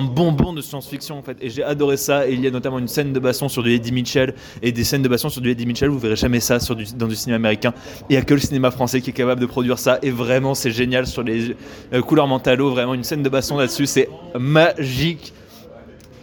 bonbon 0.02 0.52
de 0.52 0.60
science-fiction 0.60 1.18
en 1.18 1.22
fait. 1.22 1.36
Et 1.40 1.50
j'ai 1.50 1.62
adoré 1.62 1.96
ça. 1.96 2.28
Et 2.28 2.34
il 2.34 2.40
y 2.40 2.46
a 2.46 2.50
notamment 2.50 2.78
une 2.78 2.88
scène 2.88 3.12
de 3.12 3.20
baston 3.20 3.48
sur 3.48 3.62
du 3.62 3.72
Eddie 3.72 3.92
Mitchell 3.92 4.34
et 4.62 4.72
des 4.72 4.84
scènes 4.84 5.02
de 5.02 5.08
baston 5.08 5.28
sur 5.28 5.40
du 5.40 5.50
Eddie 5.50 5.66
Mitchell. 5.66 5.88
Vous 5.88 5.98
verrez 5.98 6.16
jamais 6.16 6.40
ça 6.40 6.60
sur 6.60 6.76
dans 6.96 7.06
du 7.06 7.16
cinéma 7.16 7.36
américain. 7.36 7.72
Il 8.08 8.14
y 8.14 8.16
a 8.16 8.22
que 8.22 8.34
le 8.34 8.40
cinéma 8.40 8.70
français 8.70 9.00
qui 9.00 9.10
est 9.10 9.14
capable 9.14 9.40
de 9.40 9.46
produire 9.46 9.78
ça. 9.78 9.98
Et 10.02 10.10
vraiment, 10.10 10.54
c'est 10.54 10.70
génial 10.70 11.06
sur 11.06 11.22
les 11.22 11.56
euh, 11.92 12.02
couleurs 12.02 12.26
mentalo. 12.26 12.70
Vraiment, 12.70 12.94
une 12.94 13.04
scène 13.04 13.22
de 13.22 13.28
baston 13.28 13.58
là-dessus, 13.58 13.86
c'est 13.86 14.08
magique. 14.38 15.32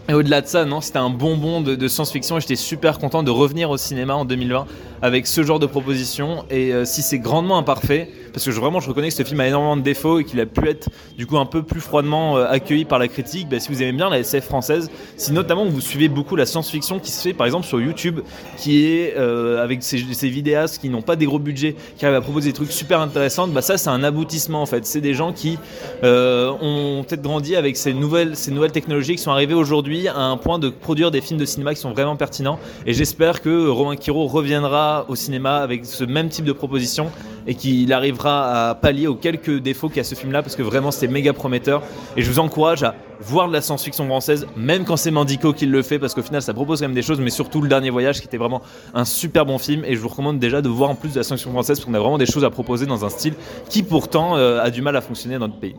Et 0.08 0.14
au-delà 0.14 0.41
de 0.41 0.45
ça, 0.45 0.66
non, 0.66 0.82
c'était 0.82 0.99
un 0.99 1.10
bonbon 1.10 1.62
de, 1.62 1.88
science-fiction 1.88 2.38
et 2.38 2.41
j'étais 2.41 2.56
super 2.56 2.99
content 2.99 3.24
de 3.24 3.32
revenir 3.32 3.72
au 3.72 3.78
cinéma 3.78 4.14
en 4.14 4.24
2020 4.24 4.68
avec 5.01 5.26
ce 5.26 5.41
genre 5.41 5.58
de 5.58 5.66
proposition. 5.66 6.45
Et 6.51 6.74
euh, 6.74 6.86
si 6.86 7.01
c'est 7.01 7.18
grandement 7.18 7.58
imparfait, 7.58 8.12
parce 8.32 8.45
que 8.45 8.51
vraiment 8.51 8.80
je 8.80 8.88
reconnais 8.88 9.10
que 9.10 9.16
ce 9.16 9.24
film 9.24 9.39
a 9.39 9.47
énormément 9.47 9.78
de 9.78 9.82
défauts 9.82 10.20
et 10.20 10.24
qu'il 10.24 10.39
a 10.39 10.45
pu 10.45 10.70
être 10.70 10.89
du 11.18 11.26
coup 11.26 11.39
un 11.39 11.47
peu 11.47 11.64
plus 11.64 11.82
froidement 11.82 12.38
euh, 12.38 12.45
accueilli 12.47 12.86
par 12.86 12.99
la 12.99 13.08
critique, 13.08 13.49
bah, 13.49 13.60
si 13.60 13.70
vous 13.70 13.82
aimez 13.82 13.93
bien 13.93 14.12
la 14.12 14.20
SF 14.20 14.45
française, 14.45 14.91
si 15.18 15.34
notamment 15.34 15.66
vous 15.66 15.82
suivez 15.82 16.08
beaucoup 16.08 16.36
la 16.36 16.45
science-fiction 16.45 16.99
qui 16.99 17.12
se 17.12 17.22
fait 17.24 17.34
par 17.34 17.47
exemple 17.47 17.66
sur 17.66 17.82
YouTube, 17.82 18.20
qui 18.58 18.86
est 18.86 19.16
euh, 19.18 19.64
avec 19.64 19.82
ces, 19.82 19.97
ces 20.14 20.30
vidéastes 20.30 20.82
qui 20.82 20.89
n'ont 20.89 21.01
pas 21.01 21.16
des 21.16 21.26
gros 21.26 21.39
budgets, 21.39 21.76
qui 21.97 22.06
arrivent 22.06 22.18
à 22.18 22.22
proposer 22.22 22.49
des 22.49 22.56
trucs 22.56 22.72
super 22.72 23.01
intéressants, 23.01 23.47
bah 23.47 23.64
ça 23.64 23.80
c'est 23.80 23.89
un 23.89 24.03
aboutissement 24.03 24.62
en 24.62 24.68
fait. 24.68 24.86
C'est 24.86 25.01
des 25.01 25.16
gens 25.16 25.34
qui 25.34 25.58
ont 26.03 27.03
peut-être 27.08 27.24
grandi 27.24 27.56
avec 27.56 27.76
ces 27.76 27.93
nouvelles, 27.93 28.36
ces 28.36 28.51
nouvelles 28.51 28.72
technologies 28.72 29.16
qui 29.16 29.22
sont 29.22 29.32
arrivées 29.32 29.56
aujourd'hui 29.56 29.95
à 30.08 30.20
un 30.20 30.38
point 30.38 30.60
de 30.60 30.70
produire 30.70 31.12
des 31.12 31.22
films 31.22 31.39
de 31.39 31.46
cinéma 31.46 31.74
qui 31.74 31.82
sont 31.82 31.91
vraiment 31.91 32.16
pertinents. 32.16 32.60
Et 32.86 32.93
j'espère 32.93 33.41
que 33.41 33.68
Romain 33.68 33.96
Quiro 33.96 34.28
reviendra 34.28 35.06
au 35.08 35.16
cinéma 35.16 35.58
avec 35.58 35.86
ce 35.86 36.04
même 36.04 36.30
type 36.30 36.46
de 36.46 36.54
proposition 36.54 37.12
et 37.48 37.56
qu'il 37.56 37.91
arrivera 37.93 38.70
à 38.70 38.76
pallier 38.76 39.08
aux 39.08 39.16
quelques 39.16 39.60
défauts 39.60 39.88
qu'il 39.88 39.98
y 39.98 40.02
a 40.02 40.04
ce 40.04 40.16
film-là 40.16 40.41
parce 40.41 40.56
que 40.56 40.64
vraiment 40.64 40.91
c'est 40.91 41.08
méga 41.08 41.34
prometteur. 41.34 41.84
Et 42.18 42.22
je 42.22 42.30
vous 42.30 42.39
encourage 42.39 42.84
à 42.84 42.96
voir 43.22 43.48
de 43.48 43.54
la 43.54 43.62
science-fiction 43.62 44.06
française, 44.08 44.46
même 44.58 44.84
quand 44.84 44.98
c'est 44.98 45.12
Mandico 45.12 45.54
qui 45.54 45.66
le 45.66 45.82
fait, 45.82 46.00
parce 46.00 46.14
qu'au 46.14 46.22
final 46.22 46.41
ça 46.41 46.54
propose 46.54 46.80
quand 46.80 46.88
même 46.88 46.96
des 46.96 47.02
choses, 47.02 47.22
mais 47.22 47.30
surtout 47.30 47.62
le 47.62 47.70
dernier 47.70 47.89
voyage 47.89 48.20
qui 48.20 48.28
était 48.28 48.38
vraiment 48.38 48.62
un 48.93 49.06
super 49.06 49.46
bon 49.46 49.58
film. 49.58 49.86
Et 49.86 49.96
je 49.96 50.02
vous 50.02 50.10
recommande 50.10 50.39
déjà 50.39 50.62
de 50.62 50.68
voir 50.70 50.89
en 50.89 50.96
plus 50.96 51.14
de 51.14 51.18
la 51.18 51.24
science-fiction 51.24 51.52
française 51.52 51.78
parce 51.80 51.86
qu'on 51.86 51.93
a 51.93 52.00
vraiment 52.00 52.18
des 52.18 52.26
choses 52.26 52.43
à 52.43 52.50
proposer 52.50 52.86
dans 52.86 53.06
un 53.06 53.10
style 53.10 53.34
qui 53.70 53.84
pourtant 53.84 54.36
euh, 54.36 54.62
a 54.62 54.70
du 54.70 54.82
mal 54.82 54.96
à 54.96 55.02
fonctionner 55.02 55.36
dans 55.36 55.48
notre 55.48 55.60
pays. 55.60 55.76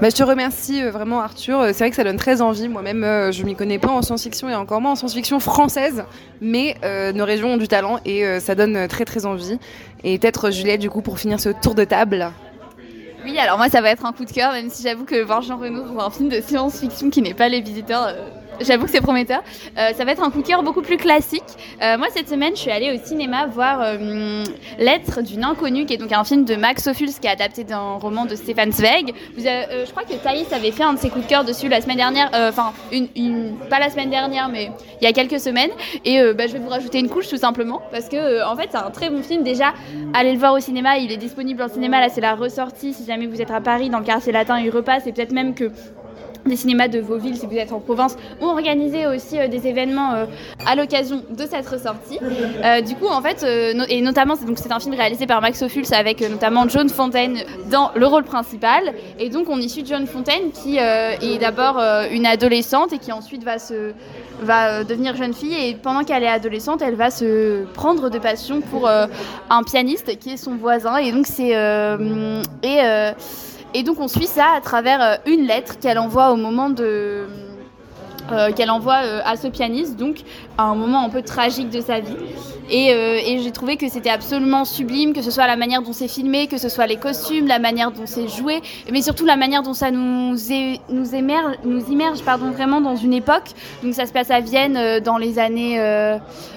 Bah, 0.00 0.10
je 0.10 0.14
te 0.14 0.22
remercie 0.22 0.82
euh, 0.82 0.90
vraiment 0.90 1.20
Arthur. 1.20 1.60
Euh, 1.60 1.70
C'est 1.72 1.78
vrai 1.78 1.90
que 1.90 1.96
ça 1.96 2.04
donne 2.04 2.18
très 2.18 2.42
envie. 2.42 2.68
Moi-même, 2.68 3.02
euh, 3.02 3.32
je 3.32 3.42
m'y 3.44 3.54
connais 3.54 3.78
pas 3.78 3.88
en 3.88 4.02
science-fiction 4.02 4.48
et 4.48 4.54
encore 4.54 4.80
moins 4.80 4.92
en 4.92 4.96
science-fiction 4.96 5.40
française, 5.40 6.04
mais 6.40 6.76
nos 7.14 7.24
régions 7.24 7.54
ont 7.54 7.56
du 7.56 7.68
talent 7.68 7.98
et 8.04 8.40
ça 8.40 8.54
donne 8.54 8.86
très 8.88 9.04
très 9.04 9.24
envie. 9.26 9.58
Et 10.08 10.20
peut-être 10.20 10.52
Juliette, 10.52 10.80
du 10.80 10.88
coup, 10.88 11.02
pour 11.02 11.18
finir 11.18 11.40
ce 11.40 11.48
tour 11.48 11.74
de 11.74 11.82
table. 11.82 12.30
Oui, 13.24 13.36
alors 13.40 13.58
moi 13.58 13.68
ça 13.68 13.80
va 13.80 13.90
être 13.90 14.06
un 14.06 14.12
coup 14.12 14.24
de 14.24 14.30
cœur, 14.30 14.52
même 14.52 14.70
si 14.70 14.84
j'avoue 14.84 15.04
que 15.04 15.20
voir 15.20 15.42
Jean 15.42 15.56
Reno 15.56 15.98
un 15.98 16.10
film 16.10 16.28
de 16.28 16.40
science-fiction 16.40 17.10
qui 17.10 17.22
n'est 17.22 17.34
pas 17.34 17.48
Les 17.48 17.60
Visiteurs, 17.60 18.06
euh, 18.06 18.28
j'avoue 18.60 18.86
que 18.86 18.90
c'est 18.90 19.00
prometteur. 19.00 19.42
Euh, 19.78 19.90
ça 19.96 20.04
va 20.04 20.12
être 20.12 20.22
un 20.22 20.30
coup 20.30 20.42
de 20.42 20.46
cœur 20.46 20.62
beaucoup 20.62 20.82
plus 20.82 20.96
classique. 20.96 21.42
Euh, 21.82 21.98
moi 21.98 22.08
cette 22.14 22.28
semaine 22.28 22.54
je 22.54 22.60
suis 22.60 22.70
allée 22.70 22.92
au 22.92 23.06
cinéma 23.06 23.46
voir 23.46 23.80
euh, 23.82 24.44
L'être 24.78 25.22
d'une 25.22 25.44
inconnue, 25.44 25.86
qui 25.86 25.94
est 25.94 25.96
donc 25.98 26.12
un 26.12 26.24
film 26.24 26.44
de 26.44 26.56
Max 26.56 26.86
Ophuls 26.86 27.12
qui 27.20 27.26
est 27.26 27.30
adapté 27.30 27.64
d'un 27.64 27.94
roman 27.94 28.24
de 28.26 28.34
Stéphane 28.34 28.72
Zweig. 28.72 29.14
Euh, 29.38 29.84
je 29.84 29.90
crois 29.90 30.04
que 30.04 30.14
Thaïs 30.14 30.52
avait 30.52 30.70
fait 30.70 30.82
un 30.82 30.94
de 30.94 30.98
ses 30.98 31.10
coups 31.10 31.24
de 31.24 31.30
cœur 31.30 31.44
dessus 31.44 31.68
la 31.68 31.80
semaine 31.80 31.96
dernière, 31.96 32.30
enfin 32.32 32.72
pas 33.70 33.78
la 33.78 33.90
semaine 33.90 34.10
dernière 34.10 34.48
mais 34.48 34.70
il 35.00 35.04
y 35.04 35.08
a 35.08 35.12
quelques 35.12 35.40
semaines. 35.40 35.70
Et 36.04 36.20
bah, 36.32 36.46
je 36.46 36.52
vais 36.52 36.58
vous 36.58 36.68
rajouter 36.68 36.98
une 36.98 37.08
couche 37.08 37.28
tout 37.28 37.36
simplement 37.36 37.82
parce 37.90 38.08
que 38.08 38.44
en 38.46 38.56
fait 38.56 38.68
c'est 38.70 38.78
un 38.78 38.90
très 38.90 39.10
bon 39.10 39.22
film 39.22 39.42
déjà. 39.42 39.72
Allez 40.14 40.32
le 40.32 40.38
voir 40.38 40.52
au 40.54 40.60
cinéma, 40.60 40.98
il 40.98 41.12
est 41.12 41.16
disponible 41.16 41.62
en 41.62 41.68
cinéma. 41.68 42.00
Là 42.00 42.08
c'est 42.08 42.20
la 42.20 42.34
ressortie. 42.34 42.94
Si 42.94 43.04
jamais 43.04 43.26
vous 43.26 43.40
êtes 43.40 43.50
à 43.50 43.60
Paris 43.60 43.90
dans 43.90 43.98
le 43.98 44.04
quartier 44.04 44.32
latin, 44.32 44.58
il 44.60 44.70
repasse 44.70 45.06
et 45.06 45.12
peut-être 45.12 45.32
même 45.32 45.54
que 45.54 45.70
des 46.48 46.56
cinémas 46.56 46.88
de 46.88 47.00
vos 47.00 47.16
villes 47.16 47.36
si 47.36 47.46
vous 47.46 47.56
êtes 47.56 47.72
en 47.72 47.80
province 47.80 48.16
ont 48.40 48.46
organisé 48.46 49.06
aussi 49.06 49.38
euh, 49.38 49.48
des 49.48 49.66
événements 49.66 50.14
euh, 50.14 50.26
à 50.66 50.74
l'occasion 50.74 51.22
de 51.30 51.46
cette 51.46 51.66
ressortie. 51.68 52.18
Euh, 52.64 52.80
du 52.80 52.94
coup 52.94 53.06
en 53.06 53.22
fait 53.22 53.44
et 53.88 54.00
notamment 54.00 54.34
c'est 54.36 54.72
un 54.72 54.80
film 54.80 54.94
réalisé 54.94 55.26
par 55.26 55.40
Max 55.40 55.62
Ophuls 55.62 55.92
avec 55.92 56.20
notamment 56.28 56.68
John 56.68 56.88
Fontaine 56.88 57.38
dans 57.70 57.90
le 57.94 58.06
rôle 58.06 58.24
principal. 58.24 58.94
Et 59.18 59.28
donc 59.28 59.48
on 59.48 59.58
y 59.58 59.68
suit 59.68 59.84
John 59.86 60.06
Fontaine 60.06 60.50
qui 60.52 60.78
est 60.78 61.38
d'abord 61.38 61.80
une 62.10 62.26
adolescente 62.26 62.92
et 62.92 62.98
qui 62.98 63.12
ensuite 63.12 63.44
va 63.44 63.58
se 63.58 63.92
va 64.42 64.84
devenir 64.84 65.16
jeune 65.16 65.34
fille. 65.34 65.54
Et 65.54 65.74
pendant 65.74 66.04
qu'elle 66.04 66.22
est 66.22 66.28
adolescente 66.28 66.82
elle 66.82 66.94
va 66.94 67.10
se 67.10 67.64
prendre 67.74 68.10
de 68.10 68.18
passion 68.18 68.60
pour 68.60 68.88
un 68.88 69.62
pianiste 69.62 70.18
qui 70.18 70.30
est 70.32 70.36
son 70.36 70.56
voisin. 70.56 70.96
Et 70.96 71.12
donc 71.12 71.26
c'est 71.26 71.50
et 72.62 72.80
et 73.76 73.82
donc 73.82 74.00
on 74.00 74.08
suit 74.08 74.26
ça 74.26 74.52
à 74.56 74.62
travers 74.62 75.02
euh, 75.02 75.16
une 75.26 75.46
lettre 75.46 75.78
qu'elle 75.78 75.98
envoie 75.98 76.32
au 76.32 76.36
moment 76.36 76.70
de 76.70 77.26
euh, 78.32 78.50
qu'elle 78.52 78.70
envoie 78.70 79.02
euh, 79.04 79.20
à 79.24 79.36
ce 79.36 79.46
pianiste, 79.46 79.96
donc 79.96 80.16
à 80.58 80.64
un 80.64 80.74
moment 80.74 81.04
un 81.04 81.08
peu 81.08 81.22
tragique 81.22 81.70
de 81.70 81.80
sa 81.80 82.00
vie. 82.00 82.16
Et, 82.68 82.92
euh, 82.92 83.20
et 83.24 83.38
j'ai 83.38 83.52
trouvé 83.52 83.76
que 83.76 83.88
c'était 83.88 84.10
absolument 84.10 84.64
sublime, 84.64 85.12
que 85.12 85.22
ce 85.22 85.30
soit 85.30 85.46
la 85.46 85.54
manière 85.54 85.82
dont 85.82 85.92
c'est 85.92 86.08
filmé, 86.08 86.48
que 86.48 86.58
ce 86.58 86.68
soit 86.68 86.88
les 86.88 86.96
costumes, 86.96 87.46
la 87.46 87.60
manière 87.60 87.92
dont 87.92 88.06
c'est 88.06 88.26
joué, 88.26 88.60
mais 88.90 89.02
surtout 89.02 89.24
la 89.24 89.36
manière 89.36 89.62
dont 89.62 89.74
ça 89.74 89.92
nous, 89.92 90.34
é- 90.52 90.80
nous, 90.88 91.14
émerge, 91.14 91.54
nous 91.64 91.84
immerge 91.88 92.22
pardon, 92.22 92.50
vraiment 92.50 92.80
dans 92.80 92.96
une 92.96 93.12
époque. 93.12 93.50
Donc 93.84 93.94
ça 93.94 94.06
se 94.06 94.12
passe 94.12 94.32
à 94.32 94.40
Vienne 94.40 95.00
dans 95.04 95.18
les 95.18 95.38
années 95.38 95.80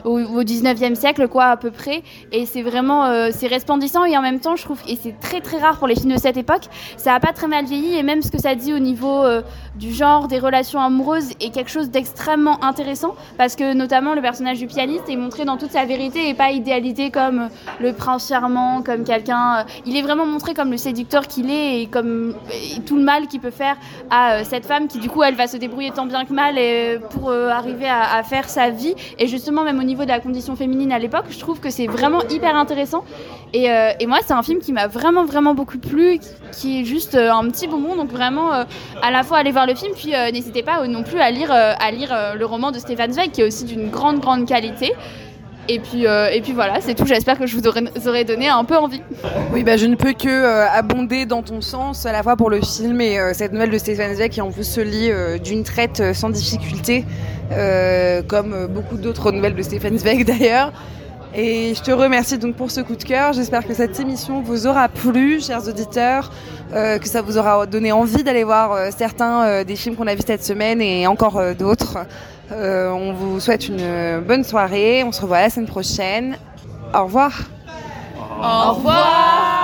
au, 0.04 0.20
au 0.20 0.44
19e 0.44 0.96
siècle, 0.96 1.28
quoi, 1.28 1.46
à 1.46 1.58
peu 1.58 1.70
près. 1.70 2.02
Et 2.32 2.48
c'est 2.48 2.64
vraiment 2.64 3.30
c'est 3.32 3.48
resplendissant 3.48 4.06
et 4.06 4.18
en 4.18 4.22
même 4.24 4.40
temps, 4.40 4.56
je 4.56 4.64
trouve, 4.64 4.80
et 4.88 4.98
c'est 5.00 5.20
très 5.20 5.42
très 5.42 5.60
rare 5.60 5.78
pour 5.78 5.88
les 5.88 5.96
films 5.96 6.14
de 6.14 6.20
cette 6.20 6.38
époque, 6.38 6.64
ça 6.98 7.14
a 7.14 7.20
pas 7.20 7.34
très 7.34 7.48
mal 7.48 7.66
vieilli 7.66 7.96
et 7.96 8.02
même 8.02 8.24
ce 8.24 8.32
que 8.32 8.40
ça 8.40 8.56
dit 8.56 8.74
au 8.74 8.80
niveau 8.80 9.24
du 9.76 9.94
genre, 9.94 10.28
des 10.28 10.40
relations 10.40 10.82
amoureuses 10.82 11.30
est 11.40 11.59
quelque 11.60 11.72
chose 11.72 11.90
d'extrêmement 11.90 12.64
intéressant 12.64 13.16
parce 13.38 13.58
que 13.58 13.74
notamment 13.74 14.14
le 14.14 14.22
personnage 14.22 14.60
du 14.60 14.68
pianiste 14.68 15.10
est 15.10 15.18
montré 15.18 15.44
dans 15.44 15.58
toute 15.58 15.72
sa 15.72 15.84
vérité 15.84 16.30
et 16.30 16.34
pas 16.34 16.52
idéalisé 16.52 17.12
comme 17.12 17.40
euh, 17.40 17.48
le 17.82 17.92
prince 17.92 18.30
charmant, 18.30 18.82
comme 18.82 19.04
quelqu'un. 19.04 19.58
euh, 19.58 19.64
il 19.86 19.98
est 19.98 20.02
vraiment 20.02 20.26
montré 20.26 20.54
comme 20.54 20.72
le 20.72 20.78
séducteur 20.78 21.28
qu'il 21.28 21.52
est 21.52 21.82
et 21.82 21.88
comme 21.88 22.34
tout 22.86 22.96
le 22.96 23.04
mal 23.04 23.28
qu'il 23.28 23.42
peut 23.42 23.52
faire 23.52 23.76
à 24.10 24.36
euh, 24.36 24.44
cette 24.46 24.66
femme 24.66 24.88
qui 24.88 25.00
du 25.00 25.10
coup 25.10 25.22
elle 25.22 25.36
va 25.36 25.48
se 25.48 25.58
débrouiller 25.58 25.92
tant 25.92 26.06
bien 26.06 26.24
que 26.24 26.32
mal 26.32 26.56
pour 27.10 27.32
arriver 27.32 27.90
à, 27.90 28.24
faire 28.24 28.48
sa 28.48 28.70
vie 28.70 28.96
et 29.18 29.28
justement 29.28 29.64
même 29.64 29.80
au 29.80 29.84
niveau 29.84 30.04
de 30.04 30.10
la 30.10 30.20
condition 30.20 30.56
féminine 30.56 30.92
à 30.94 31.00
l'époque 31.00 31.26
je 31.30 31.40
trouve 31.40 31.60
que 31.60 31.70
c'est 31.70 31.88
vraiment 31.88 32.22
hyper 32.30 32.56
intéressant 32.56 33.04
et, 33.54 33.66
et 34.00 34.06
moi 34.08 34.20
c'est 34.26 34.34
un 34.34 34.44
film 34.44 34.60
qui 34.60 34.72
m'a 34.74 34.88
vraiment 34.88 35.26
vraiment 35.26 35.54
beaucoup 35.54 35.78
plu 35.78 36.20
qui, 36.52 36.82
est 36.82 36.86
juste 36.86 37.16
un 37.16 37.44
petit 37.50 37.68
bonbon 37.68 37.96
donc 37.96 38.12
vraiment 38.12 38.50
à 38.52 39.12
la 39.12 39.24
fois 39.24 39.38
aller 39.38 39.52
voir 39.52 39.66
le 39.66 39.76
film 39.76 39.94
puis 39.96 40.12
n'hésitez 40.34 40.64
pas 40.64 40.86
non 40.88 41.04
plus 41.04 41.20
à 41.20 41.32
lire 41.32 41.49
euh, 41.50 41.74
à 41.80 41.92
lire 41.92 42.10
euh, 42.12 42.36
le 42.36 42.46
roman 42.46 42.72
de 42.72 42.80
Stéphane 42.80 43.14
Zweig 43.14 43.32
qui 43.32 43.42
est 43.42 43.44
aussi 43.44 43.66
d'une 43.66 43.90
grande 43.90 44.20
grande 44.20 44.48
qualité 44.48 44.94
et 45.72 45.80
puis, 45.80 46.08
euh, 46.08 46.32
et 46.32 46.42
puis 46.42 46.52
voilà, 46.52 46.82
c'est 46.82 46.96
tout. 46.96 47.06
J'espère 47.06 47.38
que 47.38 47.46
je 47.46 47.56
vous 47.56 47.68
aurai, 47.68 47.84
aurai 48.08 48.24
donné 48.24 48.48
un 48.48 48.64
peu 48.64 48.76
envie. 48.76 49.04
Oui, 49.54 49.64
bah, 49.64 49.78
je 49.78 49.86
ne 49.86 49.94
peux 49.94 50.14
que 50.14 50.66
abonder 50.68 51.28
dans 51.28 51.44
ton 51.44 51.62
sens, 51.62 52.08
à 52.08 52.12
la 52.12 52.24
fois 52.24 52.36
pour 52.36 52.50
le 52.50 52.60
film 52.60 53.00
et 53.02 53.20
cette 53.34 53.54
nouvelle 53.54 53.70
de 53.70 53.78
Stéphane 53.78 54.16
Zweig 54.16 54.30
qui 54.30 54.42
en 54.42 54.50
plus 54.50 54.64
se 54.64 54.82
lit 54.82 55.12
d'une 55.44 55.64
traite 55.64 56.02
sans 56.16 56.32
difficulté, 56.32 57.06
comme 58.28 58.66
beaucoup 58.66 58.98
d'autres 58.98 59.32
nouvelles 59.32 59.54
de 59.54 59.62
Stéphane 59.62 60.00
Zweig 60.00 60.26
d'ailleurs. 60.26 60.74
Et 61.34 61.76
je 61.76 61.82
te 61.82 61.92
remercie 61.92 62.38
donc 62.38 62.56
pour 62.56 62.72
ce 62.72 62.82
coup 62.82 62.96
de 62.96 63.04
cœur. 63.04 63.34
J'espère 63.34 63.66
que 63.66 63.74
cette 63.74 64.00
émission 64.00 64.42
vous 64.42 64.66
aura 64.66 64.90
plu, 64.90 65.40
chers 65.42 65.68
auditeurs, 65.68 66.32
euh, 66.74 66.98
que 66.98 67.08
ça 67.08 67.22
vous 67.22 67.38
aura 67.38 67.66
donné 67.66 67.92
envie 67.92 68.24
d'aller 68.24 68.44
voir 68.44 68.72
euh, 68.72 68.90
certains 68.96 69.44
euh, 69.44 69.64
des 69.64 69.76
films 69.76 69.96
qu'on 69.96 70.08
a 70.08 70.16
vus 70.16 70.24
cette 70.26 70.44
semaine 70.44 70.82
et 70.82 71.06
encore 71.08 71.40
d'autres. 71.58 72.00
On 72.52 73.14
vous 73.14 73.40
souhaite 73.40 73.68
une 73.68 74.22
bonne 74.22 74.44
soirée. 74.44 75.04
On 75.04 75.12
se 75.12 75.22
revoit 75.22 75.42
la 75.42 75.52
semaine 75.52 75.68
prochaine. 75.68 76.36
Au 76.96 77.04
revoir. 77.04 77.32
Au 78.42 78.74
revoir. 78.74 79.59